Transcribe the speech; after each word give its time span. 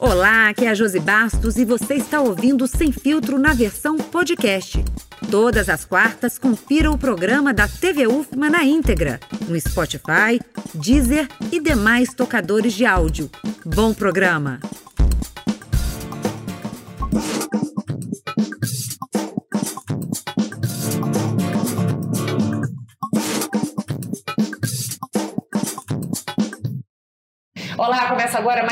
Olá, 0.00 0.48
aqui 0.48 0.64
é 0.64 0.68
a 0.68 0.74
Josi 0.74 1.00
Bastos 1.00 1.56
e 1.56 1.64
você 1.64 1.94
está 1.94 2.20
ouvindo 2.20 2.68
Sem 2.68 2.92
Filtro 2.92 3.36
na 3.36 3.52
versão 3.52 3.96
podcast. 3.96 4.84
Todas 5.28 5.68
as 5.68 5.84
quartas, 5.84 6.38
confira 6.38 6.88
o 6.88 6.96
programa 6.96 7.52
da 7.52 7.66
TV 7.66 8.06
UFMA 8.06 8.48
na 8.48 8.64
íntegra, 8.64 9.18
no 9.48 9.60
Spotify, 9.60 10.40
Deezer 10.72 11.26
e 11.50 11.58
demais 11.58 12.14
tocadores 12.14 12.74
de 12.74 12.86
áudio. 12.86 13.28
Bom 13.66 13.92
programa! 13.92 14.60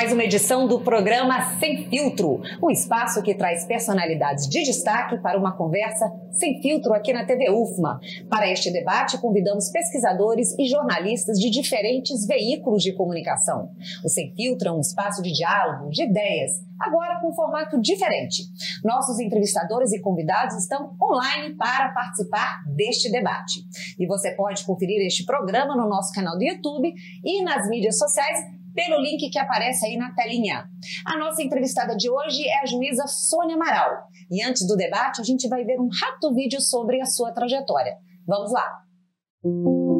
Mais 0.07 0.15
uma 0.15 0.23
edição 0.23 0.69
do 0.69 0.79
programa 0.79 1.59
Sem 1.59 1.89
Filtro, 1.91 2.41
um 2.63 2.71
espaço 2.71 3.21
que 3.25 3.35
traz 3.35 3.65
personalidades 3.65 4.49
de 4.49 4.63
destaque 4.63 5.19
para 5.19 5.37
uma 5.37 5.57
conversa 5.57 6.09
sem 6.31 6.63
filtro 6.63 6.93
aqui 6.95 7.13
na 7.13 7.25
TV 7.25 7.51
UFMA. 7.51 7.99
Para 8.31 8.49
este 8.49 8.71
debate, 8.71 9.19
convidamos 9.19 9.69
pesquisadores 9.71 10.57
e 10.57 10.69
jornalistas 10.69 11.41
de 11.41 11.51
diferentes 11.51 12.25
veículos 12.25 12.85
de 12.85 12.93
comunicação. 12.93 13.71
O 14.05 14.09
Sem 14.09 14.33
Filtro 14.37 14.69
é 14.69 14.73
um 14.73 14.81
espaço 14.81 15.21
de 15.23 15.33
diálogo, 15.33 15.91
de 15.91 16.05
ideias, 16.05 16.53
agora 16.79 17.19
com 17.21 17.31
um 17.31 17.35
formato 17.35 17.81
diferente. 17.81 18.45
Nossos 18.85 19.19
entrevistadores 19.19 19.93
e 19.93 20.01
convidados 20.01 20.57
estão 20.57 20.95
online 21.03 21.57
para 21.57 21.89
participar 21.89 22.63
deste 22.77 23.11
debate. 23.11 23.65
E 23.99 24.07
você 24.07 24.31
pode 24.33 24.65
conferir 24.65 25.05
este 25.05 25.25
programa 25.25 25.75
no 25.75 25.89
nosso 25.89 26.13
canal 26.13 26.37
do 26.37 26.45
YouTube 26.45 26.93
e 27.25 27.43
nas 27.43 27.69
mídias 27.69 27.99
sociais 27.99 28.39
pelo 28.77 29.03
link 29.03 29.31
que 29.31 29.39
aparece 29.39 29.87
aí 29.87 29.97
na 29.97 30.13
telinha. 30.13 30.69
A 31.07 31.19
nossa 31.19 31.43
entrevistada 31.43 31.97
de 31.97 32.11
hoje 32.11 32.47
é 32.47 32.61
a 32.63 32.67
juíza 32.67 33.07
Sônia 33.07 33.57
Amaral. 33.57 33.91
E 34.31 34.45
antes 34.45 34.67
do 34.67 34.77
debate, 34.77 35.21
a 35.21 35.25
gente 35.25 35.49
vai 35.49 35.65
ver 35.65 35.81
um 35.81 35.89
rápido 35.89 36.35
vídeo 36.35 36.61
sobre 36.61 37.01
a 37.01 37.07
sua 37.07 37.33
trajetória. 37.33 37.95
Vamos 38.27 38.53
lá! 38.53 38.65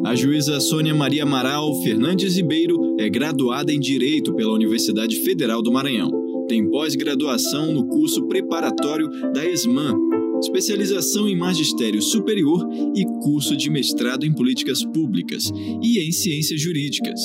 A 0.05 0.13
juíza 0.13 0.59
Sônia 0.59 0.93
Maria 0.93 1.23
Amaral 1.23 1.73
Fernandes 1.81 2.35
Ribeiro 2.35 2.95
é 2.99 3.09
graduada 3.09 3.73
em 3.73 3.79
Direito 3.79 4.35
pela 4.35 4.53
Universidade 4.53 5.17
Federal 5.21 5.61
do 5.61 5.71
Maranhão. 5.71 6.11
Tem 6.47 6.69
pós-graduação 6.69 7.73
no 7.73 7.87
curso 7.87 8.27
preparatório 8.27 9.09
da 9.33 9.45
ESMAN, 9.45 9.95
especialização 10.39 11.27
em 11.27 11.35
magistério 11.35 12.01
superior 12.01 12.67
e 12.95 13.05
curso 13.21 13.57
de 13.57 13.69
mestrado 13.69 14.25
em 14.25 14.33
políticas 14.33 14.83
públicas 14.83 15.51
e 15.81 15.99
em 15.99 16.11
ciências 16.11 16.61
jurídicas 16.61 17.19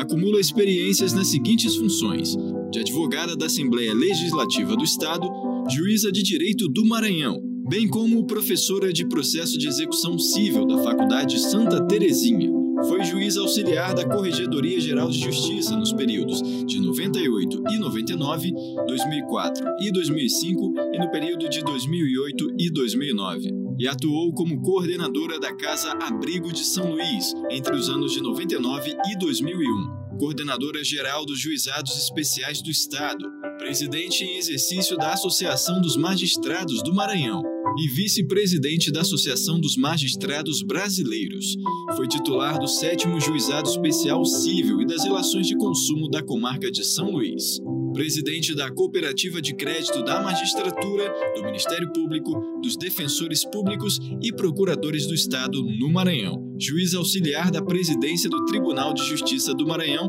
acumula 0.00 0.40
experiências 0.40 1.12
nas 1.12 1.28
seguintes 1.28 1.76
funções: 1.76 2.36
de 2.70 2.80
advogada 2.80 3.36
da 3.36 3.46
Assembleia 3.46 3.94
Legislativa 3.94 4.76
do 4.76 4.84
Estado, 4.84 5.28
juíza 5.70 6.10
de 6.10 6.22
Direito 6.22 6.68
do 6.68 6.84
Maranhão, 6.84 7.40
bem 7.68 7.88
como 7.88 8.26
professora 8.26 8.92
de 8.92 9.06
processo 9.06 9.58
de 9.58 9.68
execução 9.68 10.18
civil 10.18 10.66
da 10.66 10.78
Faculdade 10.82 11.38
Santa 11.38 11.84
Terezinha. 11.86 12.50
Foi 12.86 13.02
juiz 13.04 13.36
auxiliar 13.36 13.92
da 13.92 14.08
Corregedoria 14.08 14.80
Geral 14.80 15.10
de 15.10 15.18
Justiça 15.18 15.76
nos 15.76 15.92
períodos 15.92 16.40
de 16.64 16.80
98 16.80 17.64
e 17.70 17.78
99, 17.78 18.52
2004 18.86 19.64
e 19.80 19.90
2005 19.90 20.74
e 20.94 20.98
no 20.98 21.10
período 21.10 21.48
de 21.48 21.60
2008 21.60 22.54
e 22.56 22.70
2009 22.70 23.67
e 23.78 23.86
atuou 23.86 24.32
como 24.32 24.60
coordenadora 24.60 25.38
da 25.38 25.54
Casa 25.54 25.92
Abrigo 25.92 26.52
de 26.52 26.64
São 26.64 26.92
Luís 26.92 27.32
entre 27.50 27.74
os 27.76 27.88
anos 27.88 28.12
de 28.12 28.20
99 28.20 28.96
e 29.06 29.18
2001, 29.18 30.18
coordenadora 30.18 30.82
geral 30.82 31.24
dos 31.24 31.38
Juizados 31.38 31.96
Especiais 31.96 32.60
do 32.60 32.70
Estado, 32.70 33.24
presidente 33.58 34.24
em 34.24 34.36
exercício 34.36 34.96
da 34.96 35.12
Associação 35.12 35.80
dos 35.80 35.96
Magistrados 35.96 36.82
do 36.82 36.92
Maranhão 36.92 37.42
e 37.78 37.88
vice-presidente 37.88 38.90
da 38.90 39.02
Associação 39.02 39.60
dos 39.60 39.76
Magistrados 39.76 40.62
Brasileiros. 40.62 41.54
Foi 41.96 42.08
titular 42.08 42.58
do 42.58 42.66
7 42.66 43.06
Juizado 43.20 43.68
Especial 43.68 44.24
Civil 44.24 44.82
e 44.82 44.86
das 44.86 45.04
Relações 45.04 45.46
de 45.46 45.56
Consumo 45.56 46.08
da 46.08 46.22
Comarca 46.22 46.70
de 46.70 46.84
São 46.84 47.12
Luís 47.12 47.60
presidente 47.92 48.54
da 48.54 48.70
Cooperativa 48.70 49.40
de 49.40 49.54
Crédito 49.54 50.02
da 50.04 50.22
Magistratura, 50.22 51.12
do 51.34 51.42
Ministério 51.42 51.92
Público, 51.92 52.60
dos 52.62 52.76
Defensores 52.76 53.44
Públicos 53.44 53.98
e 54.22 54.32
Procuradores 54.32 55.06
do 55.06 55.14
Estado 55.14 55.62
no 55.62 55.88
Maranhão, 55.90 56.54
juiz 56.58 56.94
auxiliar 56.94 57.50
da 57.50 57.62
presidência 57.62 58.28
do 58.28 58.44
Tribunal 58.46 58.92
de 58.94 59.04
Justiça 59.04 59.54
do 59.54 59.66
Maranhão, 59.66 60.08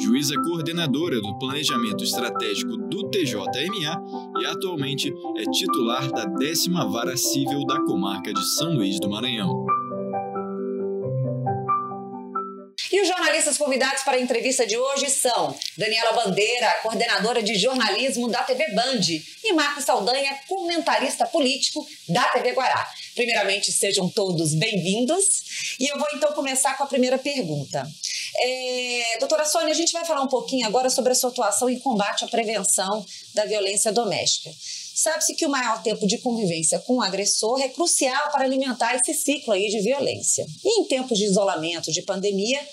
juíza 0.00 0.34
coordenadora 0.42 1.20
do 1.20 1.38
Planejamento 1.38 2.02
Estratégico 2.02 2.76
do 2.76 3.08
TJMA 3.10 4.02
e 4.40 4.46
atualmente 4.46 5.12
é 5.36 5.44
titular 5.50 6.10
da 6.10 6.24
décima 6.24 6.84
Vara 6.86 7.16
Civil 7.16 7.64
da 7.66 7.80
Comarca 7.82 8.32
de 8.32 8.44
São 8.56 8.74
Luís 8.74 8.98
do 8.98 9.08
Maranhão. 9.08 9.64
E 12.94 13.00
os 13.00 13.08
jornalistas 13.08 13.58
convidados 13.58 14.04
para 14.04 14.16
a 14.16 14.20
entrevista 14.20 14.64
de 14.64 14.78
hoje 14.78 15.10
são 15.10 15.52
Daniela 15.76 16.12
Bandeira, 16.12 16.78
coordenadora 16.80 17.42
de 17.42 17.56
jornalismo 17.56 18.28
da 18.28 18.44
TV 18.44 18.70
Band, 18.70 19.00
e 19.42 19.52
Marcos 19.52 19.84
Saldanha, 19.84 20.38
comentarista 20.46 21.26
político 21.26 21.84
da 22.08 22.22
TV 22.28 22.52
Guará. 22.52 22.88
Primeiramente, 23.16 23.72
sejam 23.72 24.08
todos 24.08 24.54
bem-vindos. 24.54 25.76
E 25.80 25.88
eu 25.88 25.98
vou 25.98 26.06
então 26.14 26.32
começar 26.34 26.76
com 26.76 26.84
a 26.84 26.86
primeira 26.86 27.18
pergunta. 27.18 27.84
É, 28.38 29.16
doutora 29.18 29.44
Sônia, 29.44 29.72
a 29.72 29.76
gente 29.76 29.92
vai 29.92 30.04
falar 30.04 30.22
um 30.22 30.28
pouquinho 30.28 30.64
agora 30.64 30.88
sobre 30.88 31.10
a 31.10 31.16
sua 31.16 31.30
atuação 31.30 31.68
em 31.68 31.80
combate 31.80 32.24
à 32.24 32.28
prevenção 32.28 33.04
da 33.34 33.44
violência 33.44 33.90
doméstica. 33.90 34.52
Sabe-se 34.94 35.34
que 35.34 35.44
o 35.44 35.50
maior 35.50 35.82
tempo 35.82 36.06
de 36.06 36.18
convivência 36.18 36.78
com 36.78 36.98
o 36.98 37.02
agressor 37.02 37.60
é 37.60 37.68
crucial 37.68 38.30
para 38.30 38.44
alimentar 38.44 38.94
esse 38.94 39.12
ciclo 39.14 39.52
aí 39.52 39.68
de 39.68 39.80
violência. 39.80 40.46
E 40.64 40.80
em 40.80 40.84
tempos 40.84 41.18
de 41.18 41.24
isolamento, 41.24 41.90
de 41.90 42.00
pandemia, 42.02 42.64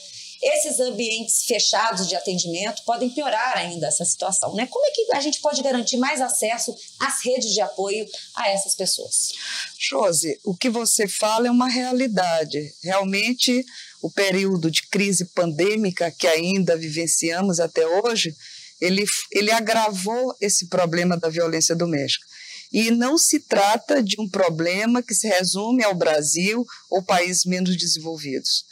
esses 0.41 0.79
ambientes 0.79 1.43
fechados 1.45 2.07
de 2.07 2.15
atendimento 2.15 2.83
podem 2.83 3.09
piorar 3.09 3.57
ainda 3.57 3.87
essa 3.87 4.03
situação, 4.03 4.55
né? 4.55 4.67
Como 4.67 4.85
é 4.85 4.91
que 4.91 5.13
a 5.13 5.19
gente 5.19 5.39
pode 5.39 5.61
garantir 5.61 5.97
mais 5.97 6.19
acesso 6.19 6.75
às 6.99 7.23
redes 7.23 7.53
de 7.53 7.61
apoio 7.61 8.05
a 8.35 8.49
essas 8.49 8.73
pessoas? 8.73 9.33
Josi, 9.77 10.39
o 10.43 10.55
que 10.55 10.69
você 10.69 11.07
fala 11.07 11.47
é 11.47 11.51
uma 11.51 11.69
realidade. 11.69 12.73
Realmente, 12.83 13.63
o 14.01 14.09
período 14.09 14.71
de 14.71 14.81
crise 14.87 15.25
pandêmica 15.25 16.11
que 16.11 16.25
ainda 16.25 16.75
vivenciamos 16.75 17.59
até 17.59 17.85
hoje, 17.85 18.35
ele, 18.79 19.05
ele 19.31 19.51
agravou 19.51 20.35
esse 20.41 20.67
problema 20.67 21.15
da 21.15 21.29
violência 21.29 21.75
doméstica. 21.75 22.25
E 22.71 22.89
não 22.89 23.17
se 23.17 23.39
trata 23.41 24.01
de 24.01 24.15
um 24.19 24.27
problema 24.27 25.03
que 25.03 25.13
se 25.13 25.27
resume 25.27 25.83
ao 25.83 25.93
Brasil 25.93 26.65
ou 26.89 27.03
países 27.03 27.45
menos 27.45 27.75
desenvolvidos. 27.75 28.65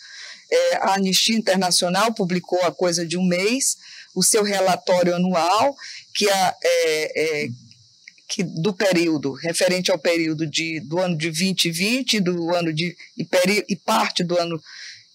É, 0.51 0.77
a 0.77 0.93
Anistia 0.95 1.35
Internacional 1.35 2.13
publicou 2.13 2.59
há 2.63 2.71
coisa 2.71 3.05
de 3.05 3.17
um 3.17 3.23
mês 3.23 3.77
o 4.15 4.23
seu 4.23 4.43
relatório 4.43 5.15
anual, 5.15 5.75
que, 6.13 6.29
a, 6.29 6.55
é, 6.63 7.43
é, 7.45 7.49
que 8.27 8.43
do 8.43 8.73
período, 8.73 9.31
referente 9.33 9.91
ao 9.91 9.99
período 9.99 10.47
de, 10.47 10.79
do 10.81 10.99
ano 10.99 11.15
de 11.17 11.27
2020 11.27 12.19
do 12.19 12.53
ano 12.53 12.73
de, 12.73 12.95
e, 13.17 13.23
peri, 13.23 13.63
e 13.69 13.75
parte 13.75 14.23
do 14.23 14.38
ano 14.38 14.61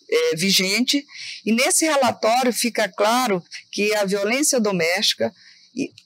é, 0.08 0.36
vigente, 0.36 1.04
e 1.44 1.52
nesse 1.52 1.84
relatório 1.84 2.52
fica 2.52 2.88
claro 2.88 3.42
que 3.70 3.94
a 3.94 4.04
violência 4.04 4.60
doméstica, 4.60 5.34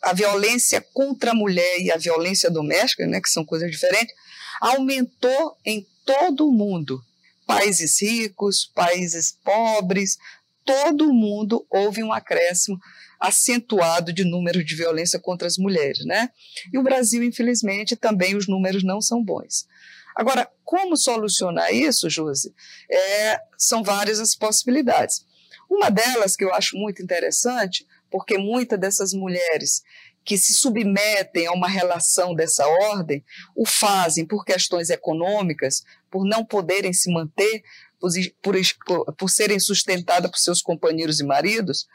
a 0.03 0.13
violência 0.15 0.81
contra 0.95 1.33
a 1.33 1.35
mulher 1.35 1.81
e 1.81 1.91
a 1.91 1.97
violência 1.99 2.51
doméstica, 2.51 3.07
né, 3.07 3.21
que 3.21 3.29
são 3.29 3.45
coisas 3.45 3.71
diferentes, 3.71 4.15
aumentou 4.61 5.57
em 5.65 5.87
todo 6.07 6.49
o 6.49 6.53
mundo 6.53 7.05
países 7.49 8.03
ricos, 8.03 8.71
países 8.75 9.33
pobres, 9.43 10.19
todo 10.67 11.15
mundo 11.15 11.67
houve 11.71 12.03
um 12.03 12.13
acréscimo 12.13 12.79
acentuado 13.19 14.13
de 14.13 14.23
número 14.23 14.63
de 14.63 14.77
violência 14.77 15.19
contra 15.19 15.49
as 15.49 15.57
mulheres, 15.57 16.05
né? 16.05 16.29
E 16.71 16.79
o 16.79 16.83
Brasil, 16.83 17.25
infelizmente, 17.25 17.97
também 17.97 18.37
os 18.37 18.47
números 18.47 18.85
não 18.85 19.01
são 19.01 19.25
bons. 19.25 19.67
Agora, 20.15 20.47
como 20.63 20.95
solucionar 20.95 21.73
isso, 21.73 22.11
Josi? 22.11 22.55
É, 22.91 23.41
são 23.57 23.83
várias 23.83 24.21
as 24.21 24.35
possibilidades. 24.35 25.25
Uma 25.71 25.91
delas 25.91 26.37
que 26.37 26.45
eu 26.45 26.53
acho 26.53 26.77
muito 26.77 27.03
interessante, 27.03 27.87
porque 28.11 28.37
muitas 28.37 28.79
dessas 28.79 29.15
mulheres 29.15 29.83
que 30.29 30.37
se 30.37 30.53
submetem 30.53 31.47
a 31.47 31.53
uma 31.53 31.67
relação 31.67 32.35
dessa 32.35 32.69
ordem 32.69 33.25
o 33.57 33.65
fazem 33.65 34.27
por 34.27 34.45
questões 34.45 34.91
econômicas, 34.91 35.83
por 36.11 36.27
não 36.27 36.45
poderem 36.45 36.93
se 36.93 37.11
manter, 37.11 37.63
por, 37.99 38.13
por, 38.43 39.15
por 39.15 39.31
serem 39.31 39.59
sustentadas 39.59 40.31
por 40.31 40.37
seus 40.37 40.61
companheiros 40.61 41.19
e 41.19 41.25
maridos, 41.25 41.87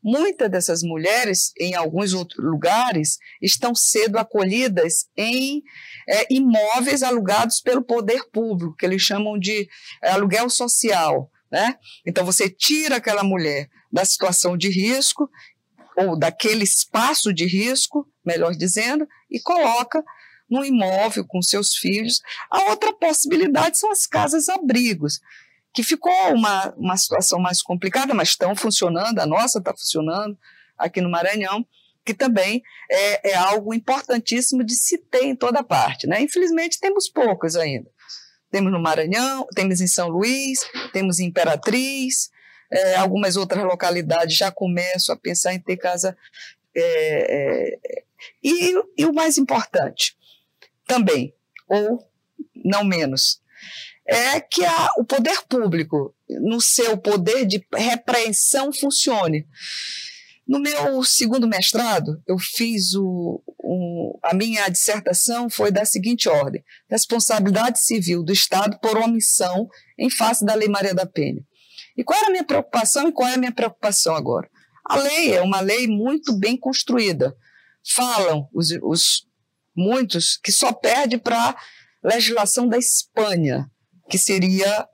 muitas 0.00 0.48
dessas 0.48 0.84
mulheres, 0.84 1.52
em 1.58 1.74
alguns 1.74 2.14
outros 2.14 2.44
lugares, 2.44 3.18
estão 3.42 3.74
sendo 3.74 4.18
acolhidas 4.18 5.08
em 5.16 5.60
é, 6.08 6.32
imóveis 6.32 7.02
alugados 7.02 7.60
pelo 7.60 7.82
poder 7.82 8.22
público, 8.32 8.76
que 8.76 8.86
eles 8.86 9.02
chamam 9.02 9.36
de 9.36 9.68
é, 10.00 10.10
aluguel 10.10 10.48
social. 10.48 11.28
Né? 11.50 11.76
Então, 12.06 12.24
você 12.24 12.48
tira 12.48 12.96
aquela 12.96 13.24
mulher 13.24 13.68
da 13.92 14.04
situação 14.04 14.56
de 14.56 14.68
risco 14.68 15.28
ou 15.96 16.18
daquele 16.18 16.64
espaço 16.64 17.32
de 17.32 17.46
risco, 17.46 18.06
melhor 18.24 18.52
dizendo, 18.52 19.06
e 19.30 19.40
coloca 19.40 20.02
no 20.48 20.64
imóvel 20.64 21.24
com 21.26 21.42
seus 21.42 21.74
filhos. 21.74 22.20
A 22.50 22.70
outra 22.70 22.92
possibilidade 22.92 23.78
são 23.78 23.90
as 23.90 24.06
casas-abrigos, 24.06 25.20
que 25.72 25.82
ficou 25.82 26.12
uma, 26.32 26.72
uma 26.76 26.96
situação 26.96 27.40
mais 27.40 27.60
complicada, 27.60 28.14
mas 28.14 28.28
estão 28.28 28.54
funcionando, 28.54 29.18
a 29.18 29.26
nossa 29.26 29.58
está 29.58 29.72
funcionando 29.72 30.38
aqui 30.78 31.00
no 31.00 31.10
Maranhão, 31.10 31.66
que 32.04 32.14
também 32.14 32.62
é, 32.90 33.30
é, 33.30 33.34
algo 33.34 33.72
importantíssimo 33.72 34.62
de 34.62 34.74
se 34.74 34.98
ter 34.98 35.24
em 35.24 35.34
toda 35.34 35.64
parte. 35.64 36.06
Né? 36.06 36.20
Infelizmente, 36.20 36.78
temos 36.78 37.08
poucos 37.08 37.56
ainda. 37.56 37.90
Temos 38.50 38.70
no 38.70 38.80
Maranhão, 38.80 39.46
temos 39.54 39.80
em 39.80 39.86
São 39.86 40.08
Luís, 40.08 40.60
temos 40.92 41.18
em 41.18 41.26
Imperatriz, 41.26 42.30
é, 42.70 42.96
algumas 42.96 43.36
outras 43.36 43.64
localidades 43.64 44.36
já 44.36 44.50
começam 44.50 45.14
a 45.14 45.18
pensar 45.18 45.54
em 45.54 45.60
ter 45.60 45.76
casa. 45.76 46.16
É, 46.74 47.76
é 47.76 48.04
e, 48.42 48.74
e 48.98 49.06
o 49.06 49.12
mais 49.12 49.38
importante, 49.38 50.16
também, 50.86 51.34
ou 51.68 52.06
não 52.64 52.84
menos, 52.84 53.40
é 54.06 54.40
que 54.40 54.64
a, 54.64 54.88
o 54.98 55.04
poder 55.04 55.42
público, 55.48 56.14
no 56.28 56.60
seu 56.60 56.96
poder 56.96 57.46
de 57.46 57.64
repreensão, 57.74 58.72
funcione. 58.72 59.46
No 60.46 60.60
meu 60.60 61.02
segundo 61.04 61.48
mestrado, 61.48 62.22
eu 62.26 62.38
fiz 62.38 62.94
o, 62.94 63.42
o, 63.46 64.18
a 64.22 64.34
minha 64.34 64.68
dissertação 64.68 65.48
foi 65.48 65.72
da 65.72 65.86
seguinte 65.86 66.28
ordem: 66.28 66.62
responsabilidade 66.88 67.80
civil 67.80 68.22
do 68.22 68.32
Estado 68.32 68.78
por 68.78 68.98
omissão 68.98 69.68
em 69.98 70.10
face 70.10 70.44
da 70.44 70.54
Lei 70.54 70.68
Maria 70.68 70.94
da 70.94 71.06
Penha. 71.06 71.42
E 71.96 72.02
qual 72.04 72.18
era 72.18 72.28
a 72.28 72.30
minha 72.30 72.44
preocupação 72.44 73.08
e 73.08 73.12
qual 73.12 73.28
é 73.28 73.34
a 73.34 73.38
minha 73.38 73.52
preocupação 73.52 74.14
agora? 74.14 74.48
A 74.84 74.96
lei 74.96 75.32
é 75.32 75.40
uma 75.40 75.60
lei 75.60 75.86
muito 75.86 76.36
bem 76.38 76.56
construída. 76.56 77.34
Falam 77.94 78.48
os, 78.52 78.70
os 78.82 79.26
muitos 79.76 80.38
que 80.42 80.52
só 80.52 80.72
perde 80.72 81.18
para 81.18 81.50
a 81.50 81.56
legislação 82.02 82.68
da 82.68 82.78
Espanha, 82.78 83.70
que 84.08 84.18
seria 84.18 84.88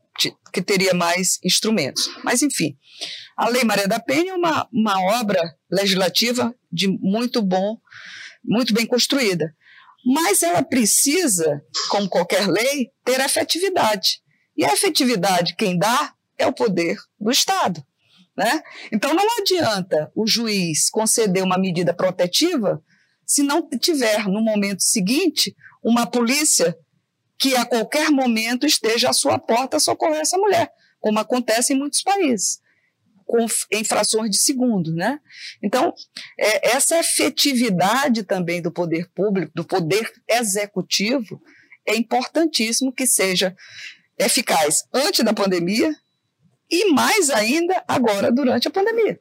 que 0.53 0.61
teria 0.61 0.93
mais 0.93 1.39
instrumentos. 1.43 2.11
Mas, 2.23 2.43
enfim, 2.43 2.77
a 3.37 3.49
Lei 3.49 3.65
Maria 3.65 3.89
da 3.89 4.01
Penha 4.01 4.33
é 4.33 4.35
uma, 4.35 4.69
uma 4.73 5.01
obra 5.19 5.41
legislativa 5.71 6.55
de 6.71 6.89
muito 6.89 7.41
bom, 7.41 7.79
muito 8.45 8.75
bem 8.75 8.87
construída. 8.87 9.55
Mas 10.05 10.43
ela 10.43 10.63
precisa, 10.63 11.63
como 11.89 12.09
qualquer 12.09 12.47
lei, 12.47 12.91
ter 13.05 13.21
efetividade. 13.21 14.21
E 14.57 14.65
a 14.65 14.73
efetividade, 14.73 15.55
quem 15.57 15.79
dá, 15.79 16.13
é 16.41 16.47
o 16.47 16.53
poder 16.53 16.97
do 17.19 17.31
Estado. 17.31 17.85
Né? 18.37 18.63
Então, 18.91 19.13
não 19.15 19.27
adianta 19.39 20.11
o 20.15 20.27
juiz 20.27 20.89
conceder 20.89 21.45
uma 21.45 21.59
medida 21.59 21.93
protetiva 21.93 22.83
se 23.27 23.43
não 23.43 23.69
tiver, 23.69 24.27
no 24.27 24.41
momento 24.41 24.83
seguinte, 24.83 25.55
uma 25.85 26.07
polícia 26.07 26.77
que 27.39 27.55
a 27.55 27.65
qualquer 27.65 28.11
momento 28.11 28.67
esteja 28.67 29.11
à 29.11 29.13
sua 29.13 29.39
porta 29.39 29.79
socorrer 29.79 30.21
essa 30.21 30.37
mulher, 30.37 30.71
como 30.99 31.19
acontece 31.19 31.73
em 31.73 31.79
muitos 31.79 32.03
países, 32.03 32.61
com 33.25 33.47
infrações 33.73 34.31
de 34.31 34.39
segundo, 34.39 34.93
né? 34.93 35.21
Então, 35.63 35.95
é, 36.39 36.71
essa 36.71 36.99
efetividade 36.99 38.25
também 38.25 38.61
do 38.61 38.73
poder 38.73 39.09
público, 39.15 39.53
do 39.55 39.65
poder 39.65 40.11
executivo, 40.29 41.41
é 41.87 41.95
importantíssimo 41.95 42.93
que 42.93 43.07
seja 43.07 43.55
eficaz 44.19 44.85
antes 44.93 45.25
da 45.25 45.33
pandemia 45.33 45.95
e 46.71 46.93
mais 46.93 47.31
ainda 47.31 47.83
agora 47.89 48.31
durante 48.31 48.69
a 48.69 48.71
pandemia. 48.71 49.19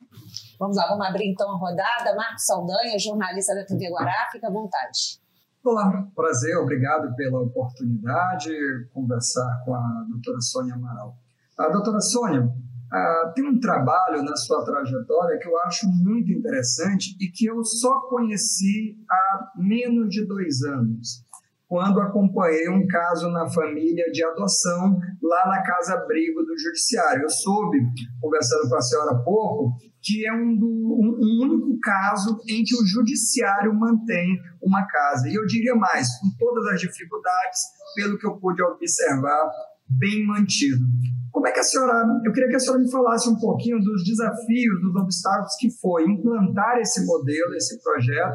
Vamos 0.59 0.75
lá, 0.75 0.87
vamos 0.89 1.07
abrir 1.07 1.31
então 1.31 1.49
a 1.49 1.57
rodada. 1.57 2.15
Marcos 2.15 2.45
Saldanha, 2.45 2.99
jornalista 2.99 3.55
da 3.55 3.65
TV 3.65 3.89
Guará, 3.89 4.27
fica 4.31 4.47
à 4.47 4.51
vontade. 4.51 5.19
Olá, 5.63 6.07
prazer, 6.15 6.57
obrigado 6.57 7.13
pela 7.15 7.41
oportunidade 7.41 8.49
de 8.49 8.89
conversar 8.93 9.61
com 9.65 9.73
a 9.73 10.05
doutora 10.09 10.39
Sônia 10.41 10.75
Amaral. 10.75 11.17
A 11.57 11.69
doutora 11.69 11.99
Sônia 11.99 12.41
uh, 12.41 13.33
tem 13.33 13.45
um 13.45 13.59
trabalho 13.59 14.23
na 14.23 14.35
sua 14.35 14.63
trajetória 14.63 15.37
que 15.37 15.47
eu 15.47 15.57
acho 15.61 15.87
muito 15.87 16.31
interessante 16.31 17.15
e 17.19 17.29
que 17.29 17.45
eu 17.45 17.63
só 17.63 18.01
conheci 18.09 18.97
há 19.09 19.51
menos 19.57 20.09
de 20.09 20.25
dois 20.25 20.61
anos, 20.63 21.25
quando 21.69 22.01
acompanhei 22.01 22.67
um 22.67 22.87
caso 22.87 23.29
na 23.29 23.47
família 23.47 24.11
de 24.11 24.25
adoção 24.25 24.99
lá 25.21 25.47
na 25.47 25.61
Casa 25.61 25.93
Abrigo 25.93 26.41
do 26.41 26.57
Judiciário. 26.57 27.21
Eu 27.21 27.29
soube, 27.29 27.77
conversando 28.19 28.67
com 28.67 28.75
a 28.75 28.81
senhora 28.81 29.11
há 29.11 29.23
pouco, 29.23 29.75
que 30.01 30.25
é 30.25 30.33
um, 30.33 30.57
do, 30.57 30.65
um, 30.65 31.19
um, 31.21 31.45
único 31.45 31.79
caso 31.79 32.39
em 32.49 32.63
que 32.63 32.73
o 32.75 32.87
judiciário 32.87 33.71
mantém 33.71 34.39
uma 34.63 34.83
casa. 34.87 35.29
E 35.29 35.35
eu 35.35 35.45
diria 35.45 35.75
mais, 35.75 36.07
com 36.19 36.29
todas 36.39 36.73
as 36.73 36.81
dificuldades, 36.81 37.59
pelo 37.95 38.17
que 38.17 38.25
eu 38.25 38.37
pude 38.37 38.63
observar, 38.63 39.51
bem 39.87 40.25
mantido. 40.25 40.83
Como 41.31 41.47
é 41.47 41.51
que 41.51 41.59
a 41.59 41.63
senhora, 41.63 42.03
eu 42.25 42.31
queria 42.31 42.49
que 42.49 42.55
a 42.55 42.59
senhora 42.59 42.81
me 42.81 42.91
falasse 42.91 43.29
um 43.29 43.37
pouquinho 43.37 43.79
dos 43.79 44.03
desafios, 44.03 44.81
dos 44.81 44.95
obstáculos 44.95 45.55
que 45.59 45.69
foi 45.79 46.03
implantar 46.05 46.79
esse 46.79 47.05
modelo, 47.05 47.53
esse 47.53 47.79
projeto, 47.83 48.33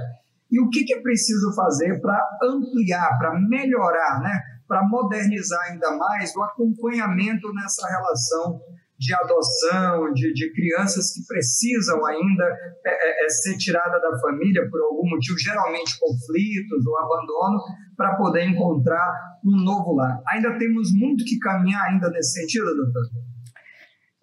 e 0.54 0.60
o 0.60 0.70
que, 0.70 0.84
que 0.84 0.94
é 0.94 1.02
preciso 1.02 1.52
fazer 1.52 2.00
para 2.00 2.16
ampliar, 2.44 3.18
para 3.18 3.36
melhorar, 3.40 4.20
né? 4.20 4.40
para 4.68 4.86
modernizar 4.86 5.60
ainda 5.68 5.96
mais 5.96 6.34
o 6.36 6.42
acompanhamento 6.42 7.52
nessa 7.52 7.88
relação 7.88 8.60
de 8.96 9.12
adoção, 9.12 10.12
de, 10.12 10.32
de 10.32 10.52
crianças 10.52 11.12
que 11.12 11.26
precisam 11.26 12.06
ainda 12.06 12.44
é, 12.86 12.90
é, 12.90 13.26
é, 13.26 13.28
ser 13.28 13.56
tirada 13.58 13.98
da 13.98 14.16
família 14.20 14.68
por 14.70 14.80
algum 14.80 15.10
motivo, 15.10 15.36
geralmente 15.40 15.98
conflitos 15.98 16.86
ou 16.86 16.98
abandono, 16.98 17.58
para 17.96 18.14
poder 18.14 18.44
encontrar 18.44 19.12
um 19.44 19.64
novo 19.64 19.96
lar. 19.96 20.22
Ainda 20.28 20.56
temos 20.56 20.92
muito 20.94 21.24
que 21.24 21.36
caminhar 21.40 21.82
ainda 21.90 22.08
nesse 22.10 22.40
sentido, 22.40 22.66
doutor? 22.66 23.02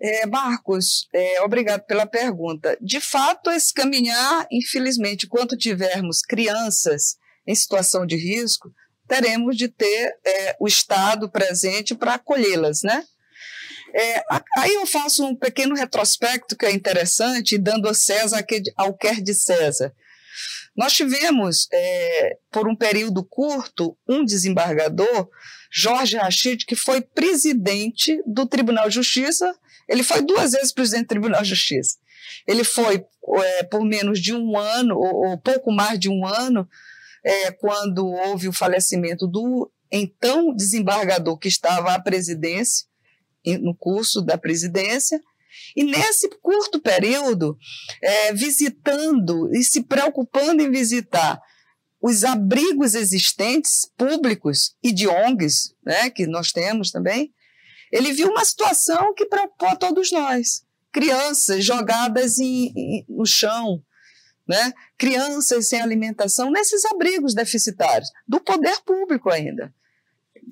É, 0.04 0.26
Marcos, 0.26 1.08
é, 1.14 1.42
obrigado 1.44 1.86
pela 1.86 2.08
pergunta. 2.08 2.76
De 2.82 3.00
fato, 3.00 3.52
esse 3.52 3.72
caminhar, 3.72 4.48
infelizmente, 4.52 5.28
enquanto 5.28 5.56
tivermos 5.56 6.22
crianças 6.22 7.18
em 7.46 7.54
situação 7.54 8.06
de 8.06 8.16
risco, 8.16 8.74
teremos 9.08 9.56
de 9.56 9.68
ter 9.68 10.16
é, 10.26 10.56
o 10.60 10.68
Estado 10.68 11.30
presente 11.30 11.94
para 11.94 12.16
acolhê-las, 12.16 12.82
né? 12.82 13.04
É, 13.94 14.24
aí 14.58 14.74
eu 14.74 14.88
faço 14.88 15.26
um 15.26 15.36
pequeno 15.36 15.76
retrospecto 15.76 16.56
que 16.56 16.66
é 16.66 16.72
interessante, 16.72 17.58
dando 17.58 17.90
a 17.90 17.94
César 17.94 18.44
ao 18.78 18.96
quer 18.98 19.22
de 19.22 19.34
César. 19.34 19.94
Nós 20.76 20.94
tivemos, 20.94 21.68
é, 21.74 22.38
por 22.50 22.68
um 22.68 22.76
período 22.76 23.24
curto, 23.24 23.98
um 24.08 24.24
desembargador, 24.24 25.30
Jorge 25.70 26.18
Rachid, 26.18 26.66
que 26.66 26.76
foi 26.76 27.02
presidente 27.02 28.22
do 28.26 28.46
Tribunal 28.46 28.88
de 28.88 28.96
Justiça. 28.96 29.54
Ele 29.92 30.04
foi 30.04 30.22
duas 30.22 30.54
vezes 30.54 30.72
presidente 30.72 31.04
do 31.04 31.10
Tribunal 31.10 31.42
de 31.42 31.50
Justiça. 31.50 31.98
Ele 32.48 32.64
foi 32.64 33.06
é, 33.44 33.64
por 33.64 33.84
menos 33.84 34.22
de 34.22 34.34
um 34.34 34.58
ano, 34.58 34.96
ou, 34.98 35.30
ou 35.30 35.38
pouco 35.38 35.72
mais 35.72 36.00
de 36.00 36.10
um 36.10 36.26
ano, 36.26 36.68
é, 37.24 37.52
quando 37.52 38.08
houve 38.08 38.48
o 38.48 38.54
falecimento 38.54 39.28
do 39.28 39.70
então 39.92 40.56
desembargador 40.56 41.38
que 41.38 41.50
estava 41.50 41.94
à 41.94 42.02
presidência, 42.02 42.88
no 43.60 43.76
curso 43.76 44.22
da 44.22 44.38
presidência, 44.38 45.20
e 45.76 45.84
nesse 45.84 46.30
curto 46.42 46.80
período, 46.80 47.58
é, 48.02 48.34
visitando 48.34 49.54
e 49.54 49.62
se 49.64 49.84
preocupando 49.84 50.62
em 50.62 50.72
visitar 50.72 51.42
os 52.02 52.24
abrigos 52.24 52.96
existentes, 52.96 53.92
públicos 53.98 54.74
e 54.82 54.94
de 54.94 55.08
ONGs, 55.08 55.76
né, 55.86 56.10
que 56.10 56.26
nós 56.26 56.52
temos 56.52 56.92
também, 56.92 57.34
ele 57.92 58.14
viu 58.14 58.30
uma 58.30 58.46
situação 58.46 59.14
que 59.14 59.26
preocupou 59.26 59.70
a 59.70 59.76
todos 59.76 60.12
nós. 60.12 60.64
Crianças 60.92 61.64
jogadas 61.64 62.40
em, 62.40 62.72
em, 62.76 63.06
no 63.08 63.26
chão, 63.26 63.82
né? 64.48 64.74
crianças 64.98 65.70
sem 65.70 65.82
alimentação 65.82 66.52
nesses 66.52 66.84
abrigos 66.86 67.34
deficitários, 67.34 68.10
do 68.28 68.40
poder 68.40 68.80
público 68.82 69.30
ainda 69.30 69.74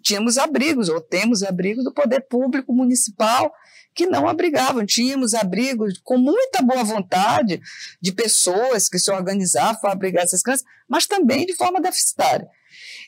tínhamos 0.02 0.38
abrigos, 0.38 0.90
ou 0.90 1.02
temos 1.02 1.44
abrigos 1.44 1.84
do 1.84 1.94
poder 1.94 2.22
público 2.22 2.74
municipal 2.74 3.54
que 3.94 4.06
não 4.06 4.28
abrigavam. 4.28 4.86
Tínhamos 4.86 5.34
abrigos 5.34 6.00
com 6.04 6.18
muita 6.18 6.62
boa 6.62 6.84
vontade 6.84 7.62
de 8.02 8.12
pessoas 8.12 8.88
que 8.88 9.00
se 9.00 9.12
organizavam 9.12 9.80
para 9.82 9.92
abrigar 9.92 10.24
essas 10.24 10.42
crianças, 10.42 10.66
mas 10.88 11.08
também 11.08 11.46
de 11.46 11.56
forma 11.56 11.82
deficitária. 11.82 12.48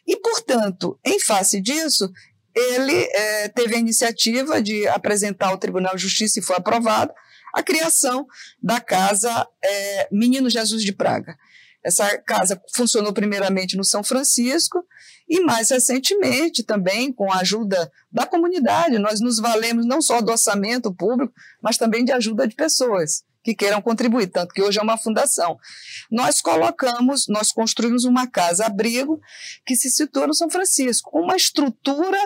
E, 0.05 0.17
portanto, 0.17 0.99
em 1.05 1.19
face 1.19 1.61
disso, 1.61 2.11
ele 2.55 3.07
é, 3.13 3.47
teve 3.49 3.75
a 3.75 3.79
iniciativa 3.79 4.61
de 4.61 4.87
apresentar 4.87 5.47
ao 5.47 5.57
Tribunal 5.57 5.95
de 5.95 6.01
Justiça 6.01 6.39
e 6.39 6.43
foi 6.43 6.55
aprovado 6.55 7.13
a 7.53 7.61
criação 7.61 8.25
da 8.61 8.79
Casa 8.79 9.47
é, 9.63 10.07
Menino 10.11 10.49
Jesus 10.49 10.83
de 10.83 10.93
Praga. 10.93 11.37
Essa 11.83 12.15
casa 12.19 12.61
funcionou 12.75 13.11
primeiramente 13.11 13.75
no 13.75 13.83
São 13.83 14.03
Francisco 14.03 14.85
e 15.27 15.39
mais 15.41 15.69
recentemente 15.71 16.63
também 16.63 17.11
com 17.11 17.31
a 17.31 17.39
ajuda 17.39 17.91
da 18.11 18.25
comunidade. 18.25 18.99
Nós 18.99 19.19
nos 19.19 19.39
valemos 19.39 19.85
não 19.85 20.01
só 20.01 20.21
do 20.21 20.31
orçamento 20.31 20.93
público, 20.93 21.33
mas 21.61 21.77
também 21.77 22.05
de 22.05 22.11
ajuda 22.11 22.47
de 22.47 22.55
pessoas 22.55 23.23
que 23.43 23.55
queiram 23.55 23.81
contribuir, 23.81 24.27
tanto 24.27 24.53
que 24.53 24.61
hoje 24.61 24.77
é 24.77 24.83
uma 24.83 24.97
fundação. 24.97 25.57
Nós 26.11 26.41
colocamos, 26.41 27.25
nós 27.27 27.51
construímos 27.51 28.03
uma 28.03 28.27
casa-abrigo 28.27 29.19
que 29.65 29.75
se 29.75 29.89
situa 29.89 30.27
no 30.27 30.33
São 30.35 30.49
Francisco, 30.49 31.09
uma 31.17 31.35
estrutura 31.35 32.19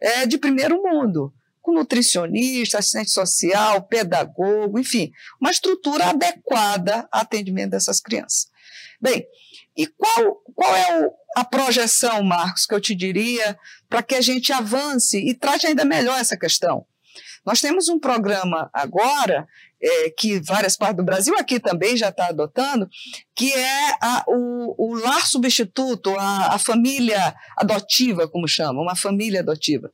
é, 0.00 0.26
de 0.26 0.38
primeiro 0.38 0.82
mundo, 0.82 1.32
com 1.60 1.72
nutricionista, 1.72 2.78
assistente 2.78 3.10
social, 3.10 3.82
pedagogo, 3.82 4.78
enfim, 4.78 5.10
uma 5.40 5.50
estrutura 5.50 6.06
adequada 6.06 7.08
ao 7.10 7.20
atendimento 7.20 7.70
dessas 7.70 8.00
crianças. 8.00 8.48
Bem, 9.00 9.26
e 9.76 9.86
qual, 9.86 10.42
qual 10.54 10.74
é 10.74 11.06
o, 11.06 11.12
a 11.36 11.44
projeção, 11.44 12.22
Marcos, 12.22 12.66
que 12.66 12.74
eu 12.74 12.80
te 12.80 12.94
diria, 12.94 13.58
para 13.88 14.02
que 14.02 14.14
a 14.14 14.20
gente 14.20 14.52
avance 14.52 15.18
e 15.18 15.34
trate 15.34 15.66
ainda 15.66 15.84
melhor 15.84 16.18
essa 16.18 16.36
questão? 16.36 16.86
Nós 17.44 17.60
temos 17.60 17.88
um 17.88 17.98
programa 17.98 18.68
agora, 18.72 19.46
é, 19.80 20.10
que 20.10 20.40
várias 20.40 20.76
partes 20.76 20.96
do 20.96 21.04
Brasil 21.04 21.34
aqui 21.38 21.60
também 21.60 21.96
já 21.96 22.08
está 22.08 22.26
adotando, 22.26 22.88
que 23.34 23.52
é 23.52 23.90
a, 24.00 24.24
o, 24.26 24.74
o, 24.76 24.94
lar 24.94 25.26
substituto, 25.26 26.14
a, 26.18 26.54
a 26.54 26.58
família 26.58 27.34
adotiva, 27.56 28.28
como 28.28 28.48
chama, 28.48 28.80
uma 28.80 28.96
família 28.96 29.40
adotiva. 29.40 29.90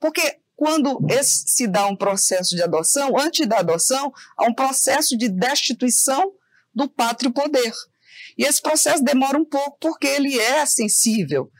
Porque 0.00 0.38
quando 0.56 0.98
esse, 1.10 1.44
se 1.48 1.66
dá 1.66 1.86
um 1.86 1.96
processo 1.96 2.56
de 2.56 2.62
adoção, 2.62 3.18
antes 3.18 3.46
da 3.46 3.58
adoção, 3.58 4.12
há 4.38 4.44
um 4.44 4.54
processo 4.54 5.16
de 5.16 5.28
destituição 5.28 6.32
do 6.74 6.88
pátrio 6.88 7.30
poder. 7.30 7.72
E 8.38 8.44
esse 8.44 8.60
processo 8.60 9.04
demora 9.04 9.38
um 9.38 9.44
pouco 9.44 9.78
porque 9.80 10.06
ele 10.06 10.38
é 10.38 10.64
sensível. 10.64 11.50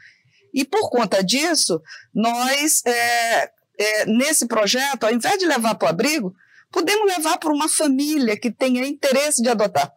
E 0.53 0.65
por 0.65 0.89
conta 0.89 1.23
disso, 1.23 1.81
nós, 2.15 2.83
é, 2.87 3.51
é, 3.79 4.07
nesse 4.07 4.47
projeto, 4.47 5.05
ao 5.05 5.13
invés 5.13 5.39
de 5.39 5.47
levar 5.47 5.75
para 5.75 5.87
o 5.87 5.91
abrigo, 5.91 6.35
podemos 6.77 7.07
levar 7.07 7.39
para 7.39 7.55
uma 7.55 7.71
família 7.71 8.39
que 8.39 8.51
tenha 8.51 8.87
interesse 8.87 9.43
de 9.43 9.49
adotar 9.49 9.91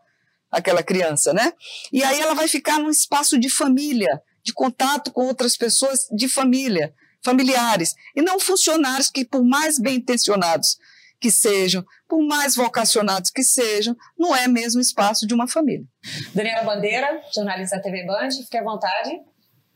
aquela 0.50 0.82
criança, 0.82 1.34
né? 1.34 1.52
E 1.92 2.02
aí 2.02 2.22
ela 2.22 2.34
vai 2.34 2.48
ficar 2.48 2.80
num 2.80 2.90
espaço 2.90 3.38
de 3.38 3.50
família, 3.50 4.22
de 4.42 4.54
contato 4.54 5.12
com 5.12 5.26
outras 5.26 5.58
pessoas 5.58 6.08
de 6.16 6.30
família, 6.30 6.94
familiares, 7.22 7.94
e 8.16 8.22
não 8.22 8.40
funcionários 8.40 9.12
que, 9.12 9.26
por 9.26 9.44
mais 9.44 9.78
bem 9.78 9.98
intencionados 9.98 10.78
que 11.20 11.30
sejam, 11.30 11.84
por 12.08 12.26
mais 12.26 12.56
vocacionados 12.56 13.30
que 13.30 13.44
sejam, 13.44 13.94
não 14.18 14.34
é 14.34 14.48
mesmo 14.48 14.80
espaço 14.80 15.28
de 15.28 15.34
uma 15.34 15.50
família. 15.50 15.86
Daniela 16.34 16.64
Bandeira, 16.64 17.22
jornalista 17.36 17.76
da 17.76 17.82
TV 17.82 18.06
Band, 18.06 18.30
fique 18.32 18.58
à 18.58 18.64
vontade. 18.64 19.20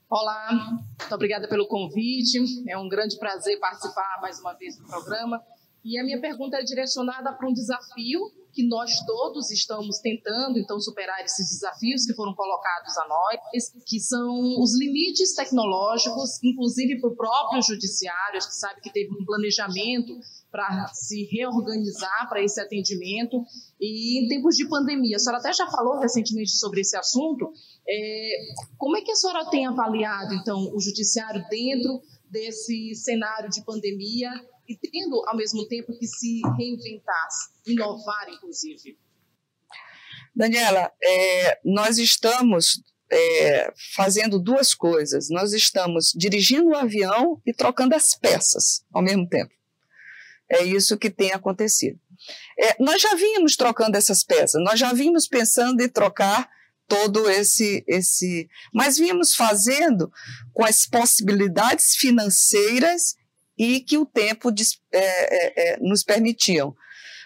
Olá, 0.09 0.47
muito 0.51 1.13
obrigada 1.13 1.49
pelo 1.49 1.67
convite. 1.67 2.39
É 2.69 2.77
um 2.77 2.87
grande 2.87 3.17
prazer 3.19 3.59
participar 3.59 4.19
mais 4.21 4.39
uma 4.39 4.53
vez 4.53 4.77
do 4.77 4.85
programa. 4.85 5.43
E 5.83 5.99
a 5.99 6.03
minha 6.03 6.21
pergunta 6.21 6.57
é 6.57 6.63
direcionada 6.63 7.33
para 7.33 7.47
um 7.47 7.53
desafio 7.53 8.21
que 8.53 8.65
nós 8.65 8.91
todos 9.05 9.49
estamos 9.49 9.97
tentando, 9.97 10.59
então, 10.59 10.79
superar 10.79 11.19
esses 11.25 11.49
desafios 11.49 12.05
que 12.05 12.13
foram 12.13 12.35
colocados 12.35 12.95
a 12.99 13.07
nós, 13.07 13.71
que 13.85 13.99
são 13.99 14.61
os 14.61 14.77
limites 14.79 15.33
tecnológicos, 15.33 16.41
inclusive 16.43 17.01
para 17.01 17.09
o 17.09 17.15
próprio 17.15 17.61
judiciário, 17.63 18.37
acho 18.37 18.47
que 18.47 18.55
sabe 18.55 18.79
que 18.79 18.93
teve 18.93 19.11
um 19.11 19.25
planejamento 19.25 20.13
para 20.51 20.87
se 20.93 21.25
reorganizar 21.31 22.29
para 22.29 22.43
esse 22.43 22.61
atendimento. 22.61 23.43
E 23.81 24.23
em 24.23 24.27
tempos 24.27 24.55
de 24.55 24.69
pandemia, 24.69 25.15
a 25.15 25.19
senhora 25.19 25.39
até 25.39 25.51
já 25.51 25.65
falou 25.67 25.99
recentemente 25.99 26.51
sobre 26.51 26.81
esse 26.81 26.95
assunto. 26.95 27.51
É, 27.89 28.29
como 28.77 28.95
é 28.95 29.01
que 29.01 29.11
a 29.11 29.15
senhora 29.15 29.49
tem 29.49 29.65
avaliado, 29.65 30.35
então, 30.35 30.71
o 30.73 30.79
judiciário 30.79 31.43
dentro 31.49 31.99
desse 32.29 32.93
cenário 32.95 33.49
de 33.49 33.63
pandemia 33.65 34.31
e 34.73 34.89
tendo, 34.89 35.23
ao 35.27 35.35
mesmo 35.35 35.67
tempo, 35.67 35.97
que 35.97 36.07
se 36.07 36.41
reinventar, 36.57 37.27
inovar, 37.65 38.27
inclusive? 38.29 38.97
Daniela, 40.35 40.91
é, 41.03 41.59
nós 41.63 41.97
estamos 41.97 42.81
é, 43.11 43.71
fazendo 43.95 44.39
duas 44.39 44.73
coisas. 44.73 45.29
Nós 45.29 45.53
estamos 45.53 46.11
dirigindo 46.15 46.69
o 46.69 46.75
avião 46.75 47.41
e 47.45 47.53
trocando 47.53 47.95
as 47.95 48.15
peças 48.15 48.83
ao 48.91 49.01
mesmo 49.01 49.27
tempo. 49.27 49.53
É 50.49 50.63
isso 50.63 50.97
que 50.97 51.09
tem 51.09 51.31
acontecido. 51.31 51.99
É, 52.59 52.75
nós 52.79 53.01
já 53.01 53.15
vínhamos 53.15 53.55
trocando 53.55 53.97
essas 53.97 54.23
peças, 54.23 54.61
nós 54.63 54.79
já 54.79 54.93
vínhamos 54.93 55.27
pensando 55.27 55.81
em 55.81 55.89
trocar 55.89 56.49
todo 56.87 57.29
esse 57.29 57.83
esse, 57.87 58.47
mas 58.73 58.97
vínhamos 58.97 59.35
fazendo 59.35 60.11
com 60.53 60.63
as 60.63 60.85
possibilidades 60.85 61.95
financeiras 61.95 63.15
e 63.63 63.79
que 63.79 63.97
o 63.97 64.05
tempo 64.05 64.49
é, 64.91 64.97
é, 64.97 65.73
é, 65.73 65.77
nos 65.79 66.03
permitiam. 66.03 66.75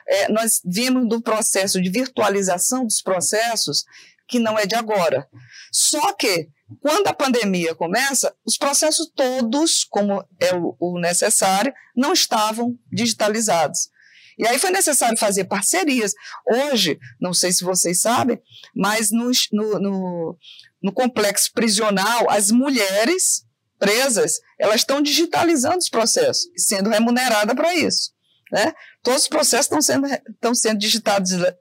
É, 0.08 0.32
nós 0.32 0.62
vimos 0.64 1.10
do 1.10 1.22
processo 1.22 1.82
de 1.82 1.90
virtualização 1.90 2.86
dos 2.86 3.02
processos 3.02 3.84
que 4.28 4.40
não 4.40 4.58
é 4.58 4.66
de 4.66 4.76
agora. 4.76 5.28
Só 5.72 6.14
que 6.14 6.50
quando 6.82 7.08
a 7.08 7.14
pandemia 7.14 7.74
começa, 7.74 8.34
os 8.46 8.58
processos 8.58 9.12
todos, 9.16 9.84
como 9.84 10.24
é 10.40 10.52
o, 10.80 11.00
necessário, 11.00 11.74
não 11.96 12.14
estavam 12.14 12.78
digitalizados. 12.92 13.90
E 14.38 14.46
aí 14.46 14.60
foi 14.60 14.70
necessário 14.70 15.18
fazer 15.18 15.46
parcerias. 15.46 16.14
Hoje, 16.46 17.00
não 17.20 17.34
sei 17.34 17.52
se 17.52 17.64
vocês 17.64 18.02
sabem, 18.02 18.40
mas 18.76 19.10
no, 19.12 19.32
no, 19.52 20.38
no 20.84 20.92
complexo 20.92 21.52
prisional, 21.52 22.30
as 22.30 22.52
mulheres 22.52 23.47
presas, 23.80 24.40
elas 24.60 24.78
estão 24.78 25.02
digitalizando 25.02 25.78
os 25.78 25.90
processos, 25.90 26.50
sendo 26.56 26.90
remuneradas 26.90 27.56
para 27.56 27.76
isso. 27.76 28.12
Né? 28.52 28.74
Todos 29.04 29.24
os 29.24 29.28
processos 29.28 29.66
estão 29.66 29.82
sendo, 29.82 30.08
estão 30.08 30.56
sendo 30.56 30.80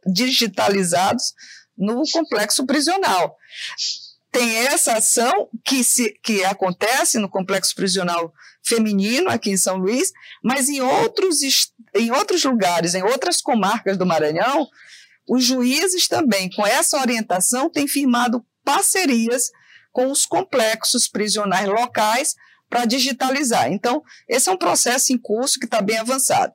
digitalizados 0.06 1.34
no 1.76 2.02
complexo 2.12 2.64
prisional 2.64 3.36
tem 4.36 4.54
essa 4.66 4.92
ação 4.92 5.48
que, 5.64 5.82
se, 5.82 6.12
que 6.22 6.44
acontece 6.44 7.18
no 7.18 7.26
complexo 7.26 7.74
prisional 7.74 8.34
feminino 8.62 9.30
aqui 9.30 9.48
em 9.50 9.56
São 9.56 9.78
Luís, 9.78 10.12
mas 10.44 10.68
em 10.68 10.82
outros, 10.82 11.38
em 11.94 12.10
outros 12.10 12.44
lugares, 12.44 12.94
em 12.94 13.02
outras 13.02 13.40
comarcas 13.40 13.96
do 13.96 14.04
Maranhão, 14.04 14.68
os 15.26 15.42
juízes 15.42 16.06
também, 16.06 16.50
com 16.50 16.66
essa 16.66 17.00
orientação, 17.00 17.70
têm 17.70 17.88
firmado 17.88 18.44
parcerias 18.62 19.50
com 19.96 20.10
os 20.10 20.26
complexos 20.26 21.08
prisionais 21.08 21.66
locais 21.66 22.34
para 22.68 22.84
digitalizar. 22.84 23.72
Então, 23.72 24.02
esse 24.28 24.46
é 24.46 24.52
um 24.52 24.58
processo 24.58 25.10
em 25.10 25.16
curso 25.16 25.58
que 25.58 25.64
está 25.64 25.80
bem 25.80 25.96
avançado. 25.96 26.52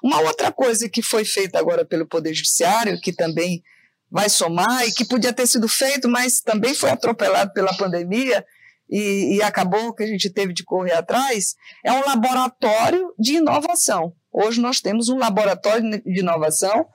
Uma 0.00 0.20
outra 0.20 0.52
coisa 0.52 0.88
que 0.88 1.02
foi 1.02 1.24
feita 1.24 1.58
agora 1.58 1.84
pelo 1.84 2.06
Poder 2.06 2.32
Judiciário, 2.32 3.00
que 3.00 3.12
também 3.12 3.64
vai 4.08 4.28
somar 4.28 4.86
e 4.86 4.92
que 4.92 5.04
podia 5.04 5.32
ter 5.32 5.48
sido 5.48 5.66
feito, 5.66 6.08
mas 6.08 6.40
também 6.40 6.72
foi 6.72 6.90
atropelado 6.90 7.52
pela 7.52 7.76
pandemia 7.76 8.46
e, 8.88 9.34
e, 9.34 9.42
acabou 9.42 9.92
que 9.92 10.04
a 10.04 10.06
gente 10.06 10.30
teve 10.30 10.52
de 10.52 10.62
correr 10.62 10.92
atrás, 10.92 11.56
é 11.84 11.92
um 11.92 12.06
laboratório 12.06 13.12
de 13.18 13.34
inovação. 13.34 14.12
Hoje 14.32 14.60
nós 14.60 14.80
temos 14.80 15.08
um 15.08 15.18
laboratório 15.18 16.00
de 16.00 16.20
inovação 16.20 16.86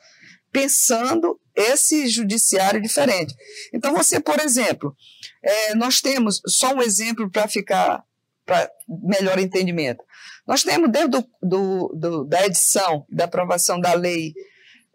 pensando 0.50 1.38
esse 1.56 2.08
judiciário 2.08 2.82
diferente. 2.82 3.36
Então, 3.74 3.94
você, 3.94 4.20
por 4.20 4.40
exemplo, 4.40 4.96
é, 5.44 5.76
nós 5.76 6.00
temos, 6.02 6.42
só 6.48 6.74
um 6.74 6.82
exemplo 6.82 7.30
para 7.30 7.48
ficar, 7.48 8.04
para 8.46 8.70
melhor 8.88 9.38
entendimento. 9.38 10.04
Nós 10.48 10.64
temos, 10.64 10.90
desde 10.92 11.10
do, 11.10 11.28
do, 11.42 11.88
do, 11.96 12.24
da 12.26 12.46
edição, 12.46 13.06
da 13.10 13.26
aprovação 13.26 13.80
da 13.80 13.94
lei 13.94 14.34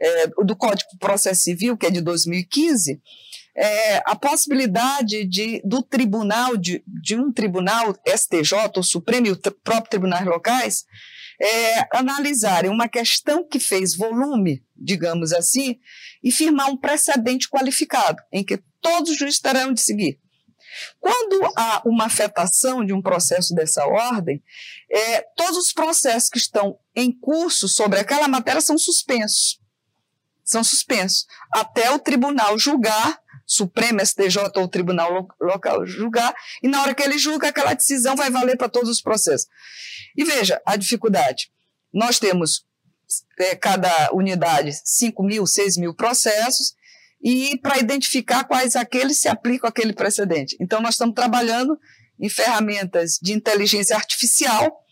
é, 0.01 0.27
do 0.45 0.57
Código 0.57 0.91
de 0.93 0.99
Processo 0.99 1.43
Civil, 1.43 1.77
que 1.77 1.87
é 1.87 1.91
de 1.91 2.01
2015, 2.01 3.01
é, 3.57 3.97
a 4.07 4.15
possibilidade 4.15 5.25
de, 5.27 5.61
do 5.65 5.83
tribunal, 5.83 6.57
de, 6.57 6.83
de 6.87 7.17
um 7.17 7.33
tribunal 7.33 7.95
STJ, 8.07 8.53
o 8.77 8.83
Supremo 8.83 9.27
e 9.27 9.33
o 9.33 9.37
próprio 9.65 9.91
tribunais 9.91 10.25
locais, 10.25 10.85
é, 11.41 11.97
analisarem 11.97 12.71
uma 12.71 12.89
questão 12.89 13.47
que 13.47 13.59
fez 13.59 13.97
volume, 13.97 14.63
digamos 14.77 15.33
assim, 15.33 15.79
e 16.23 16.31
firmar 16.31 16.71
um 16.71 16.77
precedente 16.77 17.49
qualificado, 17.49 18.23
em 18.33 18.45
que 18.45 18.61
todos 18.81 19.11
os 19.11 19.19
juízes 19.19 19.41
terão 19.41 19.73
de 19.73 19.81
seguir. 19.81 20.19
Quando 21.01 21.53
há 21.57 21.83
uma 21.85 22.07
afetação 22.07 22.85
de 22.85 22.93
um 22.93 23.03
processo 23.03 23.55
dessa 23.55 23.87
ordem, 23.87 24.43
é, 24.91 25.23
todos 25.37 25.57
os 25.57 25.73
processos 25.73 26.29
que 26.29 26.39
estão 26.39 26.79
em 26.95 27.13
curso 27.13 27.69
sobre 27.69 27.99
aquela 27.99 28.29
matéria 28.29 28.61
são 28.61 28.79
suspensos 28.79 29.61
são 30.49 30.65
suspensos 30.65 31.27
até 31.53 31.91
o 31.91 31.99
tribunal 31.99 32.59
julgar, 32.59 33.21
Supremo, 33.47 34.05
STJ 34.05 34.51
ou 34.57 34.69
tribunal 34.69 35.27
local 35.41 35.87
julgar, 35.87 36.35
e 36.63 36.69
na 36.69 36.83
hora 36.83 36.95
que 36.95 37.03
ele 37.03 37.19
julga, 37.19 37.49
aquela 37.49 37.75
decisão 37.75 38.15
vai 38.17 38.31
valer 38.31 38.57
para 38.57 38.69
todos 38.69 38.91
os 38.91 39.01
processos. 39.01 39.47
E 40.17 40.25
veja 40.25 40.61
a 40.67 40.77
dificuldade. 40.77 41.51
Nós 41.93 42.19
temos 42.19 42.67
é, 43.39 43.55
cada 43.55 44.11
unidade 44.13 44.73
5 44.85 45.23
mil, 45.23 45.47
6 45.47 45.79
mil 45.79 45.95
processos, 45.95 46.75
e 47.23 47.59
para 47.59 47.79
identificar 47.79 48.45
quais 48.45 48.77
aqueles 48.77 49.21
se 49.21 49.29
aplicam 49.29 49.69
àquele 49.69 49.93
precedente. 49.93 50.57
Então, 50.61 50.81
nós 50.81 50.95
estamos 50.95 51.15
trabalhando 51.15 51.79
em 52.21 52.29
ferramentas 52.29 53.19
de 53.21 53.33
inteligência 53.33 53.97
artificial 53.97 54.85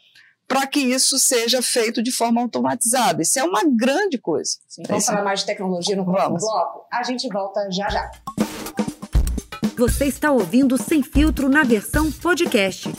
para 0.46 0.66
que 0.66 0.78
isso 0.78 1.18
seja 1.18 1.60
feito 1.60 2.02
de 2.02 2.12
forma 2.12 2.40
automatizada. 2.40 3.22
Isso 3.22 3.38
é 3.38 3.44
uma 3.44 3.62
grande 3.64 4.16
coisa. 4.18 4.52
Sim, 4.68 4.82
vamos 4.86 5.04
falar 5.04 5.24
mais 5.24 5.40
de 5.40 5.46
tecnologia 5.46 5.96
no 5.96 6.04
próximo 6.04 6.38
bloco? 6.38 6.86
A 6.92 7.02
gente 7.02 7.28
volta 7.28 7.68
já 7.70 7.88
já. 7.88 8.10
Você 9.76 10.06
está 10.06 10.30
ouvindo 10.30 10.80
Sem 10.80 11.02
Filtro 11.02 11.48
na 11.48 11.62
versão 11.62 12.10
podcast. 12.10 12.90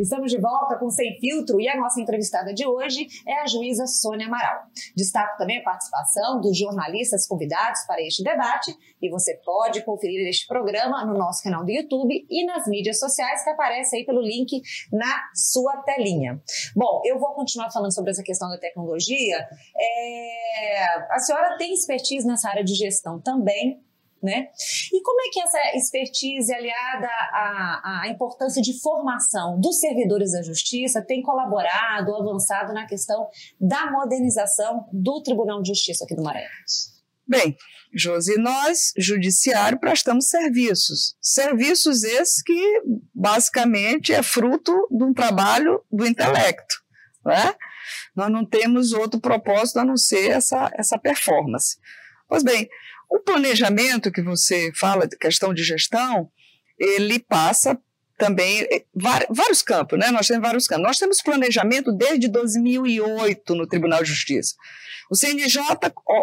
Estamos 0.00 0.30
de 0.30 0.40
volta 0.40 0.78
com 0.78 0.88
Sem 0.88 1.18
Filtro 1.20 1.60
e 1.60 1.68
a 1.68 1.76
nossa 1.76 2.00
entrevistada 2.00 2.54
de 2.54 2.66
hoje 2.66 3.06
é 3.28 3.42
a 3.42 3.46
juíza 3.46 3.86
Sônia 3.86 4.28
Amaral. 4.28 4.62
Destaco 4.96 5.36
também 5.36 5.58
a 5.58 5.62
participação 5.62 6.40
dos 6.40 6.56
jornalistas 6.56 7.26
convidados 7.26 7.82
para 7.86 8.00
este 8.00 8.22
debate 8.22 8.74
e 9.00 9.10
você 9.10 9.34
pode 9.44 9.84
conferir 9.84 10.26
este 10.26 10.46
programa 10.46 11.04
no 11.04 11.18
nosso 11.18 11.42
canal 11.42 11.66
do 11.66 11.70
YouTube 11.70 12.26
e 12.30 12.46
nas 12.46 12.66
mídias 12.66 12.98
sociais 12.98 13.44
que 13.44 13.50
aparece 13.50 13.94
aí 13.94 14.06
pelo 14.06 14.22
link 14.22 14.62
na 14.90 15.20
sua 15.34 15.76
telinha. 15.82 16.40
Bom, 16.74 17.02
eu 17.04 17.18
vou 17.18 17.34
continuar 17.34 17.70
falando 17.70 17.94
sobre 17.94 18.12
essa 18.12 18.22
questão 18.22 18.48
da 18.48 18.58
tecnologia. 18.58 19.36
É... 19.76 21.14
A 21.14 21.18
senhora 21.18 21.58
tem 21.58 21.74
expertise 21.74 22.26
nessa 22.26 22.48
área 22.48 22.64
de 22.64 22.74
gestão 22.74 23.20
também, 23.20 23.84
né? 24.22 24.48
E 24.92 25.02
como 25.02 25.20
é 25.20 25.30
que 25.32 25.40
essa 25.40 25.76
expertise 25.76 26.52
aliada 26.52 27.08
à, 27.32 28.02
à, 28.02 28.08
importância 28.08 28.60
de 28.60 28.78
formação 28.80 29.58
dos 29.58 29.80
servidores 29.80 30.32
da 30.32 30.42
justiça 30.42 31.02
tem 31.02 31.22
colaborado, 31.22 32.14
avançado 32.14 32.72
na 32.72 32.86
questão 32.86 33.28
da 33.58 33.90
modernização 33.90 34.86
do 34.92 35.22
Tribunal 35.22 35.62
de 35.62 35.68
Justiça 35.68 36.04
aqui 36.04 36.14
do 36.14 36.22
Maranhão? 36.22 36.48
Bem, 37.26 37.56
Josi, 37.94 38.36
nós, 38.38 38.92
judiciário, 38.98 39.78
prestamos 39.78 40.28
serviços. 40.28 41.16
Serviços 41.20 42.02
esses 42.02 42.42
que, 42.42 42.82
basicamente, 43.14 44.12
é 44.12 44.22
fruto 44.22 44.72
de 44.90 45.04
um 45.04 45.14
trabalho 45.14 45.82
do 45.90 46.06
intelecto. 46.06 46.74
Né? 47.24 47.54
Nós 48.14 48.30
não 48.30 48.44
temos 48.44 48.92
outro 48.92 49.20
propósito 49.20 49.78
a 49.78 49.84
não 49.84 49.96
ser 49.96 50.30
essa, 50.30 50.70
essa 50.74 50.98
performance. 50.98 51.78
Pois 52.28 52.42
bem, 52.42 52.68
o 53.10 53.18
planejamento 53.18 54.12
que 54.12 54.22
você 54.22 54.70
fala, 54.74 55.06
de 55.06 55.16
questão 55.16 55.52
de 55.52 55.64
gestão, 55.64 56.30
ele 56.78 57.18
passa 57.18 57.78
também 58.16 58.60
eh, 58.70 58.84
vários 59.28 59.62
campos, 59.62 59.98
né? 59.98 60.10
Nós 60.10 60.28
temos 60.28 60.42
vários 60.42 60.66
campos. 60.66 60.84
Nós 60.84 60.98
temos 60.98 61.22
planejamento 61.22 61.90
desde 61.90 62.28
2008 62.28 63.54
no 63.54 63.66
Tribunal 63.66 64.02
de 64.02 64.10
Justiça. 64.10 64.54
O 65.10 65.16
CNJ 65.16 65.60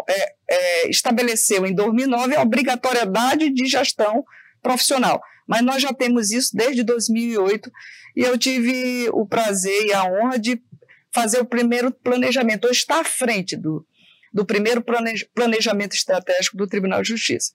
é, 0.08 0.34
é, 0.50 0.88
estabeleceu 0.88 1.66
em 1.66 1.74
2009 1.74 2.36
a 2.36 2.42
obrigatoriedade 2.42 3.52
de 3.52 3.66
gestão 3.66 4.24
profissional, 4.62 5.20
mas 5.46 5.62
nós 5.62 5.82
já 5.82 5.92
temos 5.92 6.30
isso 6.30 6.56
desde 6.56 6.82
2008 6.82 7.70
e 8.16 8.22
eu 8.22 8.38
tive 8.38 9.08
o 9.12 9.26
prazer 9.26 9.86
e 9.86 9.92
a 9.92 10.04
honra 10.04 10.38
de 10.38 10.60
fazer 11.12 11.40
o 11.40 11.44
primeiro 11.44 11.90
planejamento, 11.90 12.64
ou 12.64 12.70
estar 12.70 13.00
à 13.00 13.04
frente 13.04 13.56
do, 13.56 13.86
do 14.32 14.44
primeiro 14.44 14.84
planejamento 15.34 15.94
estratégico 15.94 16.56
do 16.56 16.66
Tribunal 16.66 17.02
de 17.02 17.08
Justiça. 17.08 17.52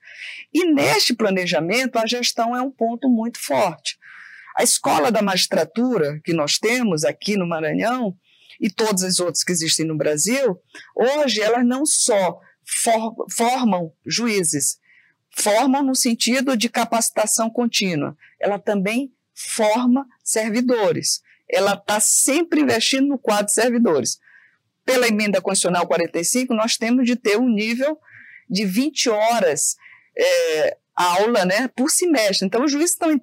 E 0.53 0.65
neste 0.65 1.13
planejamento, 1.13 1.97
a 1.97 2.07
gestão 2.07 2.55
é 2.55 2.61
um 2.61 2.71
ponto 2.71 3.09
muito 3.09 3.39
forte. 3.39 3.97
A 4.55 4.63
escola 4.63 5.11
da 5.11 5.21
magistratura 5.21 6.19
que 6.23 6.33
nós 6.33 6.57
temos 6.57 7.03
aqui 7.03 7.37
no 7.37 7.47
Maranhão 7.47 8.15
e 8.59 8.69
todas 8.69 9.03
as 9.03 9.19
outras 9.19 9.43
que 9.43 9.51
existem 9.51 9.85
no 9.85 9.97
Brasil, 9.97 10.59
hoje 10.95 11.41
elas 11.41 11.65
não 11.65 11.85
só 11.85 12.39
for, 12.65 13.13
formam 13.31 13.91
juízes, 14.05 14.77
formam 15.31 15.83
no 15.83 15.95
sentido 15.95 16.55
de 16.55 16.69
capacitação 16.69 17.49
contínua, 17.49 18.15
ela 18.39 18.59
também 18.59 19.11
forma 19.33 20.05
servidores. 20.23 21.21
Ela 21.49 21.73
está 21.73 21.99
sempre 21.99 22.61
investindo 22.61 23.07
no 23.07 23.17
quadro 23.17 23.47
de 23.47 23.53
servidores 23.53 24.19
pela 24.85 25.07
emenda 25.07 25.41
constitucional 25.41 25.87
45, 25.87 26.53
nós 26.53 26.77
temos 26.77 27.05
de 27.05 27.15
ter 27.15 27.37
um 27.37 27.49
nível 27.49 27.97
de 28.49 28.65
20 28.65 29.09
horas 29.09 29.75
é, 30.17 30.77
aula 30.95 31.45
né, 31.45 31.67
por 31.75 31.89
semestre. 31.89 32.45
Então, 32.45 32.63
os 32.63 32.71
juízes 32.71 32.91
estão 32.91 33.11
em, 33.11 33.21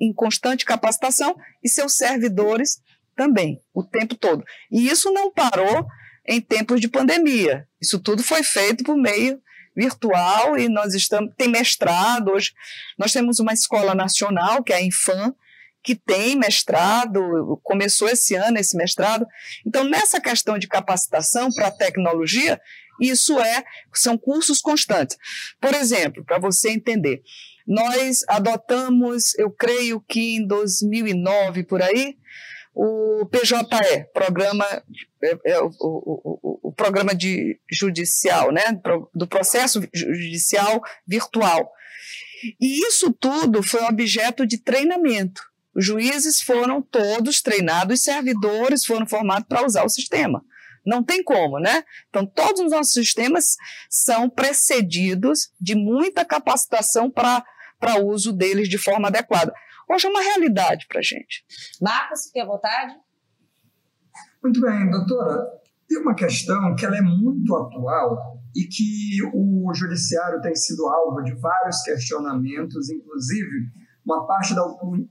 em, 0.00 0.12
constante 0.12 0.64
capacitação 0.64 1.36
e 1.62 1.68
seus 1.68 1.94
servidores 1.96 2.80
também, 3.14 3.60
o 3.74 3.82
tempo 3.82 4.14
todo. 4.14 4.44
E 4.70 4.88
isso 4.88 5.12
não 5.12 5.30
parou 5.30 5.86
em 6.26 6.40
tempos 6.40 6.80
de 6.80 6.88
pandemia. 6.88 7.66
Isso 7.80 7.98
tudo 7.98 8.22
foi 8.22 8.42
feito 8.42 8.84
por 8.84 8.96
meio 8.96 9.40
virtual 9.76 10.58
e 10.58 10.68
nós 10.68 10.94
estamos 10.94 11.32
tem 11.36 11.48
mestrado 11.48 12.30
hoje. 12.30 12.52
Nós 12.98 13.12
temos 13.12 13.38
uma 13.38 13.52
escola 13.52 13.94
nacional, 13.94 14.62
que 14.62 14.72
é 14.72 14.76
a 14.76 14.82
Infam, 14.82 15.34
que 15.82 15.94
tem 15.94 16.36
mestrado, 16.36 17.58
começou 17.62 18.08
esse 18.08 18.34
ano 18.34 18.58
esse 18.58 18.76
mestrado. 18.76 19.26
Então, 19.66 19.84
nessa 19.84 20.20
questão 20.20 20.58
de 20.58 20.68
capacitação 20.68 21.50
para 21.52 21.70
tecnologia, 21.70 22.60
isso 23.00 23.40
é, 23.40 23.64
são 23.94 24.18
cursos 24.18 24.60
constantes. 24.60 25.16
Por 25.60 25.74
exemplo, 25.74 26.24
para 26.24 26.38
você 26.38 26.70
entender, 26.70 27.22
nós 27.66 28.22
adotamos, 28.28 29.34
eu 29.38 29.50
creio 29.50 30.00
que 30.06 30.36
em 30.36 30.46
2009 30.46 31.64
por 31.64 31.80
aí, 31.80 32.16
o 32.74 33.26
PJE, 33.26 34.06
programa, 34.12 34.64
é, 35.22 35.52
é, 35.52 35.60
o, 35.60 35.70
o, 35.80 36.58
o, 36.68 36.72
programa 36.72 37.14
de 37.14 37.58
judicial, 37.70 38.52
né, 38.52 38.62
do 39.14 39.26
processo 39.26 39.80
judicial 39.92 40.80
virtual. 41.06 41.70
E 42.60 42.86
isso 42.86 43.12
tudo 43.12 43.62
foi 43.62 43.82
objeto 43.82 44.46
de 44.46 44.58
treinamento. 44.58 45.42
Os 45.80 45.86
juízes 45.86 46.42
foram 46.42 46.82
todos 46.82 47.40
treinados, 47.40 48.00
os 48.00 48.04
servidores 48.04 48.84
foram 48.84 49.06
formados 49.06 49.48
para 49.48 49.64
usar 49.64 49.82
o 49.82 49.88
sistema. 49.88 50.44
Não 50.84 51.02
tem 51.02 51.24
como, 51.24 51.58
né? 51.58 51.82
Então, 52.10 52.26
todos 52.26 52.60
os 52.60 52.70
nossos 52.70 52.92
sistemas 52.92 53.56
são 53.88 54.28
precedidos 54.28 55.50
de 55.58 55.74
muita 55.74 56.22
capacitação 56.22 57.10
para 57.10 57.98
uso 58.04 58.30
deles 58.30 58.68
de 58.68 58.76
forma 58.76 59.08
adequada. 59.08 59.54
Hoje 59.88 60.06
é 60.06 60.10
uma 60.10 60.20
realidade 60.20 60.86
para 60.86 60.98
a 60.98 61.02
gente. 61.02 61.46
Marcos, 61.80 62.26
fique 62.26 62.40
à 62.40 62.44
vontade. 62.44 62.94
Muito 64.42 64.60
bem, 64.60 64.90
doutora. 64.90 65.46
Tem 65.88 65.98
uma 65.98 66.14
questão 66.14 66.76
que 66.76 66.84
ela 66.84 66.98
é 66.98 67.02
muito 67.02 67.56
atual 67.56 68.38
e 68.54 68.64
que 68.64 69.18
o 69.32 69.72
judiciário 69.72 70.42
tem 70.42 70.54
sido 70.54 70.86
alvo 70.86 71.22
de 71.22 71.32
vários 71.36 71.82
questionamentos, 71.84 72.90
inclusive 72.90 73.79
uma 74.04 74.26
parte 74.26 74.54
da, 74.54 74.62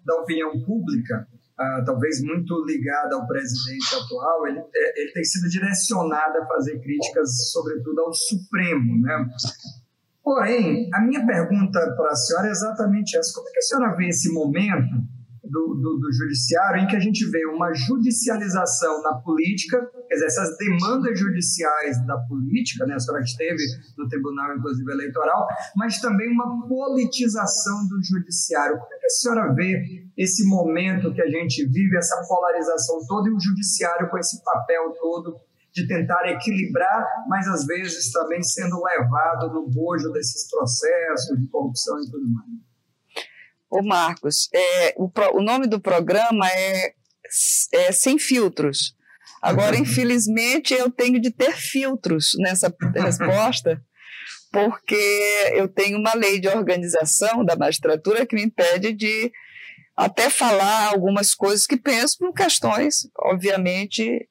da 0.06 0.22
opinião 0.22 0.52
pública, 0.66 1.28
uh, 1.60 1.86
talvez 1.86 2.22
muito 2.24 2.64
ligada 2.66 3.16
ao 3.16 3.28
presidente 3.28 3.96
atual, 3.96 4.48
ele, 4.48 4.60
é, 4.60 5.02
ele 5.02 5.12
tem 5.12 5.24
sido 5.24 5.50
direcionada 5.50 6.44
a 6.44 6.48
fazer 6.48 6.80
críticas, 6.80 7.52
sobretudo 7.52 8.02
ao 8.02 8.14
Supremo, 8.14 9.02
né? 9.02 9.26
Porém, 10.24 10.90
a 10.94 11.02
minha 11.02 11.26
pergunta 11.26 11.80
para 11.96 12.12
a 12.12 12.16
senhora 12.16 12.48
é 12.48 12.52
exatamente 12.52 13.18
essa: 13.18 13.34
como 13.34 13.48
é 13.48 13.52
que 13.52 13.60
a 13.60 13.62
senhora 13.62 13.96
vê 13.96 14.08
esse 14.10 14.32
momento 14.32 15.19
do, 15.50 15.76
do, 15.76 15.98
do, 15.98 16.12
judiciário, 16.12 16.84
em 16.84 16.88
que 16.88 16.96
a 16.96 17.00
gente 17.00 17.26
vê 17.30 17.46
uma 17.46 17.74
judicialização 17.74 19.02
na 19.02 19.16
política, 19.16 19.80
quer 20.08 20.14
dizer, 20.14 20.28
essas 20.28 20.58
demandas 20.58 21.20
judiciais 21.20 22.06
da 22.06 22.18
política, 22.20 22.86
né, 22.86 22.96
a 22.96 23.00
senhora 23.00 23.24
esteve 23.24 23.62
no 23.98 24.08
Tribunal, 24.08 24.56
inclusive, 24.56 24.92
eleitoral, 24.92 25.48
mas 25.76 26.00
também 26.00 26.30
uma 26.30 26.68
politização 26.68 27.88
do 27.88 28.02
judiciário. 28.04 28.78
Como 28.78 28.94
é 28.94 28.98
que 28.98 29.06
a 29.06 29.10
senhora 29.10 29.54
vê 29.54 30.10
esse 30.18 30.48
momento 30.48 31.14
que 31.14 31.22
a 31.22 31.30
gente 31.30 31.66
vive, 31.66 31.98
essa 31.98 32.26
polarização 32.28 33.00
toda, 33.08 33.30
e 33.30 33.34
o 33.34 33.40
judiciário 33.40 34.10
com 34.10 34.18
esse 34.18 34.44
papel 34.44 34.92
todo 35.00 35.36
de 35.74 35.88
tentar 35.88 36.28
equilibrar, 36.30 37.06
mas 37.28 37.48
às 37.48 37.66
vezes 37.66 38.12
também 38.12 38.42
sendo 38.42 38.82
levado 38.84 39.54
no 39.54 39.70
bojo 39.70 40.12
desses 40.12 40.50
processos 40.50 41.40
de 41.40 41.48
corrupção 41.48 42.00
e 42.02 42.10
tudo 42.10 42.28
mais? 42.28 42.69
Ô 43.70 43.84
Marcos, 43.84 44.50
é, 44.54 44.96
o, 44.98 45.12
o 45.34 45.42
nome 45.42 45.68
do 45.68 45.80
programa 45.80 46.50
é, 46.50 46.94
é 47.74 47.92
Sem 47.92 48.18
Filtros. 48.18 48.96
Agora, 49.42 49.78
infelizmente, 49.78 50.74
eu 50.74 50.90
tenho 50.90 51.20
de 51.22 51.32
ter 51.32 51.54
filtros 51.54 52.32
nessa 52.40 52.74
resposta, 52.96 53.82
porque 54.52 55.52
eu 55.54 55.68
tenho 55.68 55.98
uma 55.98 56.14
lei 56.14 56.40
de 56.40 56.48
organização 56.48 57.46
da 57.46 57.56
magistratura 57.56 58.26
que 58.26 58.36
me 58.36 58.44
impede 58.44 58.92
de 58.92 59.32
até 59.96 60.30
falar 60.30 60.88
algumas 60.88 61.36
coisas 61.36 61.68
que 61.68 61.78
penso 61.78 62.18
por 62.18 62.34
questões, 62.34 63.08
obviamente, 63.18 64.28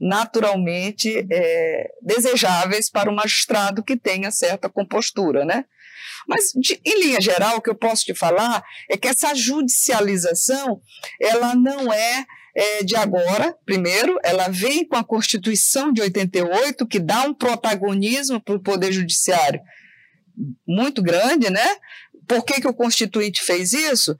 naturalmente 0.00 1.26
é, 1.30 1.88
desejáveis 2.00 2.90
para 2.90 3.10
o 3.10 3.14
magistrado 3.14 3.84
que 3.84 3.96
tenha 3.96 4.30
certa 4.30 4.68
compostura, 4.68 5.44
né? 5.44 5.64
Mas, 6.28 6.52
de, 6.54 6.80
em 6.84 7.00
linha 7.00 7.20
geral, 7.20 7.56
o 7.56 7.60
que 7.60 7.70
eu 7.70 7.74
posso 7.74 8.04
te 8.04 8.14
falar 8.14 8.62
é 8.88 8.96
que 8.96 9.08
essa 9.08 9.34
judicialização, 9.34 10.80
ela 11.20 11.54
não 11.54 11.92
é, 11.92 12.24
é 12.54 12.82
de 12.82 12.96
agora, 12.96 13.56
primeiro, 13.64 14.18
ela 14.22 14.48
vem 14.48 14.86
com 14.86 14.96
a 14.96 15.04
Constituição 15.04 15.92
de 15.92 16.02
88, 16.02 16.86
que 16.86 16.98
dá 16.98 17.22
um 17.22 17.34
protagonismo 17.34 18.40
para 18.40 18.56
o 18.56 18.62
Poder 18.62 18.92
Judiciário 18.92 19.60
muito 20.66 21.02
grande, 21.02 21.50
né? 21.50 21.66
Por 22.26 22.44
que, 22.44 22.60
que 22.60 22.68
o 22.68 22.74
Constituinte 22.74 23.42
fez 23.42 23.72
isso? 23.72 24.16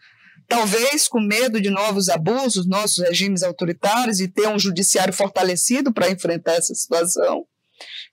talvez 0.50 1.06
com 1.06 1.20
medo 1.20 1.60
de 1.60 1.70
novos 1.70 2.08
abusos, 2.08 2.66
nossos 2.66 2.98
regimes 2.98 3.44
autoritários 3.44 4.18
e 4.18 4.26
ter 4.26 4.48
um 4.48 4.58
judiciário 4.58 5.14
fortalecido 5.14 5.92
para 5.92 6.10
enfrentar 6.10 6.54
essa 6.54 6.74
situação. 6.74 7.46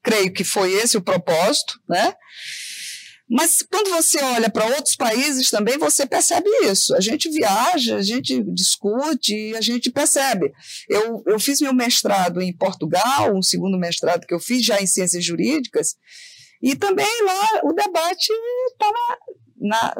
Creio 0.03 0.31
que 0.31 0.43
foi 0.43 0.71
esse 0.73 0.95
o 0.97 1.01
propósito, 1.01 1.79
né? 1.89 2.13
Mas 3.29 3.61
quando 3.61 3.89
você 3.91 4.19
olha 4.21 4.49
para 4.49 4.67
outros 4.67 4.95
países 4.95 5.49
também, 5.49 5.77
você 5.77 6.05
percebe 6.05 6.49
isso. 6.63 6.95
A 6.95 7.01
gente 7.01 7.29
viaja, 7.29 7.97
a 7.97 8.01
gente 8.01 8.41
discute 8.53 9.53
a 9.55 9.61
gente 9.61 9.91
percebe. 9.91 10.53
Eu, 10.89 11.23
eu 11.25 11.39
fiz 11.39 11.59
meu 11.59 11.73
mestrado 11.73 12.41
em 12.41 12.55
Portugal, 12.55 13.35
um 13.35 13.41
segundo 13.41 13.77
mestrado 13.77 14.25
que 14.25 14.33
eu 14.33 14.39
fiz 14.39 14.63
já 14.63 14.81
em 14.81 14.87
ciências 14.87 15.23
jurídicas, 15.23 15.95
e 16.61 16.75
também 16.75 17.23
lá 17.23 17.61
o 17.63 17.73
debate 17.73 18.31
está 18.71 18.91
na, 19.59 19.95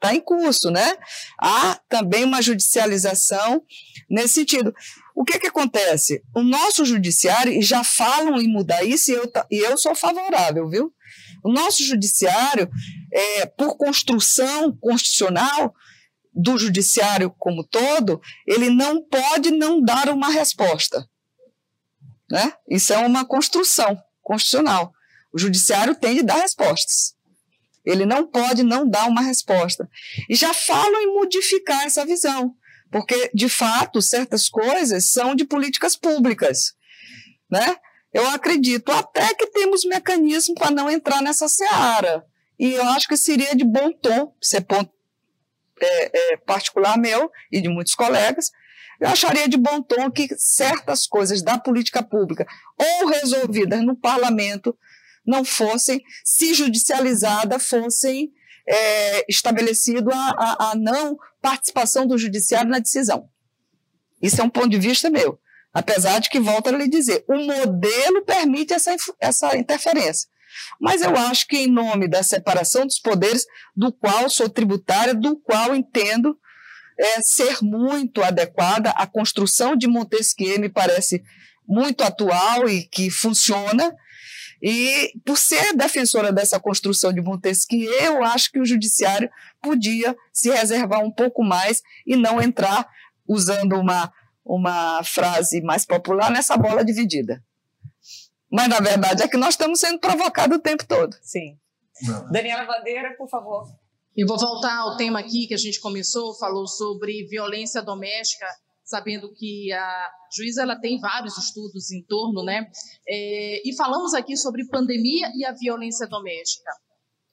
tá 0.00 0.14
em 0.14 0.20
curso, 0.20 0.70
né? 0.70 0.96
Há 1.38 1.80
também 1.88 2.24
uma 2.24 2.42
judicialização 2.42 3.62
nesse 4.10 4.34
sentido. 4.34 4.74
O 5.14 5.24
que, 5.24 5.38
que 5.38 5.46
acontece? 5.46 6.22
O 6.34 6.42
nosso 6.42 6.84
judiciário, 6.84 7.52
e 7.52 7.62
já 7.62 7.82
falam 7.84 8.40
em 8.40 8.48
mudar 8.48 8.84
isso, 8.84 9.10
e 9.10 9.14
eu, 9.14 9.32
e 9.50 9.58
eu 9.58 9.76
sou 9.76 9.94
favorável, 9.94 10.68
viu? 10.68 10.92
O 11.46 11.52
nosso 11.52 11.84
judiciário, 11.84 12.68
é, 13.12 13.46
por 13.46 13.76
construção 13.76 14.76
constitucional 14.78 15.72
do 16.34 16.58
judiciário 16.58 17.32
como 17.38 17.62
todo, 17.62 18.20
ele 18.44 18.68
não 18.68 19.00
pode 19.00 19.52
não 19.52 19.80
dar 19.80 20.08
uma 20.08 20.28
resposta. 20.28 21.08
Né? 22.28 22.52
Isso 22.68 22.92
é 22.92 22.98
uma 22.98 23.24
construção 23.24 23.96
constitucional. 24.20 24.92
O 25.32 25.38
judiciário 25.38 25.94
tem 25.94 26.16
de 26.16 26.24
dar 26.24 26.38
respostas. 26.38 27.14
Ele 27.84 28.04
não 28.04 28.26
pode 28.26 28.64
não 28.64 28.84
dar 28.88 29.06
uma 29.06 29.22
resposta. 29.22 29.88
E 30.28 30.34
já 30.34 30.52
falam 30.52 31.00
em 31.00 31.14
modificar 31.14 31.84
essa 31.84 32.04
visão, 32.04 32.56
porque, 32.90 33.30
de 33.32 33.48
fato, 33.48 34.02
certas 34.02 34.48
coisas 34.48 35.12
são 35.12 35.36
de 35.36 35.44
políticas 35.44 35.94
públicas. 35.94 36.74
Né? 37.48 37.76
Eu 38.16 38.26
acredito 38.28 38.90
até 38.92 39.34
que 39.34 39.48
temos 39.48 39.84
mecanismo 39.84 40.54
para 40.54 40.70
não 40.70 40.90
entrar 40.90 41.20
nessa 41.20 41.48
seara. 41.48 42.24
E 42.58 42.72
eu 42.72 42.82
acho 42.84 43.06
que 43.06 43.14
seria 43.14 43.54
de 43.54 43.62
bom 43.62 43.92
tom, 43.92 44.34
ser 44.40 44.62
ponto 44.62 44.90
é, 45.78 46.32
é, 46.32 46.36
particular 46.38 46.96
meu 46.96 47.30
e 47.52 47.60
de 47.60 47.68
muitos 47.68 47.94
colegas, 47.94 48.50
eu 48.98 49.08
acharia 49.08 49.46
de 49.46 49.58
bom 49.58 49.82
tom 49.82 50.10
que 50.10 50.34
certas 50.38 51.06
coisas 51.06 51.42
da 51.42 51.58
política 51.58 52.02
pública, 52.02 52.46
ou 52.78 53.08
resolvidas 53.08 53.82
no 53.82 53.94
parlamento, 53.94 54.74
não 55.26 55.44
fossem, 55.44 56.02
se 56.24 56.54
judicializada, 56.54 57.58
fossem 57.58 58.32
é, 58.66 59.30
estabelecido 59.30 60.10
a, 60.10 60.30
a, 60.38 60.70
a 60.70 60.74
não 60.74 61.18
participação 61.42 62.06
do 62.06 62.16
judiciário 62.16 62.70
na 62.70 62.78
decisão. 62.78 63.28
Isso 64.22 64.40
é 64.40 64.44
um 64.44 64.48
ponto 64.48 64.70
de 64.70 64.78
vista 64.78 65.10
meu. 65.10 65.38
Apesar 65.76 66.20
de 66.20 66.30
que, 66.30 66.40
volto 66.40 66.68
a 66.68 66.72
lhe 66.72 66.88
dizer, 66.88 67.22
o 67.28 67.36
modelo 67.36 68.24
permite 68.24 68.72
essa, 68.72 68.96
essa 69.20 69.54
interferência. 69.58 70.26
Mas 70.80 71.02
eu 71.02 71.14
acho 71.14 71.46
que, 71.46 71.58
em 71.58 71.70
nome 71.70 72.08
da 72.08 72.22
separação 72.22 72.86
dos 72.86 72.98
poderes, 72.98 73.44
do 73.76 73.92
qual 73.92 74.30
sou 74.30 74.48
tributária, 74.48 75.14
do 75.14 75.36
qual 75.36 75.76
entendo 75.76 76.34
é, 76.98 77.20
ser 77.20 77.58
muito 77.60 78.24
adequada, 78.24 78.88
a 78.92 79.06
construção 79.06 79.76
de 79.76 79.86
Montesquieu 79.86 80.58
me 80.58 80.70
parece 80.70 81.22
muito 81.68 82.02
atual 82.02 82.66
e 82.70 82.84
que 82.84 83.10
funciona, 83.10 83.94
e 84.62 85.12
por 85.26 85.36
ser 85.36 85.74
defensora 85.74 86.32
dessa 86.32 86.58
construção 86.58 87.12
de 87.12 87.20
Montesquieu, 87.20 87.92
eu 88.02 88.24
acho 88.24 88.50
que 88.50 88.58
o 88.58 88.64
judiciário 88.64 89.28
podia 89.60 90.16
se 90.32 90.48
reservar 90.48 91.00
um 91.00 91.12
pouco 91.12 91.44
mais 91.44 91.82
e 92.06 92.16
não 92.16 92.40
entrar 92.40 92.88
usando 93.28 93.74
uma, 93.74 94.10
uma 94.46 95.02
frase 95.02 95.60
mais 95.60 95.84
popular 95.84 96.30
nessa 96.30 96.56
bola 96.56 96.84
dividida. 96.84 97.42
Mas 98.50 98.68
na 98.68 98.80
verdade 98.80 99.22
é 99.24 99.28
que 99.28 99.36
nós 99.36 99.50
estamos 99.50 99.80
sendo 99.80 99.98
provocados 99.98 100.56
o 100.56 100.60
tempo 100.62 100.86
todo. 100.86 101.16
Sim. 101.20 101.58
Daniela 102.30 102.64
Bandeira, 102.64 103.14
por 103.16 103.28
favor. 103.28 103.66
Eu 104.16 104.26
vou 104.26 104.38
voltar 104.38 104.78
ao 104.78 104.96
tema 104.96 105.18
aqui 105.18 105.46
que 105.46 105.54
a 105.54 105.58
gente 105.58 105.80
começou, 105.80 106.34
falou 106.38 106.66
sobre 106.66 107.26
violência 107.26 107.82
doméstica 107.82 108.46
sabendo 108.86 109.32
que 109.34 109.72
a 109.72 110.10
juíza 110.34 110.62
ela 110.62 110.78
tem 110.78 111.00
vários 111.00 111.36
estudos 111.36 111.90
em 111.90 112.04
torno, 112.04 112.44
né? 112.44 112.70
É, 113.06 113.68
e 113.68 113.74
falamos 113.76 114.14
aqui 114.14 114.36
sobre 114.36 114.66
pandemia 114.68 115.32
e 115.34 115.44
a 115.44 115.52
violência 115.52 116.06
doméstica. 116.06 116.70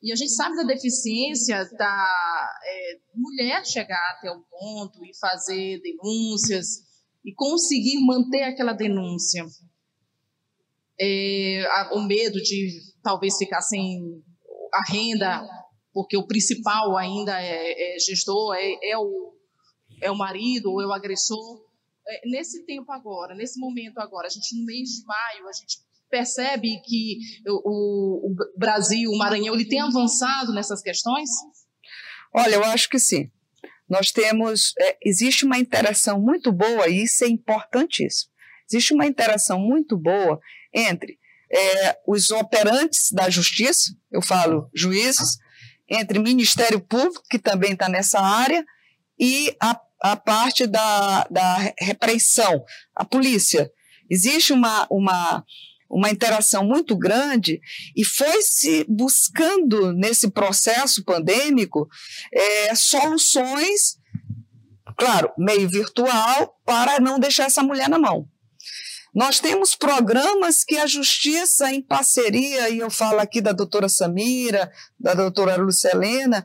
E 0.02 0.12
a 0.12 0.16
gente 0.16 0.32
sabe 0.32 0.56
da 0.58 0.64
deficiência 0.64 1.64
da 1.78 2.56
é, 2.66 3.00
mulher 3.16 3.64
chegar 3.66 4.16
até 4.18 4.32
o 4.32 4.42
ponto 4.42 5.06
e 5.06 5.16
fazer 5.18 5.80
denúncias 5.82 6.93
e 7.24 7.34
conseguir 7.34 8.00
manter 8.06 8.44
aquela 8.44 8.74
denúncia. 8.74 9.46
É, 11.00 11.66
o 11.94 12.02
medo 12.02 12.40
de 12.42 12.70
talvez 13.02 13.38
ficar 13.38 13.62
sem 13.62 14.00
a 14.74 14.92
renda, 14.92 15.42
porque 15.94 16.18
o 16.18 16.28
principal 16.28 16.98
ainda 16.98 17.42
é, 17.42 17.96
é 17.96 18.00
gestor, 18.00 18.56
é, 18.56 18.92
é 18.92 18.98
o 18.98 19.34
é 20.02 20.12
o 20.12 20.18
marido 20.18 20.72
ou 20.72 20.82
é 20.82 20.86
o 20.86 20.92
agressor. 20.92 21.62
É, 22.06 22.30
nesse 22.30 22.66
tempo 22.66 22.92
agora, 22.92 23.34
nesse 23.34 23.60
momento 23.60 24.00
agora, 24.00 24.28
a 24.28 24.30
gente 24.30 24.60
no 24.60 24.66
mês 24.66 24.90
de 24.90 25.06
maio, 25.06 25.48
a 25.48 25.54
gente 25.54 25.78
percebe 26.10 26.80
que 26.82 27.18
o, 27.48 28.32
o 28.32 28.36
Brasil, 28.58 29.10
o 29.10 29.18
Maranhão, 29.18 29.56
ele 29.56 29.68
tem 29.68 29.80
avançado 29.80 30.54
nessas 30.54 30.82
questões? 30.82 31.30
Olha, 32.34 32.56
eu 32.56 32.64
acho 32.66 32.90
que 32.90 33.00
sim. 33.00 33.32
Nós 33.90 34.12
temos, 34.12 34.74
é, 34.80 34.98
existe 35.04 35.46
uma 35.46 35.58
interação 35.58 36.20
muito 36.20 36.52
boa, 36.52 36.88
e 36.88 37.04
isso 37.04 37.24
é 37.24 37.28
importantíssimo. 37.28 38.32
Existe 38.70 38.94
uma 38.94 39.06
interação 39.06 39.60
muito 39.60 39.98
boa 39.98 40.40
entre 40.74 41.20
é, 41.52 41.98
os 42.08 42.32
operantes 42.32 43.12
da 43.12 43.30
justiça, 43.30 43.96
eu 44.12 44.22
falo 44.22 44.70
juízes, 44.74 45.38
entre 45.88 46.18
Ministério 46.18 46.80
Público, 46.80 47.24
que 47.30 47.38
também 47.38 47.74
está 47.74 47.88
nessa 47.88 48.20
área, 48.20 48.66
e 49.20 49.56
a 49.62 49.80
a 50.04 50.18
parte 50.18 50.68
da, 50.68 51.26
da 51.32 51.74
repressão, 51.80 52.66
a 52.94 53.06
polícia. 53.06 53.72
Existe 54.10 54.52
uma, 54.52 54.86
uma, 54.92 55.46
uma 55.94 56.10
interação 56.10 56.66
muito 56.66 56.98
grande 56.98 57.62
e 57.96 58.04
foi 58.04 58.42
se 58.42 58.86
buscando 58.90 59.94
nesse 59.94 60.30
processo 60.32 61.04
pandêmico 61.04 61.88
é, 62.34 62.74
soluções, 62.76 63.98
claro, 64.98 65.32
meio 65.38 65.70
virtual, 65.70 66.60
para 66.66 67.00
não 67.00 67.20
deixar 67.20 67.46
essa 67.46 67.64
mulher 67.64 67.88
na 67.88 68.00
mão. 68.00 68.28
Nós 69.14 69.40
temos 69.40 69.76
programas 69.76 70.64
que 70.64 70.76
a 70.78 70.88
justiça, 70.88 71.72
em 71.72 71.82
parceria, 71.82 72.70
e 72.70 72.80
eu 72.80 72.90
falo 72.90 73.20
aqui 73.20 73.40
da 73.40 73.52
doutora 73.52 73.88
Samira, 73.88 74.72
da 75.00 75.14
doutora 75.14 75.56
Lucelena, 75.56 76.44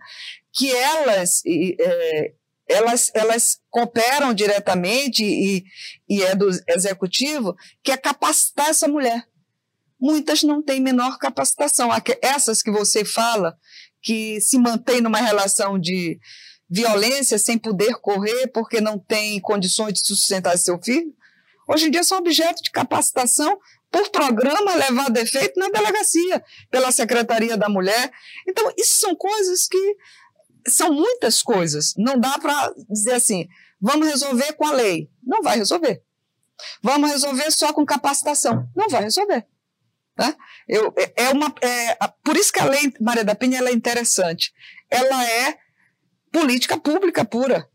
que 0.53 0.71
elas 0.71 1.41
é, 1.47 2.35
elas, 2.69 3.11
elas 3.15 3.59
cooperam 3.71 4.35
diretamente 4.35 5.25
e, 5.25 5.65
e 6.09 6.23
é 6.23 6.35
do 6.35 6.51
executivo, 6.69 7.57
que 7.83 7.91
é 7.91 7.97
capacitar 7.97 8.69
essa 8.69 8.87
mulher. 8.87 9.27
Muitas 10.01 10.43
não 10.43 10.63
têm 10.63 10.81
menor 10.81 11.19
capacitação. 11.19 11.91
Essas 12.23 12.63
que 12.63 12.71
você 12.71 13.05
fala, 13.05 13.57
que 14.03 14.41
se 14.41 14.59
mantém 14.59 15.01
numa 15.01 15.19
relação 15.19 15.79
de 15.79 16.19
violência 16.71 17.39
sem 17.39 17.59
poder 17.59 17.95
correr 18.01 18.49
porque 18.49 18.81
não 18.81 18.99
tem 18.99 19.41
condições 19.41 19.95
de 19.95 20.07
sustentar 20.07 20.57
seu 20.59 20.81
filho, 20.83 21.13
hoje 21.67 21.87
em 21.87 21.91
dia 21.91 22.05
são 22.05 22.19
objeto 22.19 22.63
de 22.63 22.71
capacitação 22.71 23.59
por 23.91 24.09
programa 24.11 24.75
levado 24.75 25.17
a 25.17 25.23
efeito 25.23 25.59
na 25.59 25.69
delegacia, 25.71 26.45
pela 26.71 26.93
Secretaria 26.93 27.57
da 27.57 27.69
Mulher. 27.69 28.13
Então, 28.47 28.71
isso 28.77 29.01
são 29.01 29.17
coisas 29.17 29.67
que 29.67 29.97
são 30.67 30.93
muitas 30.93 31.43
coisas. 31.43 31.95
Não 31.97 32.19
dá 32.19 32.39
para 32.39 32.73
dizer 32.91 33.15
assim, 33.15 33.49
vamos 33.81 34.07
resolver 34.07 34.53
com 34.53 34.67
a 34.67 34.73
lei. 34.73 35.11
Não 35.23 35.43
vai 35.43 35.57
resolver. 35.57 36.03
Vamos 36.83 37.11
resolver 37.11 37.51
só 37.51 37.73
com 37.73 37.87
capacitação. 37.87 38.69
Não 38.77 38.89
vai 38.89 39.05
resolver. 39.05 39.47
Tá? 40.19 40.35
Eu, 40.67 40.93
é, 40.99 41.27
é 41.27 41.29
uma, 41.31 41.55
é, 41.63 41.97
por 42.25 42.37
isso 42.37 42.53
que 42.53 42.59
a 42.59 42.65
lei 42.65 42.93
Maria 43.01 43.25
da 43.25 43.37
Penha 43.37 43.61
é 43.61 43.73
interessante. 43.73 44.53
Ela 44.91 45.25
é 45.25 45.57
política 46.33 46.77
pública 46.77 47.25
pura. 47.25 47.69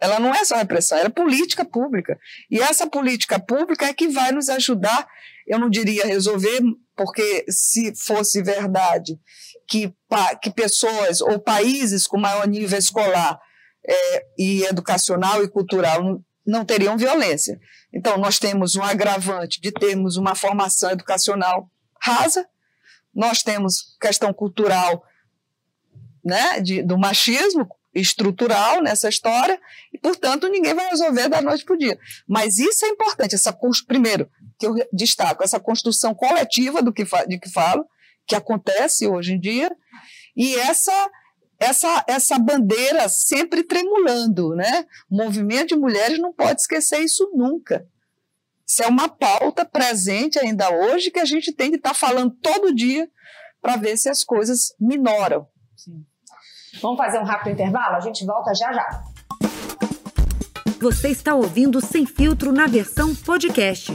Ela 0.00 0.18
não 0.18 0.34
é 0.34 0.42
só 0.46 0.56
repressão, 0.56 0.96
ela 0.96 1.08
é 1.08 1.10
política 1.10 1.62
pública. 1.62 2.18
E 2.50 2.58
essa 2.58 2.86
política 2.86 3.38
pública 3.38 3.84
é 3.84 3.92
que 3.92 4.08
vai 4.08 4.32
nos 4.32 4.48
ajudar, 4.48 5.06
eu 5.46 5.58
não 5.58 5.68
diria 5.68 6.06
resolver, 6.06 6.62
porque 6.96 7.44
se 7.50 7.94
fosse 7.94 8.42
verdade 8.42 9.20
que, 9.68 9.94
que 10.40 10.50
pessoas 10.50 11.20
ou 11.20 11.38
países 11.38 12.06
com 12.06 12.16
maior 12.16 12.48
nível 12.48 12.78
escolar 12.78 13.38
é, 13.86 14.24
e 14.38 14.64
educacional 14.64 15.44
e 15.44 15.50
cultural 15.50 16.18
não 16.46 16.64
teriam 16.64 16.96
violência. 16.96 17.60
Então, 17.92 18.16
nós 18.16 18.38
temos 18.38 18.74
um 18.74 18.82
agravante 18.82 19.60
de 19.60 19.70
termos 19.70 20.16
uma 20.16 20.34
formação 20.34 20.90
educacional 20.92 21.70
rasa, 22.00 22.46
nós 23.14 23.42
temos 23.42 23.96
questão 24.00 24.32
cultural 24.32 25.04
né, 26.24 26.60
de, 26.60 26.82
do 26.82 26.98
machismo, 26.98 27.68
estrutural 27.92 28.80
nessa 28.82 29.08
história 29.08 29.60
e, 29.92 29.98
portanto, 29.98 30.48
ninguém 30.48 30.74
vai 30.74 30.88
resolver 30.90 31.28
da 31.28 31.42
noite 31.42 31.64
para 31.64 31.74
o 31.74 31.78
dia. 31.78 31.98
Mas 32.26 32.58
isso 32.58 32.84
é 32.84 32.88
importante, 32.88 33.34
essa 33.34 33.56
primeiro, 33.86 34.30
que 34.58 34.66
eu 34.66 34.74
destaco, 34.92 35.42
essa 35.42 35.58
construção 35.58 36.14
coletiva 36.14 36.82
do 36.82 36.92
que, 36.92 37.04
de 37.26 37.38
que 37.38 37.50
falo, 37.50 37.84
que 38.26 38.36
acontece 38.36 39.08
hoje 39.08 39.32
em 39.32 39.40
dia, 39.40 39.70
e 40.36 40.54
essa 40.56 41.10
essa, 41.58 42.02
essa 42.08 42.38
bandeira 42.38 43.06
sempre 43.10 43.62
tremulando, 43.62 44.54
né? 44.56 44.86
O 45.10 45.16
movimento 45.16 45.68
de 45.68 45.76
mulheres 45.76 46.18
não 46.18 46.32
pode 46.32 46.62
esquecer 46.62 47.00
isso 47.00 47.30
nunca. 47.34 47.86
Isso 48.70 48.84
é 48.84 48.86
uma 48.86 49.08
pauta 49.08 49.64
presente 49.64 50.38
ainda 50.38 50.70
hoje 50.70 51.10
que 51.10 51.18
a 51.18 51.24
gente 51.24 51.52
tem 51.52 51.70
que 51.70 51.76
estar 51.76 51.88
tá 51.88 51.94
falando 51.94 52.32
todo 52.40 52.72
dia 52.72 53.10
para 53.60 53.74
ver 53.74 53.96
se 53.96 54.08
as 54.08 54.22
coisas 54.22 54.72
minoram. 54.78 55.44
Sim. 55.76 56.06
Vamos 56.80 56.96
fazer 56.96 57.18
um 57.18 57.24
rápido 57.24 57.54
intervalo? 57.54 57.96
A 57.96 58.00
gente 58.00 58.24
volta 58.24 58.54
já 58.54 58.72
já. 58.72 59.04
Você 60.80 61.08
está 61.08 61.34
ouvindo 61.34 61.84
Sem 61.84 62.06
Filtro 62.06 62.52
na 62.52 62.68
versão 62.68 63.12
podcast. 63.12 63.90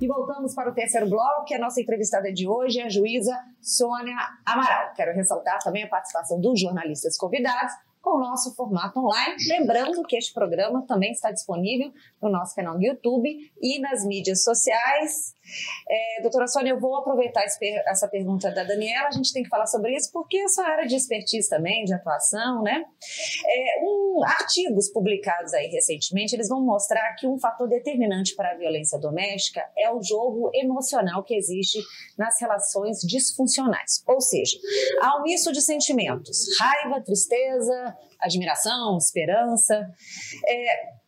E 0.00 0.08
voltamos 0.08 0.56
para 0.56 0.72
o 0.72 0.74
terceiro 0.74 1.08
bloco, 1.08 1.44
que 1.44 1.54
a 1.54 1.58
nossa 1.60 1.80
entrevistada 1.80 2.32
de 2.32 2.48
hoje 2.48 2.80
é 2.80 2.86
a 2.86 2.88
juíza 2.88 3.32
Sônia 3.62 4.16
Amaral. 4.44 4.92
Quero 4.96 5.14
ressaltar 5.14 5.60
também 5.62 5.84
a 5.84 5.88
participação 5.88 6.40
dos 6.40 6.60
jornalistas 6.60 7.16
convidados, 7.16 7.72
com 8.04 8.18
o 8.18 8.20
nosso 8.20 8.54
formato 8.54 9.00
online. 9.00 9.34
Lembrando 9.48 10.02
que 10.02 10.14
este 10.14 10.34
programa 10.34 10.84
também 10.86 11.10
está 11.10 11.32
disponível 11.32 11.90
no 12.20 12.28
nosso 12.28 12.54
canal 12.54 12.74
no 12.74 12.82
YouTube 12.82 13.50
e 13.60 13.80
nas 13.80 14.04
mídias 14.04 14.44
sociais. 14.44 15.34
É, 15.88 16.22
doutora 16.22 16.46
Sônia, 16.46 16.70
eu 16.70 16.80
vou 16.80 16.96
aproveitar 16.96 17.44
essa 17.44 18.08
pergunta 18.08 18.50
da 18.50 18.64
Daniela, 18.64 19.08
a 19.08 19.12
gente 19.12 19.32
tem 19.32 19.42
que 19.42 19.48
falar 19.48 19.66
sobre 19.66 19.94
isso, 19.94 20.10
porque 20.12 20.38
essa 20.38 20.62
área 20.62 20.86
de 20.86 20.96
expertise 20.96 21.48
também, 21.48 21.84
de 21.84 21.92
atuação, 21.92 22.62
né? 22.62 22.84
É, 23.46 23.84
um, 23.84 24.24
artigos 24.24 24.88
publicados 24.88 25.52
aí 25.54 25.68
recentemente, 25.68 26.34
eles 26.34 26.48
vão 26.48 26.60
mostrar 26.60 27.14
que 27.14 27.26
um 27.26 27.38
fator 27.38 27.68
determinante 27.68 28.34
para 28.34 28.52
a 28.52 28.56
violência 28.56 28.98
doméstica 28.98 29.64
é 29.76 29.90
o 29.90 30.02
jogo 30.02 30.50
emocional 30.54 31.22
que 31.22 31.34
existe 31.34 31.78
nas 32.18 32.40
relações 32.40 32.98
disfuncionais. 33.00 34.02
Ou 34.06 34.20
seja, 34.20 34.56
há 35.02 35.18
um 35.18 35.22
misto 35.22 35.52
de 35.52 35.60
sentimentos, 35.60 36.46
raiva, 36.58 37.00
tristeza, 37.02 37.96
admiração, 38.20 38.96
esperança. 38.98 39.86
É, 40.46 41.03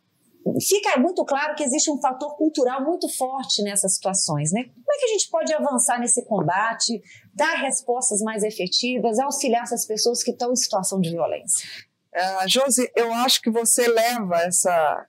fica 0.60 0.98
muito 0.98 1.24
claro 1.24 1.54
que 1.54 1.64
existe 1.64 1.90
um 1.90 2.00
fator 2.00 2.36
cultural 2.36 2.84
muito 2.84 3.08
forte 3.08 3.62
nessas 3.62 3.94
situações, 3.94 4.52
né? 4.52 4.64
Como 4.64 4.92
é 4.92 4.98
que 4.98 5.04
a 5.04 5.08
gente 5.08 5.28
pode 5.28 5.52
avançar 5.52 5.98
nesse 5.98 6.24
combate, 6.24 7.00
dar 7.34 7.54
respostas 7.56 8.20
mais 8.20 8.42
efetivas, 8.42 9.18
auxiliar 9.18 9.62
essas 9.62 9.86
pessoas 9.86 10.22
que 10.22 10.30
estão 10.30 10.52
em 10.52 10.56
situação 10.56 11.00
de 11.00 11.10
violência? 11.10 11.68
Uh, 12.14 12.48
Josi, 12.48 12.90
eu 12.94 13.12
acho 13.12 13.42
que 13.42 13.50
você 13.50 13.88
leva 13.88 14.40
essa 14.42 15.06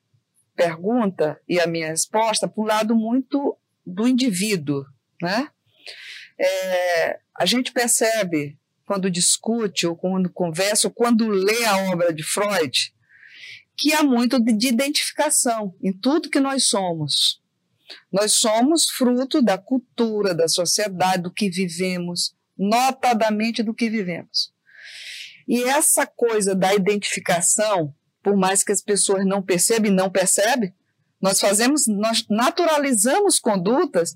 pergunta 0.56 1.40
e 1.48 1.60
a 1.60 1.68
minha 1.68 1.90
resposta 1.90 2.48
para 2.48 2.62
o 2.62 2.66
lado 2.66 2.96
muito 2.96 3.56
do 3.86 4.08
indivíduo, 4.08 4.84
né? 5.22 5.50
É, 6.40 7.20
a 7.36 7.46
gente 7.46 7.72
percebe 7.72 8.58
quando 8.86 9.10
discute 9.10 9.88
ou 9.88 9.96
quando 9.96 10.32
conversa 10.32 10.88
ou 10.88 10.94
quando 10.94 11.28
lê 11.28 11.66
a 11.66 11.92
obra 11.92 12.14
de 12.14 12.24
Freud 12.24 12.94
que 13.78 13.94
há 13.94 14.04
muito 14.04 14.40
de 14.40 14.68
identificação 14.68 15.76
em 15.82 15.94
tudo 15.94 16.30
que 16.30 16.40
nós 16.40 16.68
somos. 16.68 17.42
Nós 18.12 18.34
somos 18.34 18.90
fruto 18.90 19.42
da 19.42 19.58
cultura, 19.58 20.34
da 20.34 20.48
sociedade, 20.48 21.24
do 21.24 21.32
que 21.32 21.50
vivemos, 21.50 22.36
notadamente 22.58 23.62
do 23.62 23.74
que 23.74 23.90
vivemos. 23.90 24.52
E 25.48 25.64
essa 25.64 26.06
coisa 26.06 26.56
da 26.56 26.74
identificação, 26.74 27.94
por 28.22 28.36
mais 28.36 28.64
que 28.64 28.72
as 28.72 28.82
pessoas 28.82 29.26
não 29.26 29.42
percebam 29.42 29.92
e 29.92 29.96
não 29.96 30.10
percebem, 30.10 30.74
nós 31.22 31.40
fazemos, 31.40 31.88
nós 31.88 32.26
naturalizamos 32.30 33.40
condutas 33.40 34.14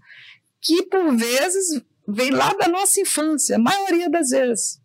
que 0.59 0.83
por 0.83 1.15
vezes 1.15 1.81
vêm 2.07 2.31
lá 2.31 2.53
da 2.53 2.67
nossa 2.67 2.99
infância, 2.99 3.55
a 3.55 3.59
maioria 3.59 4.09
das 4.09 4.29
vezes. 4.29 4.81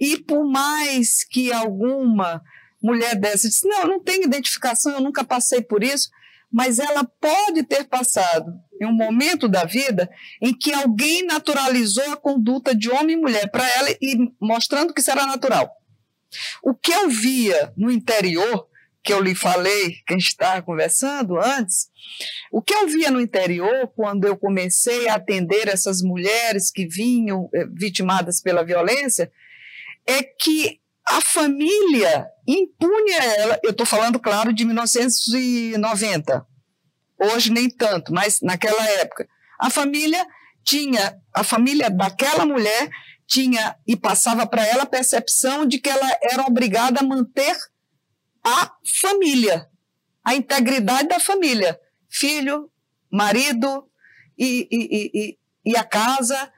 E 0.00 0.18
por 0.18 0.44
mais 0.44 1.22
que 1.24 1.52
alguma 1.52 2.42
mulher 2.84 3.16
dessa 3.16 3.48
disse: 3.48 3.66
Não, 3.66 3.86
não 3.86 4.00
tenho 4.00 4.24
identificação, 4.24 4.92
eu 4.92 5.00
nunca 5.00 5.24
passei 5.24 5.62
por 5.62 5.82
isso, 5.82 6.10
mas 6.52 6.78
ela 6.78 7.04
pode 7.04 7.62
ter 7.64 7.84
passado 7.84 8.52
em 8.80 8.86
um 8.86 8.92
momento 8.92 9.48
da 9.48 9.64
vida 9.64 10.08
em 10.40 10.52
que 10.52 10.72
alguém 10.72 11.24
naturalizou 11.24 12.12
a 12.12 12.16
conduta 12.16 12.74
de 12.74 12.90
homem 12.90 13.16
e 13.16 13.20
mulher 13.20 13.50
para 13.50 13.68
ela 13.68 13.90
e 14.00 14.30
mostrando 14.40 14.92
que 14.92 15.00
isso 15.00 15.10
era 15.10 15.26
natural. 15.26 15.70
O 16.62 16.74
que 16.74 16.92
eu 16.92 17.08
via 17.08 17.72
no 17.76 17.90
interior, 17.90 18.68
que 19.02 19.12
eu 19.12 19.20
lhe 19.20 19.34
falei, 19.34 19.96
que 20.06 20.14
a 20.14 20.18
gente 20.18 20.28
estava 20.28 20.62
conversando 20.62 21.38
antes, 21.38 21.88
o 22.52 22.60
que 22.60 22.74
eu 22.74 22.86
via 22.86 23.10
no 23.10 23.20
interior, 23.20 23.88
quando 23.94 24.26
eu 24.26 24.36
comecei 24.36 25.08
a 25.08 25.14
atender 25.14 25.68
essas 25.68 26.02
mulheres 26.02 26.70
que 26.70 26.86
vinham 26.86 27.48
eh, 27.54 27.66
vitimadas 27.72 28.40
pela 28.40 28.64
violência, 28.64 29.30
é 30.06 30.22
que 30.22 30.80
a 31.06 31.20
família 31.20 32.26
impunha 32.46 33.18
ela, 33.36 33.60
eu 33.62 33.70
estou 33.70 33.86
falando, 33.86 34.18
claro, 34.18 34.52
de 34.52 34.64
1990, 34.64 36.46
hoje 37.18 37.52
nem 37.52 37.68
tanto, 37.68 38.12
mas 38.12 38.40
naquela 38.42 38.82
época, 39.00 39.26
a 39.60 39.70
família 39.70 40.26
tinha, 40.64 41.16
a 41.34 41.44
família 41.44 41.90
daquela 41.90 42.46
mulher 42.46 42.90
tinha 43.26 43.76
e 43.86 43.96
passava 43.96 44.46
para 44.46 44.66
ela 44.66 44.82
a 44.84 44.86
percepção 44.86 45.66
de 45.66 45.78
que 45.78 45.88
ela 45.88 46.18
era 46.22 46.42
obrigada 46.42 47.00
a 47.00 47.04
manter 47.04 47.56
a 48.42 48.72
família, 49.00 49.68
a 50.24 50.34
integridade 50.34 51.08
da 51.08 51.20
família, 51.20 51.78
filho, 52.10 52.70
marido 53.10 53.88
e, 54.38 54.68
e, 54.70 55.10
e, 55.14 55.38
e 55.64 55.76
a 55.76 55.84
casa 55.84 56.52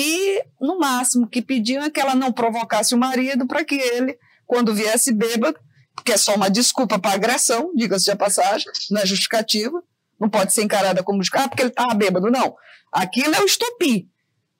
e, 0.00 0.44
no 0.60 0.78
máximo, 0.78 1.28
que 1.28 1.42
pediam 1.42 1.82
é 1.82 1.90
que 1.90 1.98
ela 1.98 2.14
não 2.14 2.32
provocasse 2.32 2.94
o 2.94 2.98
marido 2.98 3.48
para 3.48 3.64
que 3.64 3.74
ele, 3.74 4.16
quando 4.46 4.72
viesse 4.72 5.12
bêbado, 5.12 5.58
que 6.04 6.12
é 6.12 6.16
só 6.16 6.36
uma 6.36 6.48
desculpa 6.48 7.00
para 7.00 7.14
agressão, 7.14 7.72
diga-se 7.74 8.08
de 8.08 8.16
passagem, 8.16 8.70
não 8.92 9.00
é 9.00 9.06
justificativa, 9.06 9.82
não 10.20 10.30
pode 10.30 10.54
ser 10.54 10.62
encarada 10.62 11.02
como 11.02 11.18
justificativa 11.18 11.48
porque 11.48 11.62
ele 11.64 11.70
estava 11.70 11.94
bêbado, 11.96 12.30
não. 12.30 12.54
Aquilo 12.92 13.34
é 13.34 13.40
o 13.40 13.44
estupim. 13.44 14.08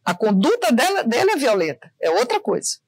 A 0.04 0.12
conduta 0.12 0.72
dela, 0.72 1.04
dele 1.04 1.30
é 1.30 1.36
violenta, 1.36 1.88
é 2.02 2.10
outra 2.10 2.40
coisa. 2.40 2.78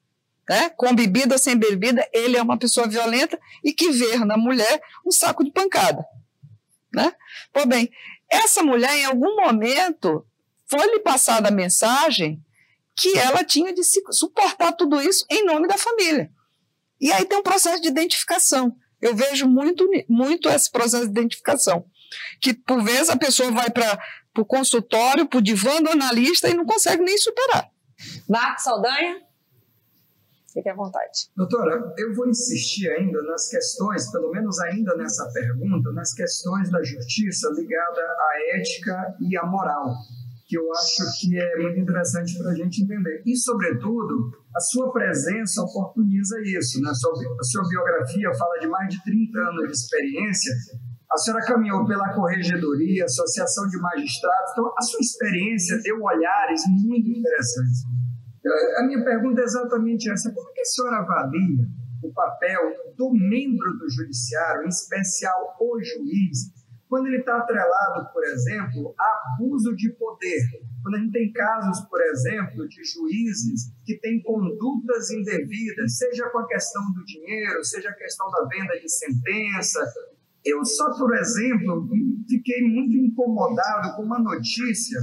Né? 0.49 0.71
Com 0.71 0.93
bebida 0.93 1.39
sem 1.39 1.57
bebida, 1.57 2.05
ele 2.13 2.37
é 2.37 2.43
uma 2.43 2.59
pessoa 2.59 2.89
violenta 2.89 3.39
e 3.63 3.73
que 3.73 3.93
vê 3.93 4.17
na 4.25 4.37
mulher 4.37 4.83
um 5.07 5.13
saco 5.13 5.45
de 5.45 5.53
pancada. 5.53 6.05
Né? 6.93 7.13
Pois 7.53 7.67
bem, 7.67 7.93
essa 8.29 8.61
mulher, 8.61 8.97
em 8.97 9.05
algum 9.05 9.37
momento, 9.37 10.27
foi-lhe 10.71 11.01
passada 11.01 11.49
a 11.49 11.53
mensagem 11.53 12.41
que 12.97 13.19
ela 13.19 13.45
tinha 13.45 13.75
de 13.75 13.83
suportar 14.13 14.73
tudo 14.73 15.01
isso 15.01 15.27
em 15.29 15.45
nome 15.45 15.67
da 15.67 15.77
família. 15.77 16.31
E 17.01 17.11
aí 17.11 17.25
tem 17.25 17.39
um 17.39 17.43
processo 17.43 17.83
de 17.83 17.89
identificação. 17.89 18.77
Eu 19.01 19.17
vejo 19.17 19.49
muito, 19.49 19.89
muito 20.09 20.49
esse 20.49 20.71
processo 20.71 21.05
de 21.05 21.11
identificação. 21.11 21.87
Que, 22.41 22.53
por 22.53 22.83
vezes, 22.83 23.09
a 23.09 23.17
pessoa 23.17 23.51
vai 23.51 23.71
para 23.71 23.99
o 24.39 24.45
consultório, 24.45 25.27
para 25.27 25.39
o 25.39 25.43
divã 25.43 25.83
do 25.83 25.91
analista 25.91 26.49
e 26.49 26.55
não 26.55 26.67
consegue 26.67 27.03
nem 27.03 27.17
superar. 27.17 27.71
Marcos 28.29 28.65
Saldanha? 28.65 29.23
Fique 30.53 30.69
à 30.69 30.75
vontade. 30.75 31.31
Doutora, 31.37 31.95
eu 31.97 32.15
vou 32.15 32.29
insistir 32.29 32.91
ainda 32.91 33.23
nas 33.23 33.49
questões, 33.49 34.11
pelo 34.11 34.31
menos 34.31 34.59
ainda 34.61 34.95
nessa 34.97 35.31
pergunta, 35.33 35.93
nas 35.93 36.13
questões 36.13 36.71
da 36.71 36.83
justiça 36.83 37.49
ligada 37.57 38.01
à 38.01 38.59
ética 38.59 39.17
e 39.21 39.37
à 39.39 39.47
moral 39.47 39.95
que 40.51 40.59
eu 40.59 40.67
acho 40.73 41.07
que 41.21 41.39
é 41.39 41.63
muito 41.63 41.79
interessante 41.79 42.37
para 42.37 42.51
a 42.51 42.55
gente 42.57 42.83
entender. 42.83 43.23
E, 43.25 43.37
sobretudo, 43.37 44.37
a 44.55 44.59
sua 44.59 44.93
presença 44.93 45.63
oportuniza 45.63 46.43
isso. 46.43 46.83
Né? 46.83 46.91
A, 46.91 46.95
sua, 46.95 47.13
a 47.13 47.45
sua 47.45 47.69
biografia 47.69 48.35
fala 48.35 48.59
de 48.59 48.67
mais 48.67 48.93
de 48.93 49.01
30 49.05 49.39
anos 49.39 49.67
de 49.69 49.73
experiência. 49.73 50.53
A 51.13 51.17
senhora 51.17 51.47
caminhou 51.47 51.87
pela 51.87 52.13
Corregedoria, 52.15 53.05
Associação 53.05 53.69
de 53.69 53.79
Magistrados, 53.79 54.51
então 54.51 54.75
a 54.77 54.83
sua 54.83 55.01
experiência 55.01 55.81
deu 55.83 56.03
olhares 56.03 56.63
muito 56.83 57.09
interessantes. 57.09 57.85
A 58.79 58.87
minha 58.87 59.05
pergunta 59.05 59.41
é 59.41 59.45
exatamente 59.45 60.11
essa: 60.11 60.33
como 60.33 60.51
é 60.51 60.53
que 60.53 60.61
a 60.63 60.65
senhora 60.65 60.97
avalia 60.97 61.67
o 62.03 62.13
papel 62.13 62.61
do 62.97 63.13
membro 63.13 63.77
do 63.79 63.89
judiciário, 63.89 64.65
em 64.65 64.69
especial 64.69 65.57
o 65.61 65.79
juiz, 65.79 66.60
quando 66.91 67.07
ele 67.07 67.19
está 67.19 67.39
atrelado, 67.39 68.13
por 68.13 68.25
exemplo, 68.25 68.93
a 68.99 69.35
abuso 69.35 69.77
de 69.77 69.93
poder, 69.93 70.43
quando 70.83 70.97
a 70.97 70.99
gente 70.99 71.13
tem 71.13 71.33
casos, 71.33 71.89
por 71.89 72.01
exemplo, 72.03 72.69
de 72.69 72.83
juízes 72.85 73.73
que 73.87 73.97
têm 74.01 74.21
condutas 74.21 75.09
indevidas, 75.13 75.97
seja 75.97 76.29
com 76.31 76.41
a 76.41 76.49
questão 76.49 76.83
do 76.93 77.05
dinheiro, 77.05 77.65
seja 77.65 77.91
a 77.91 77.95
questão 77.95 78.29
da 78.33 78.45
venda 78.49 78.77
de 78.81 78.89
sentença. 78.89 79.79
Eu 80.45 80.65
só, 80.65 80.93
por 80.99 81.15
exemplo, 81.17 81.89
fiquei 82.29 82.61
muito 82.63 82.97
incomodado 82.97 83.95
com 83.95 84.03
uma 84.03 84.19
notícia 84.19 84.99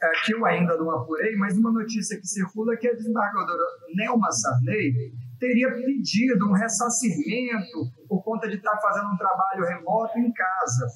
é, 0.00 0.12
que 0.24 0.34
eu 0.34 0.46
ainda 0.46 0.76
não 0.76 0.88
apurei, 0.92 1.34
mas 1.34 1.58
uma 1.58 1.72
notícia 1.72 2.16
que 2.16 2.28
circula 2.28 2.76
que 2.76 2.86
a 2.86 2.94
desembargadora 2.94 3.58
Nelma 3.96 4.30
Sarney 4.30 5.12
teria 5.44 5.70
pedido 5.74 6.48
um 6.48 6.52
ressarcimento 6.52 7.92
por 8.08 8.22
conta 8.24 8.48
de 8.48 8.56
estar 8.56 8.76
fazendo 8.80 9.12
um 9.12 9.16
trabalho 9.16 9.64
remoto 9.66 10.18
em 10.18 10.32
casa. 10.32 10.86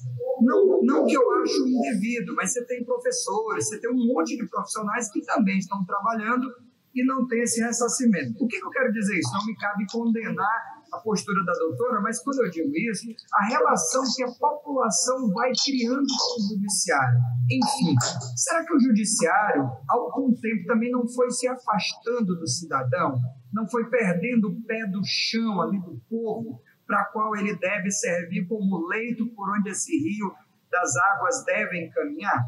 Não, 0.41 0.81
não 0.81 1.05
que 1.05 1.15
eu 1.15 1.41
acho 1.41 1.67
indevido, 1.67 2.33
mas 2.35 2.51
você 2.51 2.65
tem 2.65 2.83
professores, 2.83 3.67
você 3.67 3.79
tem 3.79 3.91
um 3.91 4.13
monte 4.13 4.35
de 4.35 4.47
profissionais 4.47 5.11
que 5.11 5.21
também 5.21 5.59
estão 5.59 5.85
trabalhando 5.85 6.47
e 6.95 7.05
não 7.05 7.27
tem 7.27 7.41
esse 7.41 7.61
ressarcimento. 7.61 8.43
O 8.43 8.47
que, 8.47 8.59
que 8.59 8.65
eu 8.65 8.71
quero 8.71 8.91
dizer 8.91 9.19
isso? 9.19 9.31
Não 9.33 9.45
me 9.45 9.55
cabe 9.55 9.85
condenar 9.91 10.78
a 10.91 10.99
postura 10.99 11.43
da 11.45 11.53
doutora, 11.53 12.01
mas 12.01 12.21
quando 12.21 12.43
eu 12.43 12.49
digo 12.49 12.71
isso, 12.75 13.07
a 13.33 13.45
relação 13.45 14.03
que 14.15 14.23
a 14.23 14.31
população 14.31 15.31
vai 15.33 15.51
criando 15.63 16.07
com 16.07 16.41
o 16.41 16.47
judiciário. 16.49 17.19
Enfim, 17.51 17.95
será 18.35 18.65
que 18.65 18.73
o 18.73 18.79
judiciário, 18.79 19.69
ao 19.87 20.11
tempo, 20.41 20.65
também 20.67 20.91
não 20.91 21.07
foi 21.07 21.29
se 21.31 21.47
afastando 21.47 22.35
do 22.35 22.47
cidadão? 22.47 23.19
Não 23.53 23.67
foi 23.67 23.89
perdendo 23.89 24.49
o 24.49 24.61
pé 24.63 24.85
do 24.87 25.01
chão 25.03 25.61
ali 25.61 25.79
do 25.79 26.01
povo, 26.09 26.61
para 26.85 27.05
qual 27.05 27.35
ele 27.35 27.55
deve 27.55 27.91
servir 27.91 28.47
como 28.47 28.87
leito 28.87 29.27
por 29.35 29.49
onde 29.55 29.69
esse 29.69 29.91
rio 29.91 30.33
das 30.71 30.95
águas 30.95 31.43
deve 31.45 31.89
caminhar? 31.89 32.45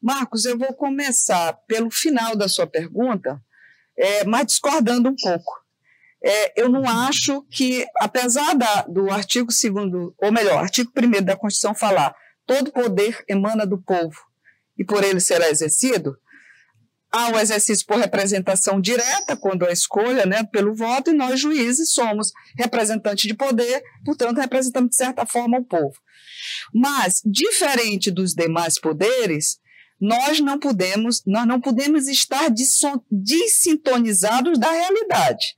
Marcos, 0.00 0.44
eu 0.44 0.58
vou 0.58 0.74
começar 0.74 1.52
pelo 1.66 1.90
final 1.90 2.36
da 2.36 2.48
sua 2.48 2.66
pergunta, 2.66 3.40
é, 3.96 4.24
mas 4.24 4.46
discordando 4.46 5.08
um 5.08 5.14
pouco 5.14 5.61
é, 6.24 6.62
eu 6.62 6.68
não 6.68 6.88
acho 6.88 7.42
que, 7.50 7.84
apesar 7.96 8.54
da, 8.54 8.82
do 8.82 9.10
artigo 9.10 9.48
2 9.48 10.12
ou 10.18 10.32
melhor, 10.32 10.58
artigo 10.58 10.92
1 10.96 11.22
da 11.22 11.36
Constituição 11.36 11.74
falar 11.74 12.14
todo 12.46 12.72
poder 12.72 13.24
emana 13.28 13.66
do 13.66 13.80
povo 13.80 14.16
e 14.78 14.84
por 14.84 15.02
ele 15.02 15.20
será 15.20 15.50
exercido, 15.50 16.16
há 17.10 17.30
o 17.30 17.38
exercício 17.38 17.84
por 17.86 17.98
representação 17.98 18.80
direta, 18.80 19.36
quando 19.36 19.66
a 19.66 19.72
escolha, 19.72 20.24
né, 20.24 20.44
pelo 20.44 20.74
voto, 20.74 21.10
e 21.10 21.14
nós 21.14 21.40
juízes 21.40 21.92
somos 21.92 22.32
representantes 22.56 23.26
de 23.26 23.34
poder, 23.34 23.82
portanto, 24.04 24.38
representamos 24.38 24.90
de 24.90 24.96
certa 24.96 25.26
forma 25.26 25.58
o 25.58 25.64
povo. 25.64 25.94
Mas, 26.72 27.20
diferente 27.24 28.10
dos 28.10 28.32
demais 28.32 28.80
poderes, 28.80 29.58
nós 30.00 30.40
não 30.40 30.58
podemos, 30.58 31.22
nós 31.26 31.46
não 31.46 31.60
podemos 31.60 32.08
estar 32.08 32.48
dessintonizados 33.10 34.58
da 34.58 34.70
realidade 34.70 35.54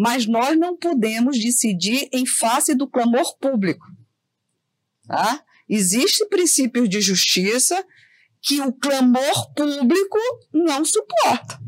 mas 0.00 0.26
nós 0.26 0.58
não 0.58 0.78
podemos 0.78 1.38
decidir 1.38 2.08
em 2.10 2.24
face 2.24 2.74
do 2.74 2.88
clamor 2.88 3.36
público. 3.36 3.84
Tá? 5.06 5.44
Existem 5.68 6.26
princípios 6.26 6.88
de 6.88 7.02
justiça 7.02 7.86
que 8.40 8.62
o 8.62 8.72
clamor 8.72 9.52
público 9.54 10.18
não 10.54 10.86
suporta. 10.86 11.60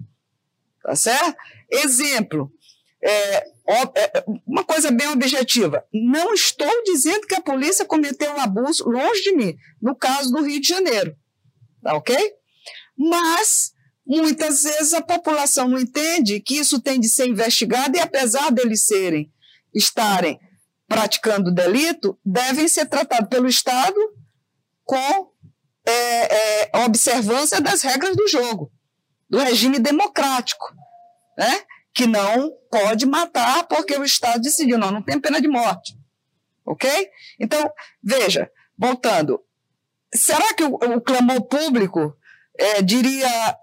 Tá 0.82 0.96
certo? 0.96 1.36
Exemplo, 1.70 2.50
é, 3.02 3.36
é, 3.68 4.24
uma 4.46 4.64
coisa 4.64 4.90
bem 4.90 5.08
objetiva. 5.08 5.86
Não 5.92 6.32
estou 6.32 6.82
dizendo 6.84 7.26
que 7.26 7.34
a 7.34 7.42
polícia 7.42 7.84
cometeu 7.84 8.32
um 8.32 8.40
abuso 8.40 8.88
longe 8.88 9.24
de 9.24 9.36
mim, 9.36 9.58
no 9.78 9.94
caso 9.94 10.32
do 10.32 10.42
Rio 10.42 10.58
de 10.58 10.68
Janeiro. 10.68 11.14
Tá 11.82 11.94
ok? 11.94 12.16
Mas 12.96 13.74
Muitas 14.06 14.64
vezes 14.64 14.92
a 14.92 15.00
população 15.00 15.68
não 15.68 15.78
entende 15.78 16.40
que 16.40 16.56
isso 16.56 16.80
tem 16.80 16.98
de 16.98 17.08
ser 17.08 17.28
investigado 17.28 17.96
e, 17.96 18.00
apesar 18.00 18.50
deles 18.50 18.84
serem, 18.84 19.32
estarem 19.74 20.38
praticando 20.88 21.54
delito, 21.54 22.18
devem 22.24 22.68
ser 22.68 22.86
tratados 22.86 23.28
pelo 23.28 23.48
Estado 23.48 23.96
com 24.84 25.32
é, 25.86 25.92
é, 25.92 26.84
observância 26.84 27.60
das 27.60 27.82
regras 27.82 28.16
do 28.16 28.28
jogo, 28.28 28.70
do 29.28 29.38
regime 29.38 29.78
democrático, 29.78 30.66
né? 31.38 31.62
que 31.94 32.06
não 32.06 32.50
pode 32.70 33.06
matar 33.06 33.64
porque 33.64 33.96
o 33.96 34.04
Estado 34.04 34.42
decidiu, 34.42 34.78
não, 34.78 34.90
não 34.90 35.02
tem 35.02 35.20
pena 35.20 35.40
de 35.40 35.48
morte. 35.48 35.96
Ok? 36.64 36.88
Então, 37.40 37.70
veja, 38.02 38.50
voltando, 38.76 39.40
será 40.14 40.54
que 40.54 40.64
o, 40.64 40.74
o 40.74 41.00
clamor 41.00 41.42
público 41.42 42.16
é, 42.58 42.82
diria 42.82 43.56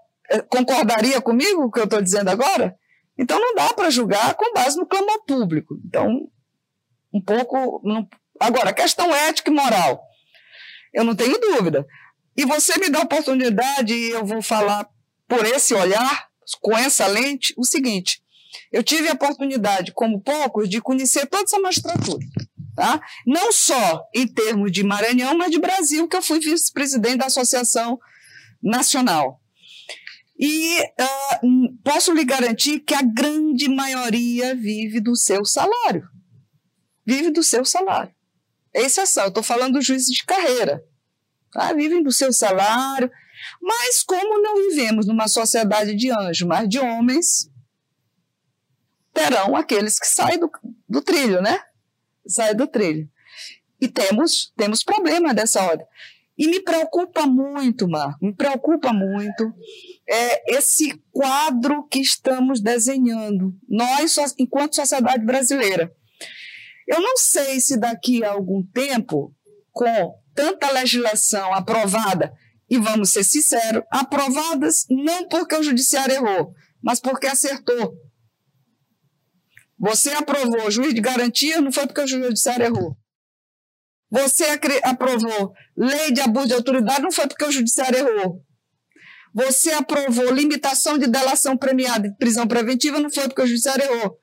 concordaria 0.48 1.20
comigo 1.20 1.64
o 1.64 1.70
que 1.70 1.80
eu 1.80 1.84
estou 1.84 2.00
dizendo 2.00 2.28
agora? 2.28 2.76
Então 3.18 3.38
não 3.38 3.54
dá 3.54 3.72
para 3.74 3.90
julgar 3.90 4.34
com 4.34 4.52
base 4.54 4.76
no 4.76 4.86
clamor 4.86 5.24
público. 5.26 5.78
Então, 5.84 6.28
um 7.12 7.20
pouco. 7.20 7.80
Não... 7.84 8.08
Agora, 8.38 8.72
questão 8.72 9.14
ética 9.14 9.50
e 9.50 9.54
moral. 9.54 10.02
Eu 10.92 11.04
não 11.04 11.14
tenho 11.14 11.38
dúvida. 11.38 11.86
E 12.36 12.44
você 12.44 12.78
me 12.78 12.88
dá 12.88 13.00
a 13.00 13.04
oportunidade, 13.04 13.92
e 13.92 14.10
eu 14.10 14.24
vou 14.24 14.40
falar 14.40 14.88
por 15.28 15.44
esse 15.44 15.74
olhar, 15.74 16.28
com 16.60 16.76
essa 16.76 17.06
lente, 17.06 17.52
o 17.56 17.64
seguinte: 17.64 18.22
eu 18.72 18.82
tive 18.82 19.08
a 19.08 19.12
oportunidade, 19.12 19.92
como 19.92 20.20
poucos, 20.20 20.68
de 20.68 20.80
conhecer 20.80 21.26
toda 21.26 21.44
essa 21.44 21.58
magistratura. 21.58 22.24
Tá? 22.74 23.00
Não 23.26 23.52
só 23.52 24.02
em 24.14 24.26
termos 24.26 24.72
de 24.72 24.82
Maranhão, 24.82 25.36
mas 25.36 25.50
de 25.50 25.58
Brasil, 25.58 26.08
que 26.08 26.16
eu 26.16 26.22
fui 26.22 26.40
vice-presidente 26.40 27.18
da 27.18 27.26
Associação 27.26 27.98
Nacional. 28.62 29.39
E 30.40 30.80
uh, 30.80 31.76
posso 31.84 32.14
lhe 32.14 32.24
garantir 32.24 32.80
que 32.80 32.94
a 32.94 33.02
grande 33.02 33.68
maioria 33.68 34.54
vive 34.54 34.98
do 34.98 35.14
seu 35.14 35.44
salário. 35.44 36.08
Vive 37.04 37.30
do 37.30 37.42
seu 37.42 37.62
salário. 37.62 38.14
É 38.72 38.80
exceção, 38.80 39.26
estou 39.26 39.42
falando 39.42 39.74
dos 39.74 39.84
juízes 39.84 40.08
de 40.08 40.24
carreira. 40.24 40.82
Tá? 41.52 41.74
Vivem 41.74 42.02
do 42.02 42.10
seu 42.10 42.32
salário. 42.32 43.10
Mas 43.60 44.02
como 44.02 44.40
não 44.40 44.56
vivemos 44.56 45.06
numa 45.06 45.28
sociedade 45.28 45.94
de 45.94 46.10
anjos, 46.10 46.48
mas 46.48 46.66
de 46.66 46.78
homens, 46.78 47.50
terão 49.12 49.54
aqueles 49.54 49.98
que 49.98 50.06
saem 50.06 50.38
do, 50.38 50.50
do 50.88 51.02
trilho, 51.02 51.42
né? 51.42 51.60
Saem 52.26 52.56
do 52.56 52.66
trilho. 52.66 53.10
E 53.78 53.88
temos, 53.88 54.52
temos 54.56 54.82
problema 54.82 55.34
dessa 55.34 55.62
ordem. 55.62 55.86
E 56.40 56.48
me 56.48 56.58
preocupa 56.62 57.26
muito, 57.26 57.86
Marco, 57.86 58.24
me 58.24 58.34
preocupa 58.34 58.94
muito 58.94 59.52
é, 60.08 60.56
esse 60.56 60.98
quadro 61.12 61.86
que 61.86 62.00
estamos 62.00 62.62
desenhando, 62.62 63.54
nós, 63.68 64.16
enquanto 64.38 64.76
sociedade 64.76 65.22
brasileira. 65.22 65.92
Eu 66.88 66.98
não 67.02 67.14
sei 67.18 67.60
se 67.60 67.78
daqui 67.78 68.24
a 68.24 68.30
algum 68.30 68.62
tempo, 68.62 69.36
com 69.70 70.14
tanta 70.34 70.72
legislação 70.72 71.52
aprovada, 71.52 72.32
e 72.70 72.78
vamos 72.78 73.10
ser 73.10 73.22
sinceros, 73.22 73.82
aprovadas 73.90 74.86
não 74.88 75.28
porque 75.28 75.56
o 75.56 75.62
judiciário 75.62 76.14
errou, 76.14 76.54
mas 76.82 77.00
porque 77.00 77.26
acertou. 77.26 77.92
Você 79.78 80.08
aprovou 80.12 80.70
juiz 80.70 80.94
de 80.94 81.02
garantia, 81.02 81.60
não 81.60 81.70
foi 81.70 81.86
porque 81.86 82.00
o 82.00 82.06
judiciário 82.06 82.64
errou. 82.64 82.96
Você 84.10 84.44
aprovou 84.82 85.52
lei 85.76 86.10
de 86.10 86.20
abuso 86.20 86.48
de 86.48 86.54
autoridade, 86.54 87.02
não 87.02 87.12
foi 87.12 87.28
porque 87.28 87.44
o 87.44 87.52
judiciário 87.52 87.98
errou. 87.98 88.44
Você 89.32 89.70
aprovou 89.72 90.32
limitação 90.32 90.98
de 90.98 91.06
delação 91.06 91.56
premiada 91.56 92.08
e 92.08 92.16
prisão 92.16 92.46
preventiva, 92.46 92.98
não 92.98 93.10
foi 93.10 93.28
porque 93.28 93.42
o 93.42 93.46
judiciário 93.46 93.84
errou. 93.84 94.18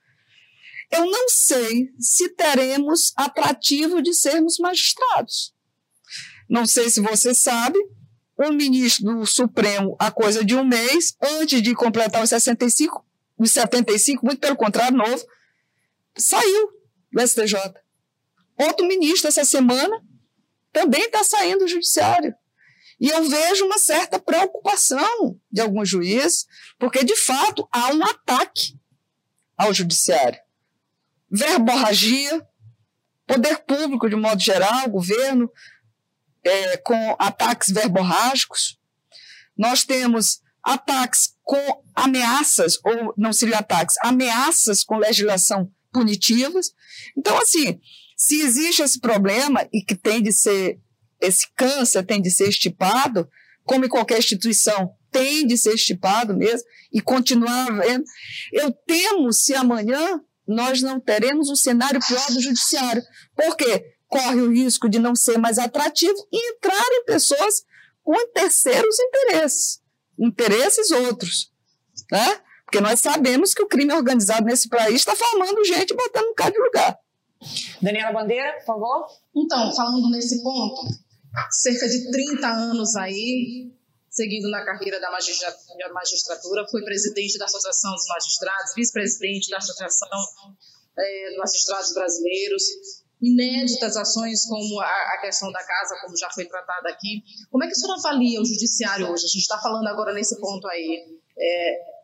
Eu 0.92 1.06
não 1.06 1.30
sei 1.30 1.90
se 2.00 2.30
teremos 2.30 3.14
atrativo 3.16 4.02
de 4.02 4.14
sermos 4.14 4.58
magistrados. 4.58 5.54
Não 6.50 6.66
sei 6.66 6.90
se 6.90 7.02
você 7.02 7.34
sabe, 7.34 7.78
o 8.38 8.52
ministro 8.52 9.06
do 9.06 9.26
Supremo, 9.26 9.96
a 10.00 10.12
coisa 10.12 10.46
de 10.46 10.56
um 10.56 10.64
mês, 10.64 11.16
antes 11.22 11.62
de 11.62 11.74
completar 11.74 12.24
os 12.24 12.30
65, 12.30 13.06
os 13.38 13.52
75, 13.52 14.26
muito 14.26 14.40
pelo 14.40 14.56
contrário, 14.56 14.98
novo, 14.98 15.26
saiu 16.18 16.70
do 17.12 17.28
STJ. 17.28 17.58
Outro 18.58 18.88
ministro 18.88 19.28
essa 19.28 19.46
semana 19.46 20.02
também 20.72 21.04
está 21.04 21.24
saindo 21.24 21.60
do 21.60 21.68
judiciário. 21.68 22.34
E 23.00 23.10
eu 23.10 23.30
vejo 23.30 23.66
uma 23.66 23.78
certa 23.78 24.20
preocupação 24.20 25.40
de 25.52 25.62
alguns 25.62 25.88
juízes, 25.88 26.48
porque 26.80 27.04
de 27.04 27.16
fato 27.16 27.68
há 27.72 27.94
um 27.94 28.04
ataque 28.04 28.80
ao 29.56 29.74
judiciário. 29.74 30.40
Verborragia, 31.30 32.48
poder 33.28 33.60
público 33.60 34.10
de 34.10 34.16
modo 34.16 34.42
geral, 34.42 34.90
governo, 34.90 35.52
é, 36.44 36.78
com 36.78 37.16
ataques 37.20 37.72
verborrágicos. 37.72 38.80
Nós 39.56 39.84
temos 39.84 40.42
ataques 40.64 41.36
com 41.44 41.84
ameaças, 41.96 42.80
ou 42.84 43.14
não 43.18 43.32
seriam 43.32 43.60
ataques, 43.60 43.96
ameaças 44.02 44.84
com 44.84 44.98
legislação 44.98 45.72
punitivas. 45.92 46.72
Então, 47.18 47.38
assim, 47.38 47.80
se 48.18 48.42
existe 48.42 48.82
esse 48.82 49.00
problema 49.00 49.68
e 49.72 49.84
que 49.84 49.96
tem 49.96 50.24
de 50.24 50.34
ser, 50.34 50.80
esse 51.22 51.46
câncer 51.56 52.04
tem 52.04 52.20
de 52.20 52.32
ser 52.32 52.50
estipado, 52.50 53.30
como 53.64 53.86
em 53.86 53.90
qualquer 53.90 54.18
instituição, 54.18 54.92
tem 55.12 55.46
de 55.46 55.56
ser 55.56 55.76
estipado 55.76 56.36
mesmo 56.36 56.68
e 56.92 57.00
continuar 57.00 57.68
havendo, 57.70 58.04
eu 58.52 58.72
temo 58.88 59.32
se 59.32 59.54
amanhã 59.54 60.20
nós 60.48 60.82
não 60.82 61.00
teremos 61.00 61.50
um 61.50 61.56
cenário 61.56 62.00
pior 62.06 62.26
do 62.32 62.42
judiciário. 62.42 63.04
Por 63.36 63.56
quê? 63.56 63.86
Corre 64.08 64.42
o 64.42 64.52
risco 64.52 64.90
de 64.90 64.98
não 64.98 65.16
ser 65.16 65.38
mais 65.38 65.60
atrativo 65.60 66.16
e 66.32 66.54
entrarem 66.54 67.06
pessoas 67.06 67.64
com 68.02 68.16
terceiros 68.32 68.98
interesses, 69.00 69.82
interesses 70.18 70.90
outros, 70.92 71.52
né? 72.10 72.40
Porque 72.64 72.80
nós 72.80 73.00
sabemos 73.00 73.54
que 73.54 73.62
o 73.62 73.68
crime 73.68 73.94
organizado 73.94 74.46
nesse 74.46 74.70
país 74.70 74.96
está 74.96 75.16
formando 75.16 75.66
gente 75.66 75.94
botando 75.94 76.30
um 76.30 76.34
cara 76.34 76.52
de 76.52 76.60
lugar. 76.60 76.98
Daniela 77.82 78.12
Bandeira, 78.12 78.54
por 78.60 78.66
favor. 78.66 79.08
Então, 79.36 79.74
falando 79.76 80.10
nesse 80.10 80.42
ponto, 80.42 80.82
cerca 81.52 81.88
de 81.88 82.12
30 82.12 82.48
anos 82.48 82.96
aí, 82.96 83.72
seguindo 84.10 84.50
na 84.50 84.66
carreira 84.66 85.00
da 85.00 85.12
magistratura, 85.12 86.68
fui 86.70 86.84
presidente 86.84 87.38
da 87.38 87.46
Associação 87.46 87.92
dos 87.94 88.08
Magistrados, 88.08 88.74
vice-presidente 88.76 89.50
da 89.50 89.58
Associação 89.58 90.10
é, 90.98 91.30
dos 91.30 91.38
Magistrados 91.38 91.94
Brasileiros, 91.94 92.64
inéditas 93.22 93.96
ações 93.98 94.46
como 94.46 94.80
a, 94.80 94.86
a, 94.86 95.22
questão 95.22 95.52
da 95.52 95.64
casa, 95.64 96.00
como 96.02 96.18
já 96.18 96.30
foi 96.32 96.46
tratada 96.46 96.90
aqui. 96.90 97.24
Como 97.50 97.64
é 97.64 97.68
que 97.68 97.74
a 97.74 97.76
senhora 97.76 98.00
avalia 98.00 98.42
o 98.42 98.46
judiciário 98.46 99.12
hoje? 99.12 99.26
A 99.26 99.28
gente 99.28 99.42
está 99.42 99.60
falando 99.60 99.88
agora 99.88 100.14
nesse 100.14 100.40
ponto 100.40 100.68
aí. 100.68 101.20
É, 101.38 101.98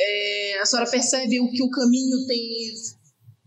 é, 0.00 0.60
a 0.60 0.66
senhora 0.66 0.88
percebe 0.88 1.40
o 1.40 1.50
que 1.50 1.62
o 1.62 1.70
caminho 1.70 2.26
tem 2.26 2.72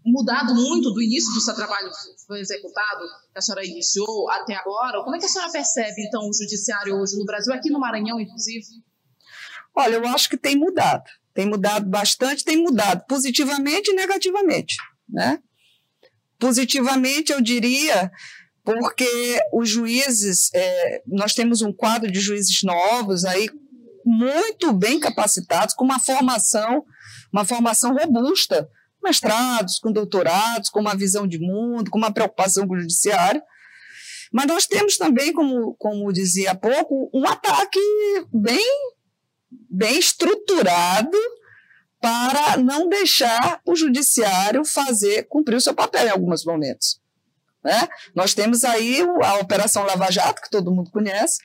mudado 0.06 0.56
muito 0.56 0.92
do 0.92 1.02
início 1.02 1.34
do 1.34 1.42
seu 1.42 1.54
trabalho 1.56 1.90
foi 2.26 2.40
executado, 2.40 3.06
que 3.32 3.38
a 3.38 3.42
senhora 3.42 3.66
iniciou 3.66 4.30
até 4.32 4.56
agora? 4.56 5.04
Como 5.04 5.16
é 5.16 5.20
que 5.20 5.26
a 5.26 5.30
senhora 5.30 5.52
percebe, 5.52 6.06
então, 6.08 6.22
o 6.28 6.34
judiciário 6.34 6.96
hoje 6.96 7.18
no 7.18 7.26
Brasil, 7.26 7.54
aqui 7.54 7.70
no 7.70 7.80
Maranhão, 7.80 8.20
inclusive? 8.20 8.66
Olha, 9.76 9.96
eu 9.96 10.08
acho 10.08 10.30
que 10.30 10.38
tem 10.38 10.56
mudado. 10.56 11.04
Tem 11.34 11.46
mudado 11.46 11.90
bastante, 11.90 12.44
tem 12.44 12.58
mudado 12.58 13.06
positivamente 13.08 13.92
e 13.92 13.96
negativamente, 13.96 14.76
né? 15.08 15.40
Positivamente, 16.38 17.32
eu 17.32 17.40
diria, 17.40 18.12
porque 18.66 19.40
os 19.54 19.70
juízes, 19.70 20.50
é, 20.54 21.02
nós 21.08 21.34
temos 21.34 21.62
um 21.62 21.72
quadro 21.72 22.12
de 22.12 22.20
juízes 22.20 22.64
novos 22.64 23.24
aí, 23.24 23.50
muito 24.04 24.74
bem 24.74 25.00
capacitados, 25.00 25.74
com 25.74 25.86
uma 25.86 26.00
formação, 26.00 26.84
uma 27.32 27.46
formação 27.46 27.96
robusta, 27.96 28.68
mestrados, 29.04 29.80
com 29.80 29.92
doutorados, 29.92 30.70
com 30.70 30.80
uma 30.80 30.96
visão 30.96 31.28
de 31.28 31.40
mundo, 31.40 31.92
com 31.92 31.98
uma 31.98 32.14
preocupação 32.14 32.68
com 32.68 32.76
o 32.76 32.80
judiciário. 32.80 33.42
Mas 34.32 34.48
nós 34.48 34.66
temos 34.66 34.98
também, 34.98 35.34
como, 35.34 35.76
como 35.76 36.12
dizia 36.14 36.52
há 36.52 36.56
pouco, 36.56 37.10
um 37.14 37.28
ataque 37.28 37.80
bem, 38.34 38.66
bem 39.70 40.00
estruturado 40.00 41.18
para 42.00 42.58
não 42.58 42.88
deixar 42.88 43.62
o 43.66 43.76
judiciário 43.76 44.66
fazer, 44.66 45.28
cumprir 45.28 45.56
o 45.56 45.62
seu 45.62 45.74
papel 45.74 46.08
em 46.08 46.12
alguns 46.12 46.44
momentos. 46.46 47.00
Né? 47.64 47.88
Nós 48.16 48.34
temos 48.34 48.64
aí 48.64 49.02
a 49.24 49.36
Operação 49.36 49.84
Lava 49.84 50.10
Jato, 50.10 50.42
que 50.42 50.50
todo 50.50 50.74
mundo 50.74 50.90
conhece, 50.90 51.40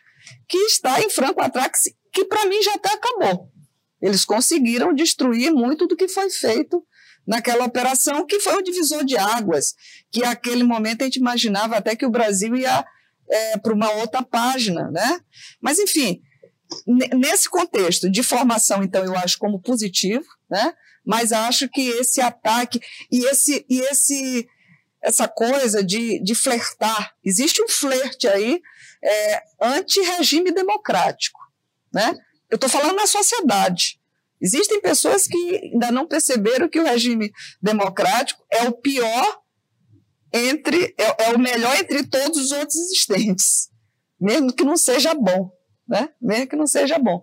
que 0.49 0.57
está 0.59 1.01
em 1.01 1.11
franco 1.11 1.43
ataque, 1.43 1.79
que 2.13 2.25
para 2.25 2.47
mim 2.47 2.63
já 2.63 2.75
até 2.75 2.95
acabou. 2.95 3.51
Eles 4.01 4.25
conseguiram 4.25 4.95
destruir 4.95 5.51
muito 5.53 5.87
do 5.87 5.97
que 5.97 6.09
foi 6.09 6.31
feito 6.31 6.83
naquela 7.27 7.65
operação, 7.65 8.27
que 8.27 8.41
foi 8.41 8.57
um 8.57 8.63
divisor 8.63 9.05
de 9.05 9.17
águas, 9.17 9.75
que 10.11 10.21
naquele 10.21 10.63
momento 10.63 11.03
a 11.03 11.05
gente 11.05 11.19
imaginava 11.19 11.77
até 11.77 11.97
que 11.97 12.07
o 12.07 12.11
Brasil 12.11 12.55
ia 12.57 12.85
é, 13.29 13.59
para 13.59 13.75
uma 13.75 13.91
outra 13.93 14.23
página, 14.23 14.91
né? 14.91 15.21
Mas, 15.61 15.79
enfim, 15.79 16.23
nesse 16.87 17.49
contexto 17.49 18.09
de 18.11 18.23
formação, 18.23 18.83
então, 18.83 19.05
eu 19.05 19.17
acho 19.17 19.39
como 19.39 19.61
positivo, 19.61 20.25
né? 20.49 20.73
Mas 21.05 21.33
acho 21.33 21.69
que 21.69 21.89
esse 21.89 22.21
ataque 22.21 22.81
e 23.11 23.25
esse, 23.27 23.65
e 23.69 23.81
esse 23.81 24.49
essa 25.03 25.29
coisa 25.29 25.85
de, 25.85 26.21
de 26.21 26.35
flertar, 26.35 27.15
existe 27.25 27.63
um 27.63 27.69
flerte 27.69 28.27
aí 28.27 28.61
é, 29.03 29.43
anti-regime 29.61 30.51
democrático, 30.51 31.39
né? 31.93 32.17
Eu 32.51 32.57
estou 32.57 32.69
falando 32.69 32.97
na 32.97 33.07
sociedade. 33.07 34.01
Existem 34.41 34.81
pessoas 34.81 35.27
que 35.27 35.71
ainda 35.73 35.91
não 35.91 36.07
perceberam 36.07 36.69
que 36.69 36.79
o 36.79 36.85
regime 36.85 37.33
democrático 37.63 38.45
é 38.51 38.69
o 38.69 38.73
pior 38.73 39.41
entre 40.33 40.95
é, 40.99 41.25
é, 41.25 41.35
o 41.35 41.39
melhor 41.39 41.75
entre 41.77 42.07
todos 42.07 42.39
os 42.39 42.53
outros 42.53 42.77
existentes, 42.77 43.71
mesmo 44.21 44.53
que 44.53 44.65
não 44.65 44.77
seja 44.77 45.15
bom, 45.15 45.51
né? 45.89 46.11
Mesmo 46.21 46.49
que 46.49 46.57
não 46.57 46.67
seja 46.67 46.99
bom. 46.99 47.23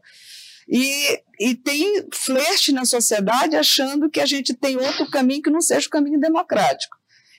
E, 0.67 1.21
e 1.39 1.55
tem 1.55 2.07
flerte 2.13 2.71
na 2.71 2.85
sociedade 2.85 3.55
achando 3.55 4.09
que 4.09 4.19
a 4.19 4.25
gente 4.25 4.53
tem 4.53 4.77
outro 4.77 5.09
caminho 5.11 5.41
que 5.41 5.49
não 5.49 5.61
seja 5.61 5.87
o 5.87 5.91
caminho 5.91 6.19
democrático. 6.19 6.97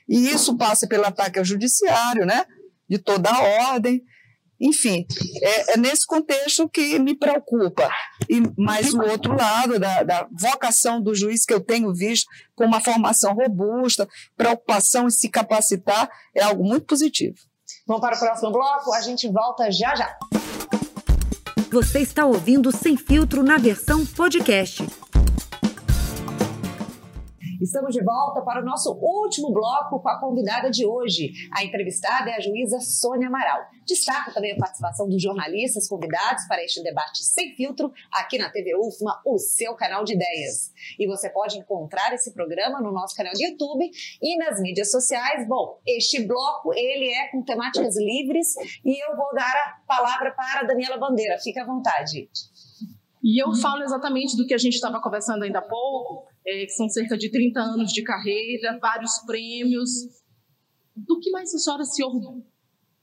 E 0.09 0.29
isso 0.29 0.57
passa 0.57 0.87
pelo 0.87 1.07
ataque 1.07 1.39
ao 1.39 1.45
judiciário, 1.45 2.27
né? 2.27 2.45
De 2.89 2.99
toda 2.99 3.31
a 3.31 3.71
ordem. 3.73 4.05
Enfim, 4.61 5.07
é, 5.43 5.75
é, 5.75 5.77
nesse 5.77 6.07
contexto 6.07 6.69
que 6.69 6.99
me 6.99 7.17
preocupa. 7.17 7.91
E 8.29 8.41
mais 8.57 8.95
o 8.95 9.03
outro 9.03 9.37
lado 9.37 9.79
da, 9.79 10.03
da, 10.03 10.29
vocação 10.33 11.01
do 11.01 11.15
juiz 11.15 11.45
que 11.45 11.53
eu 11.53 11.61
tenho 11.61 11.93
visto 11.93 12.27
com 12.55 12.65
uma 12.65 12.81
formação 12.81 13.35
robusta, 13.35 14.09
preocupação 14.37 15.07
em 15.07 15.11
se 15.11 15.29
capacitar, 15.29 16.09
é 16.35 16.43
algo 16.43 16.65
muito 16.65 16.87
positivo. 16.87 17.37
Vamos 17.87 18.01
para 18.01 18.17
o 18.17 18.19
próximo 18.19 18.53
bloco, 18.53 18.95
a 18.95 19.01
gente 19.01 19.29
volta 19.29 19.71
já 19.71 19.95
já. 19.95 20.17
Você 21.71 22.01
está 22.01 22.25
ouvindo 22.25 22.71
Sem 22.71 22.97
Filtro 22.97 23.43
na 23.43 23.59
versão 23.59 24.07
podcast. 24.07 24.87
Estamos 27.65 27.95
de 27.95 28.05
volta 28.05 28.43
para 28.43 28.61
o 28.61 28.65
nosso 28.65 28.93
último 28.93 29.51
bloco 29.51 29.99
com 29.99 30.09
a 30.11 30.21
convidada 30.21 30.71
de 30.71 30.85
hoje. 30.85 31.33
A 31.51 31.65
entrevistada 31.65 32.29
é 32.29 32.37
a 32.37 32.41
juíza 32.41 32.79
Sônia 32.79 33.29
Amaral. 33.29 33.59
Destaco 33.87 34.35
também 34.35 34.53
a 34.53 34.57
participação 34.59 35.09
dos 35.09 35.23
jornalistas 35.23 35.89
convidados 35.89 36.47
para 36.47 36.63
este 36.63 36.83
debate 36.83 37.25
sem 37.25 37.55
filtro 37.55 37.91
aqui 38.13 38.37
na 38.37 38.51
TV 38.51 38.77
UFMA, 38.77 39.19
o 39.25 39.39
seu 39.39 39.75
canal 39.77 40.05
de 40.05 40.13
ideias. 40.13 40.75
E 40.99 41.07
você 41.07 41.31
pode 41.31 41.57
encontrar 41.57 42.13
esse 42.13 42.35
programa 42.35 42.83
no 42.83 42.93
nosso 42.93 43.17
canal 43.17 43.33
de 43.33 43.47
YouTube 43.47 43.91
e 44.21 44.37
nas 44.37 44.61
mídias 44.61 44.91
sociais. 44.91 45.49
Bom, 45.49 45.81
este 45.87 46.23
bloco 46.23 46.71
ele 46.75 47.15
é 47.15 47.29
com 47.31 47.43
temáticas 47.43 47.97
livres 47.97 48.55
e 48.85 49.03
eu 49.03 49.17
vou 49.17 49.33
dar 49.35 49.43
a 49.43 49.87
palavra 49.87 50.33
para 50.33 50.61
a 50.61 50.65
Daniela 50.65 50.99
Bandeira. 50.99 51.39
Fique 51.39 51.59
à 51.59 51.65
vontade. 51.65 52.29
E 53.23 53.43
eu 53.43 53.55
falo 53.55 53.83
exatamente 53.83 54.37
do 54.37 54.47
que 54.47 54.53
a 54.53 54.59
gente 54.59 54.75
estava 54.75 55.01
conversando 55.01 55.45
ainda 55.45 55.61
há 55.61 55.63
pouco, 55.63 56.27
é, 56.47 56.67
são 56.69 56.89
cerca 56.89 57.17
de 57.17 57.31
30 57.31 57.61
anos 57.61 57.93
de 57.93 58.03
carreira, 58.03 58.79
vários 58.81 59.19
prêmios. 59.27 59.91
Do 60.95 61.19
que 61.19 61.31
mais 61.31 61.53
a 61.55 61.59
senhora 61.59 61.85
se 61.85 62.05
orgulha 62.05 62.45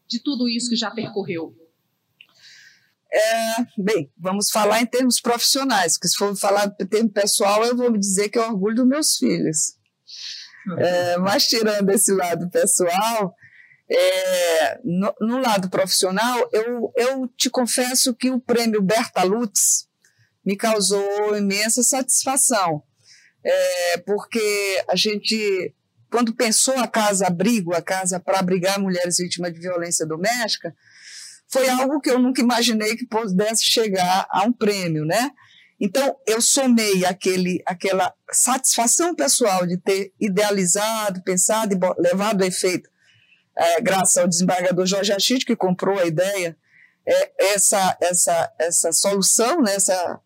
de 0.08 0.22
tudo 0.22 0.48
isso 0.48 0.70
que 0.70 0.76
já 0.76 0.92
percorreu? 0.92 1.56
É, 3.14 3.56
bem, 3.78 4.10
vamos 4.18 4.50
falar 4.50 4.82
em 4.82 4.86
termos 4.86 5.20
profissionais, 5.20 5.94
porque 5.94 6.08
se 6.08 6.16
for 6.16 6.36
falar 6.36 6.74
em 6.80 6.86
termos 6.88 7.12
pessoal, 7.12 7.66
eu 7.66 7.76
vou 7.76 7.92
me 7.92 8.00
dizer 8.00 8.30
que 8.30 8.38
eu 8.38 8.44
orgulho 8.44 8.76
dos 8.76 8.88
meus 8.88 9.18
filhos. 9.18 9.76
É, 10.78 11.18
mas 11.18 11.48
tirando 11.48 11.89
esse 11.89 12.14
lado 12.14 12.50
pessoal, 12.50 13.36
é, 13.89 14.80
no, 14.84 15.14
no, 15.20 15.38
lado 15.39 15.70
profissional, 15.70 16.48
eu, 16.54 16.94
eu 16.96 17.28
te 17.36 17.50
confesso 17.50 18.14
que 18.14 18.30
o 18.30 18.39
prêmio 18.39 18.82
Berta 18.82 19.24
Lutz 19.24 19.89
me 20.46 20.56
causou 20.56 21.36
imensa 21.36 21.84
satisfação 21.84 22.84
é, 23.44 23.98
porque 24.00 24.84
a 24.88 24.96
gente, 24.96 25.74
quando 26.10 26.36
pensou 26.36 26.78
a 26.78 26.88
casa 26.88 27.28
abrigo, 27.28 27.74
a 27.74 27.82
casa 27.82 28.20
para 28.20 28.39
abrigar 28.39 28.80
mulheres 28.80 29.18
vítimas 29.18 29.54
de 29.54 29.60
violência 29.60 30.06
doméstica, 30.06 30.76
foi 31.48 31.68
algo 31.68 32.00
que 32.00 32.10
eu 32.10 32.20
nunca 32.20 32.42
imaginei 32.42 32.96
que 32.96 33.06
pudesse 33.06 33.66
chegar 33.66 34.28
a 34.30 34.44
um 34.44 34.54
prêmio, 34.54 35.06
né? 35.06 35.32
Então, 35.80 36.16
eu 36.28 36.39
somei 36.39 37.04
aquele, 37.06 37.62
aquela 37.66 38.14
satisfação 38.32 39.16
pessoal 39.16 39.66
de 39.66 39.78
ter 39.78 40.14
idealizado, 40.20 41.24
pensado 41.24 41.74
e 41.74 41.80
levado 42.02 42.44
a 42.44 42.48
efeito, 42.48 42.89
é, 43.58 43.82
graças 43.82 44.16
ao 44.18 44.28
desembargador 44.28 44.86
Jorge 44.86 45.12
Achite, 45.12 45.46
que 45.46 45.56
comprou 45.56 46.00
a 46.00 46.06
ideia, 46.06 46.56
é, 47.06 47.54
essa, 47.54 47.98
essa, 48.00 48.54
essa 48.60 48.92
solução, 48.92 49.62
né, 49.62 49.76
essa 49.76 50.20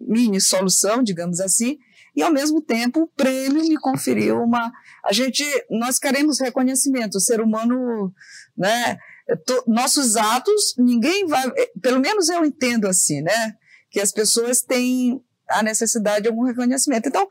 mini 0.00 0.40
solução, 0.40 1.02
digamos 1.02 1.40
assim, 1.40 1.78
e 2.14 2.22
ao 2.22 2.32
mesmo 2.32 2.60
tempo 2.60 3.02
o 3.02 3.06
prêmio 3.08 3.62
me 3.62 3.76
conferiu 3.78 4.42
uma 4.42 4.72
a 5.04 5.12
gente 5.12 5.44
nós 5.70 5.98
queremos 5.98 6.40
reconhecimento 6.40 7.16
o 7.16 7.20
ser 7.20 7.40
humano 7.40 8.12
né 8.56 8.98
to, 9.46 9.64
nossos 9.66 10.16
atos 10.16 10.74
ninguém 10.78 11.26
vai 11.26 11.50
pelo 11.80 12.00
menos 12.00 12.28
eu 12.28 12.44
entendo 12.44 12.86
assim 12.86 13.22
né 13.22 13.54
que 13.90 14.00
as 14.00 14.12
pessoas 14.12 14.62
têm 14.62 15.22
a 15.48 15.62
necessidade 15.62 16.22
de 16.22 16.28
algum 16.28 16.44
reconhecimento 16.44 17.08
então 17.08 17.28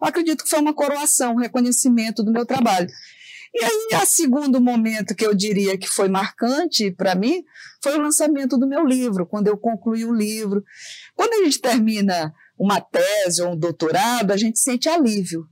acredito 0.00 0.44
que 0.44 0.50
foi 0.50 0.60
uma 0.60 0.74
coroação 0.74 1.34
um 1.34 1.40
reconhecimento 1.40 2.22
do 2.22 2.32
meu 2.32 2.46
trabalho 2.46 2.88
e 3.54 3.64
aí, 3.64 3.88
a 3.94 4.04
segundo 4.04 4.60
momento 4.60 5.14
que 5.14 5.24
eu 5.24 5.34
diria 5.34 5.78
que 5.78 5.88
foi 5.88 6.08
marcante 6.08 6.90
para 6.90 7.14
mim 7.14 7.44
foi 7.82 7.96
o 7.96 8.02
lançamento 8.02 8.58
do 8.58 8.68
meu 8.68 8.84
livro, 8.84 9.26
quando 9.26 9.48
eu 9.48 9.56
concluí 9.56 10.04
o 10.04 10.12
livro. 10.12 10.62
Quando 11.14 11.32
a 11.34 11.44
gente 11.44 11.60
termina 11.60 12.32
uma 12.58 12.80
tese 12.80 13.42
ou 13.42 13.52
um 13.52 13.56
doutorado, 13.56 14.32
a 14.32 14.36
gente 14.36 14.58
sente 14.58 14.88
alívio. 14.88 15.46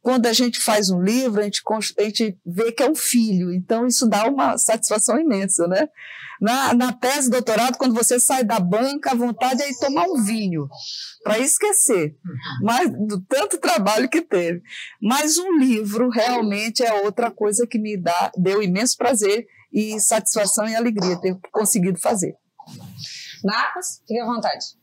quando 0.00 0.26
a 0.26 0.32
gente 0.32 0.58
faz 0.60 0.88
um 0.90 1.02
livro, 1.02 1.40
a 1.40 1.44
gente, 1.44 1.60
a 1.98 2.02
gente 2.02 2.38
vê 2.46 2.72
que 2.72 2.82
é 2.82 2.90
um 2.90 2.94
filho, 2.94 3.52
então 3.52 3.86
isso 3.86 4.08
dá 4.08 4.26
uma 4.26 4.56
satisfação 4.56 5.18
imensa, 5.20 5.66
né? 5.66 5.88
Na, 6.40 6.72
na 6.72 6.92
tese, 6.92 7.28
doutorado, 7.28 7.76
quando 7.76 7.94
você 7.94 8.18
sai 8.18 8.44
da 8.44 8.60
banca, 8.60 9.10
a 9.10 9.14
vontade 9.14 9.60
é 9.60 9.70
ir 9.70 9.78
tomar 9.78 10.04
um 10.04 10.22
vinho, 10.22 10.68
para 11.24 11.38
esquecer, 11.38 12.16
mas 12.62 12.90
do 12.90 13.20
tanto 13.22 13.58
trabalho 13.58 14.08
que 14.08 14.22
teve. 14.22 14.62
Mas 15.02 15.36
um 15.36 15.58
livro 15.58 16.08
realmente 16.08 16.82
é 16.82 17.02
outra 17.02 17.30
coisa 17.30 17.66
que 17.66 17.78
me 17.78 18.00
dá, 18.00 18.30
deu 18.36 18.62
imenso 18.62 18.96
prazer 18.96 19.46
e 19.72 19.98
satisfação 20.00 20.66
e 20.68 20.76
alegria 20.76 21.20
ter 21.20 21.36
conseguido 21.52 21.98
fazer. 22.00 22.34
Marcos, 23.44 24.00
fique 24.06 24.20
à 24.20 24.26
vontade. 24.26 24.77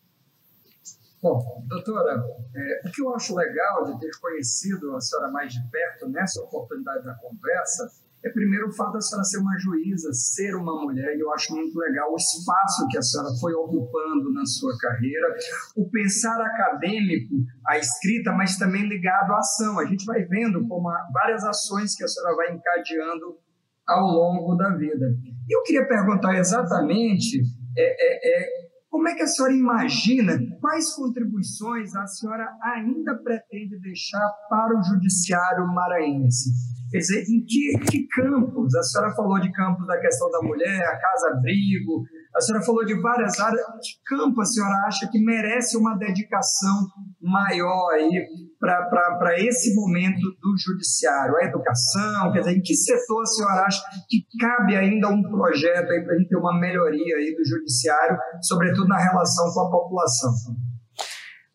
Bom, 1.26 1.42
doutora, 1.68 2.24
é, 2.56 2.88
o 2.88 2.92
que 2.92 3.02
eu 3.02 3.16
acho 3.16 3.34
legal 3.34 3.84
de 3.84 4.00
ter 4.00 4.12
conhecido 4.22 4.96
a 4.96 5.02
senhora 5.02 5.32
mais 5.32 5.52
de 5.52 5.60
perto 5.72 6.08
nessa 6.08 6.40
oportunidade 6.44 7.04
da 7.04 7.16
conversa 7.16 7.90
é 8.24 8.30
primeiro 8.30 8.68
o 8.68 8.72
fato 8.72 8.94
da 8.94 9.02
senhora 9.02 9.24
ser 9.24 9.40
uma 9.40 9.58
juíza, 9.58 10.14
ser 10.14 10.56
uma 10.56 10.80
mulher, 10.84 11.18
e 11.18 11.22
eu 11.22 11.34
acho 11.34 11.56
muito 11.56 11.80
legal 11.80 12.14
o 12.14 12.16
espaço 12.16 12.88
que 12.92 13.00
a 13.00 13.02
senhora 13.02 13.30
foi 13.42 13.56
ocupando 13.56 14.32
na 14.34 14.46
sua 14.46 14.78
carreira, 14.78 15.36
o 15.76 15.90
pensar 15.90 16.40
acadêmico, 16.40 17.34
a 17.66 17.80
escrita, 17.80 18.32
mas 18.32 18.60
também 18.60 18.88
ligado 18.88 19.32
à 19.32 19.40
ação. 19.40 19.80
A 19.80 19.86
gente 19.86 20.06
vai 20.06 20.22
vendo 20.26 20.68
como 20.68 20.88
várias 21.12 21.44
ações 21.44 21.96
que 21.96 22.04
a 22.04 22.08
senhora 22.08 22.36
vai 22.36 22.54
encadeando 22.54 23.40
ao 23.88 24.06
longo 24.06 24.54
da 24.54 24.76
vida. 24.76 25.08
E 25.50 25.58
eu 25.58 25.64
queria 25.64 25.88
perguntar 25.88 26.36
exatamente 26.36 27.42
é, 27.76 27.84
é, 27.84 28.44
é 28.44 28.65
como 28.96 29.10
é 29.10 29.14
que 29.14 29.24
a 29.24 29.28
senhora 29.28 29.54
imagina 29.54 30.40
quais 30.62 30.96
contribuições 30.96 31.94
a 31.98 32.08
senhora 32.08 32.48
ainda 32.64 33.14
pretende 33.22 33.78
deixar 33.82 34.26
para 34.50 34.80
o 34.80 34.82
judiciário 34.82 35.68
maranhense? 35.68 36.50
Quer 36.90 37.00
dizer, 37.00 37.24
em 37.24 37.44
que, 37.44 37.78
que 37.92 38.08
campos? 38.08 38.74
A 38.74 38.84
senhora 38.84 39.14
falou 39.14 39.38
de 39.42 39.52
campos 39.52 39.86
da 39.86 40.00
questão 40.00 40.32
da 40.32 40.42
mulher, 40.42 40.82
a 40.82 40.98
casa-abrigo, 40.98 42.06
a 42.34 42.40
senhora 42.40 42.64
falou 42.64 42.86
de 42.86 42.98
várias 43.02 43.38
áreas. 43.38 43.66
Que 43.82 44.16
campo 44.16 44.40
a 44.40 44.46
senhora 44.46 44.88
acha 44.88 45.10
que 45.12 45.20
merece 45.20 45.76
uma 45.76 45.98
dedicação 45.98 46.88
maior 47.22 47.92
aí 47.96 48.26
para 48.60 49.40
esse 49.40 49.74
momento 49.76 50.22
do 50.42 50.56
judiciário? 50.58 51.36
A 51.38 51.46
educação, 51.46 52.32
quer 52.32 52.40
dizer, 52.40 52.58
em 52.58 52.62
que 52.62 52.76
setor 52.76 53.22
a 53.22 53.26
senhora 53.26 53.62
acha 53.66 53.82
que 54.10 54.26
cabe 54.40 54.76
ainda 54.76 55.10
um 55.10 55.22
projeto 55.24 55.88
para 55.88 56.16
a 56.16 56.18
gente 56.18 56.30
ter 56.30 56.38
uma 56.38 56.60
melhoria 56.60 57.16
aí 57.18 57.36
do 57.36 57.46
judiciário, 57.46 58.18
sobretudo 58.42 58.88
na 58.88 58.98
relação 58.98 59.54
com 59.54 59.60
a 59.62 59.72
população? 59.72 60.34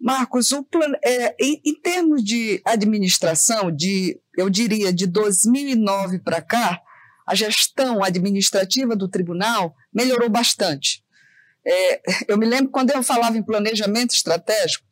Marcos, 0.01 0.51
o 0.53 0.65
plan... 0.65 0.93
É, 1.05 1.35
em, 1.39 1.61
em 1.65 1.81
termos 1.81 2.25
de 2.25 2.63
administração, 2.65 3.71
de, 3.71 4.19
eu 4.37 4.49
diria 4.49 4.93
de 4.93 5.07
2009 5.07 6.21
para 6.21 6.41
cá, 6.41 6.81
a 7.27 7.35
gestão 7.35 8.03
administrativa 8.03 8.97
do 8.97 9.09
tribunal 9.09 9.75
melhorou 9.93 10.29
bastante. 10.29 11.05
É, 11.65 12.01
eu 12.27 12.39
me 12.39 12.47
lembro 12.47 12.71
quando 12.71 12.91
eu 12.91 13.03
falava 13.03 13.37
em 13.37 13.43
planejamento 13.43 14.15
estratégico, 14.15 14.87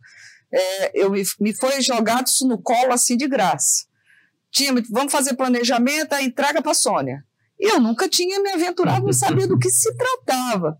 é, 0.52 1.02
eu 1.02 1.10
me, 1.10 1.22
me 1.40 1.54
foi 1.54 1.80
jogado 1.80 2.26
isso 2.26 2.46
no 2.46 2.60
colo 2.60 2.92
assim 2.92 3.16
de 3.16 3.28
graça. 3.28 3.86
Tinha, 4.50 4.72
vamos 4.90 5.12
fazer 5.12 5.34
planejamento, 5.34 6.12
a 6.12 6.22
entrega 6.22 6.62
para 6.62 6.72
a 6.72 6.74
Sônia. 6.74 7.24
Eu 7.58 7.80
nunca 7.80 8.08
tinha 8.08 8.40
me 8.40 8.50
aventurado, 8.50 9.04
não 9.04 9.12
sabia 9.12 9.46
do 9.46 9.58
que 9.58 9.68
se 9.68 9.92
tratava. 9.96 10.78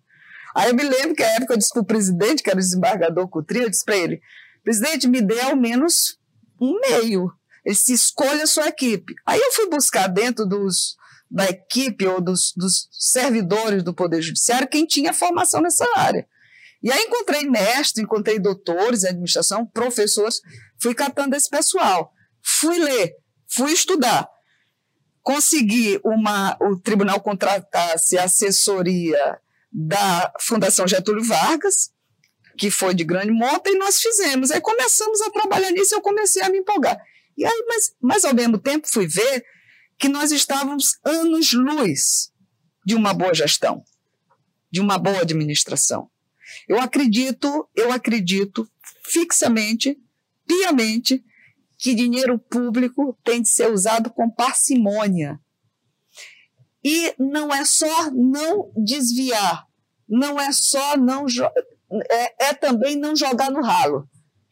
Aí 0.55 0.71
eu 0.71 0.75
me 0.75 0.83
lembro 0.83 1.15
que 1.15 1.23
a 1.23 1.35
época 1.35 1.55
eu 1.55 1.59
disse 1.59 1.73
para 1.73 1.83
o 1.83 1.87
presidente, 1.87 2.43
que 2.43 2.51
era 2.51 2.59
o 2.59 2.63
desembargador 2.63 3.29
Coutrinho, 3.29 3.65
eu 3.65 3.71
disse 3.71 3.85
para 3.85 3.97
ele, 3.97 4.21
presidente, 4.65 5.09
me 5.09 5.21
dê 5.21 5.41
ao 5.41 5.57
menos 5.57 6.19
um 6.61 6.79
meio. 6.81 7.31
Ele 7.65 7.75
se 7.75 7.93
escolha 7.93 8.45
a 8.45 8.47
sua 8.47 8.69
equipe. 8.69 9.15
Aí 9.27 9.39
eu 9.39 9.53
fui 9.53 9.69
buscar 9.69 10.07
dentro 10.09 10.47
dos, 10.47 10.97
da 11.31 11.45
equipe 11.47 12.07
ou 12.07 12.21
dos, 12.21 12.53
dos 12.57 12.89
servidores 12.93 13.83
do 13.83 13.93
Poder 13.93 14.23
Judiciário 14.23 14.69
quem 14.69 14.87
tinha 14.87 15.13
formação 15.13 15.61
nessa 15.61 15.87
área. 15.97 16.27
E 16.83 16.93
aí 16.93 17.03
encontrei 17.03 17.49
mestres, 17.49 18.03
encontrei 18.03 18.39
doutores 18.39 19.03
em 19.03 19.09
administração, 19.09 19.67
professores, 19.67 20.41
fui 20.81 20.95
catando 20.95 21.35
esse 21.35 21.49
pessoal. 21.49 22.13
Fui 22.43 22.79
ler, 22.79 23.15
fui 23.49 23.73
estudar. 23.73 24.29
Consegui 25.23 26.01
uma, 26.05 26.57
o 26.61 26.79
tribunal 26.79 27.21
contratasse 27.21 28.17
a 28.17 28.25
assessoria 28.25 29.39
da 29.71 30.33
Fundação 30.41 30.87
Getúlio 30.87 31.25
Vargas, 31.25 31.91
que 32.57 32.71
foi 32.71 32.95
de 32.95 33.05
grande 33.05 33.31
monta, 33.31 33.71
e 33.71 33.77
nós 33.77 34.01
fizemos. 34.01 34.51
Aí 34.51 34.61
começamos 34.61 35.21
a 35.23 35.31
trabalhar 35.31 35.71
nisso 35.71 35.95
e 35.95 35.97
eu 35.97 36.01
comecei 36.01 36.43
a 36.43 36.49
me 36.49 36.59
empolgar. 36.59 36.99
E 37.37 37.45
aí, 37.45 37.65
mas, 37.69 37.93
mas 38.01 38.25
ao 38.25 38.35
mesmo 38.35 38.59
tempo 38.59 38.89
fui 38.89 39.07
ver 39.07 39.45
que 39.99 40.09
nós 40.09 40.33
estávamos 40.33 40.99
anos-luz 41.05 42.33
de 42.85 42.95
uma 42.95 43.13
boa 43.13 43.35
gestão, 43.35 43.83
de 44.71 44.81
uma 44.81 44.97
boa 44.97 45.21
administração. 45.21 46.11
Eu 46.69 46.79
acredito, 46.81 47.69
eu 47.75 47.91
acredito 47.91 48.69
fixamente, 49.05 49.99
piamente, 50.47 51.25
que 51.79 51.95
dinheiro 51.95 52.39
público 52.39 53.19
tem 53.25 53.41
de 53.41 53.49
ser 53.49 53.71
usado 53.71 54.11
com 54.11 54.31
parcimônia. 54.31 55.41
E 56.85 57.15
não 57.19 57.53
é 57.53 57.65
só 57.65 58.11
não 58.11 58.71
desviar, 58.77 59.67
não 60.09 60.41
é 60.41 60.53
só 60.53 60.97
não 60.97 61.27
é, 62.11 62.49
é 62.51 62.55
também 62.55 62.97
não 62.97 63.17
jogar 63.17 63.51
no 63.51 63.63
ralo. 63.63 64.09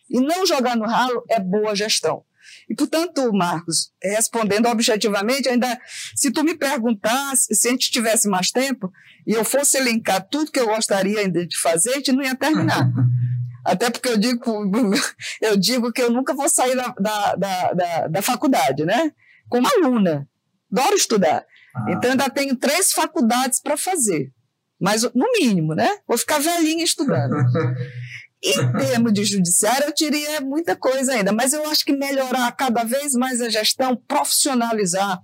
E 0.08 0.20
não 0.20 0.46
jogar 0.46 0.76
no 0.76 0.86
ralo 0.86 1.24
é 1.28 1.40
boa 1.40 1.74
gestão. 1.74 2.24
E, 2.68 2.74
portanto, 2.74 3.32
Marcos, 3.32 3.92
respondendo 4.02 4.66
objetivamente, 4.66 5.48
ainda 5.48 5.78
se 6.14 6.30
tu 6.32 6.42
me 6.42 6.56
perguntasse, 6.56 7.54
se 7.54 7.68
a 7.68 7.70
gente 7.70 7.90
tivesse 7.90 8.28
mais 8.28 8.50
tempo, 8.50 8.90
e 9.26 9.32
eu 9.32 9.44
fosse 9.44 9.76
elencar 9.76 10.26
tudo 10.28 10.50
que 10.50 10.58
eu 10.58 10.66
gostaria 10.66 11.20
ainda 11.20 11.46
de 11.46 11.58
fazer, 11.58 11.90
a 11.90 11.94
gente 11.96 12.12
não 12.12 12.22
ia 12.22 12.34
terminar. 12.34 12.90
Até 13.64 13.90
porque 13.90 14.08
eu 14.08 14.16
digo, 14.16 14.42
eu 15.42 15.56
digo 15.56 15.92
que 15.92 16.02
eu 16.02 16.10
nunca 16.10 16.34
vou 16.34 16.48
sair 16.48 16.76
da, 16.76 16.94
da, 16.98 17.34
da, 17.34 17.72
da, 17.72 18.06
da 18.08 18.22
faculdade, 18.22 18.84
né? 18.84 19.12
Como 19.48 19.66
aluna. 19.68 20.28
Adoro 20.72 20.96
estudar. 20.96 21.44
Ah. 21.74 21.84
Então, 21.90 22.10
ainda 22.10 22.28
tenho 22.30 22.56
três 22.56 22.92
faculdades 22.92 23.60
para 23.60 23.76
fazer. 23.76 24.32
Mas, 24.80 25.02
no 25.14 25.32
mínimo, 25.32 25.74
né? 25.74 25.88
Vou 26.06 26.18
ficar 26.18 26.38
velhinha 26.38 26.84
estudando. 26.84 27.34
Em 28.48 28.72
termos 28.72 29.12
de 29.12 29.24
judiciário, 29.24 29.86
eu 29.86 29.94
diria 29.94 30.40
muita 30.40 30.76
coisa 30.76 31.12
ainda, 31.12 31.32
mas 31.32 31.52
eu 31.52 31.68
acho 31.68 31.84
que 31.84 31.92
melhorar 31.92 32.50
cada 32.52 32.84
vez 32.84 33.14
mais 33.14 33.40
a 33.40 33.48
gestão, 33.48 33.96
profissionalizar, 33.96 35.20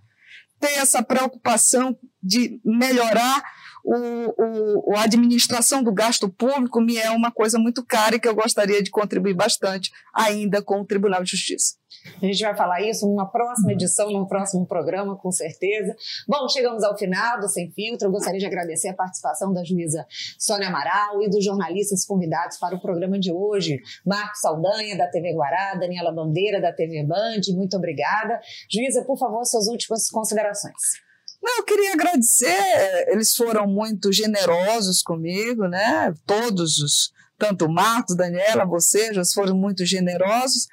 ter 0.58 0.72
essa 0.78 1.02
preocupação 1.02 1.96
de 2.22 2.60
melhorar 2.64 3.42
o, 3.84 4.92
o, 4.92 4.96
a 4.96 5.04
administração 5.04 5.82
do 5.82 5.92
gasto 5.92 6.28
público 6.28 6.80
me 6.80 6.96
é 6.96 7.10
uma 7.10 7.30
coisa 7.30 7.58
muito 7.58 7.84
cara 7.84 8.16
e 8.16 8.20
que 8.20 8.28
eu 8.28 8.34
gostaria 8.34 8.82
de 8.82 8.90
contribuir 8.90 9.34
bastante 9.34 9.90
ainda 10.14 10.62
com 10.62 10.80
o 10.80 10.86
Tribunal 10.86 11.22
de 11.22 11.30
Justiça. 11.30 11.82
A 12.20 12.26
gente 12.26 12.42
vai 12.42 12.56
falar 12.56 12.80
isso 12.80 13.06
numa 13.06 13.30
próxima 13.30 13.72
edição, 13.72 14.10
num 14.10 14.26
próximo 14.26 14.66
programa, 14.66 15.16
com 15.16 15.30
certeza. 15.30 15.94
Bom, 16.26 16.48
chegamos 16.48 16.82
ao 16.82 16.96
final 16.96 17.40
do 17.40 17.48
Sem 17.48 17.70
Filtro. 17.70 18.08
Eu 18.08 18.12
gostaria 18.12 18.40
de 18.40 18.46
agradecer 18.46 18.88
a 18.88 18.94
participação 18.94 19.52
da 19.52 19.62
juíza 19.62 20.04
Sônia 20.38 20.68
Amaral 20.68 21.22
e 21.22 21.28
dos 21.28 21.44
jornalistas 21.44 22.04
convidados 22.04 22.58
para 22.58 22.74
o 22.74 22.80
programa 22.80 23.18
de 23.18 23.32
hoje. 23.32 23.80
Marcos 24.04 24.40
Saldanha, 24.40 24.96
da 24.96 25.08
TV 25.08 25.32
Guará, 25.32 25.74
Daniela 25.74 26.12
Bandeira, 26.12 26.60
da 26.60 26.72
TV 26.72 27.04
Band, 27.04 27.40
muito 27.54 27.76
obrigada. 27.76 28.40
Juíza, 28.70 29.04
por 29.04 29.18
favor, 29.18 29.44
suas 29.44 29.68
últimas 29.68 30.10
considerações. 30.10 31.11
Não, 31.42 31.58
eu 31.58 31.64
queria 31.64 31.92
agradecer, 31.92 33.08
eles 33.08 33.34
foram 33.34 33.66
muito 33.66 34.12
generosos 34.12 35.02
comigo, 35.02 35.66
né? 35.66 36.14
Todos 36.24 36.78
os, 36.78 37.12
tanto 37.36 37.64
o 37.64 37.72
Marcos, 37.72 38.16
Daniela, 38.16 38.64
você, 38.64 39.12
já 39.12 39.22
foram 39.34 39.56
muito 39.56 39.84
generosos 39.84 40.68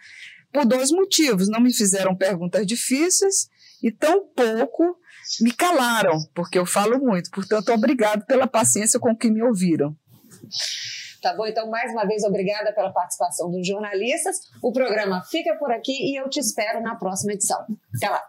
por 0.53 0.65
dois 0.65 0.91
motivos. 0.91 1.49
Não 1.49 1.59
me 1.59 1.73
fizeram 1.73 2.15
perguntas 2.15 2.67
difíceis 2.67 3.49
e 3.81 3.91
tão 3.91 4.27
pouco 4.27 4.95
me 5.41 5.51
calaram, 5.51 6.17
porque 6.33 6.59
eu 6.59 6.65
falo 6.65 6.99
muito. 6.99 7.31
Portanto, 7.31 7.71
obrigado 7.71 8.25
pela 8.25 8.47
paciência 8.47 8.99
com 8.99 9.15
que 9.15 9.29
me 9.29 9.41
ouviram. 9.41 9.95
Tá 11.21 11.35
bom? 11.35 11.45
Então, 11.45 11.69
mais 11.69 11.91
uma 11.91 12.05
vez, 12.05 12.23
obrigada 12.23 12.73
pela 12.73 12.91
participação 12.91 13.51
dos 13.51 13.67
jornalistas. 13.67 14.37
O 14.61 14.71
programa 14.71 15.21
fica 15.29 15.55
por 15.55 15.71
aqui 15.71 15.91
e 15.91 16.19
eu 16.19 16.29
te 16.29 16.39
espero 16.39 16.81
na 16.81 16.95
próxima 16.95 17.33
edição. 17.33 17.65
Até 17.95 18.09
lá! 18.09 18.21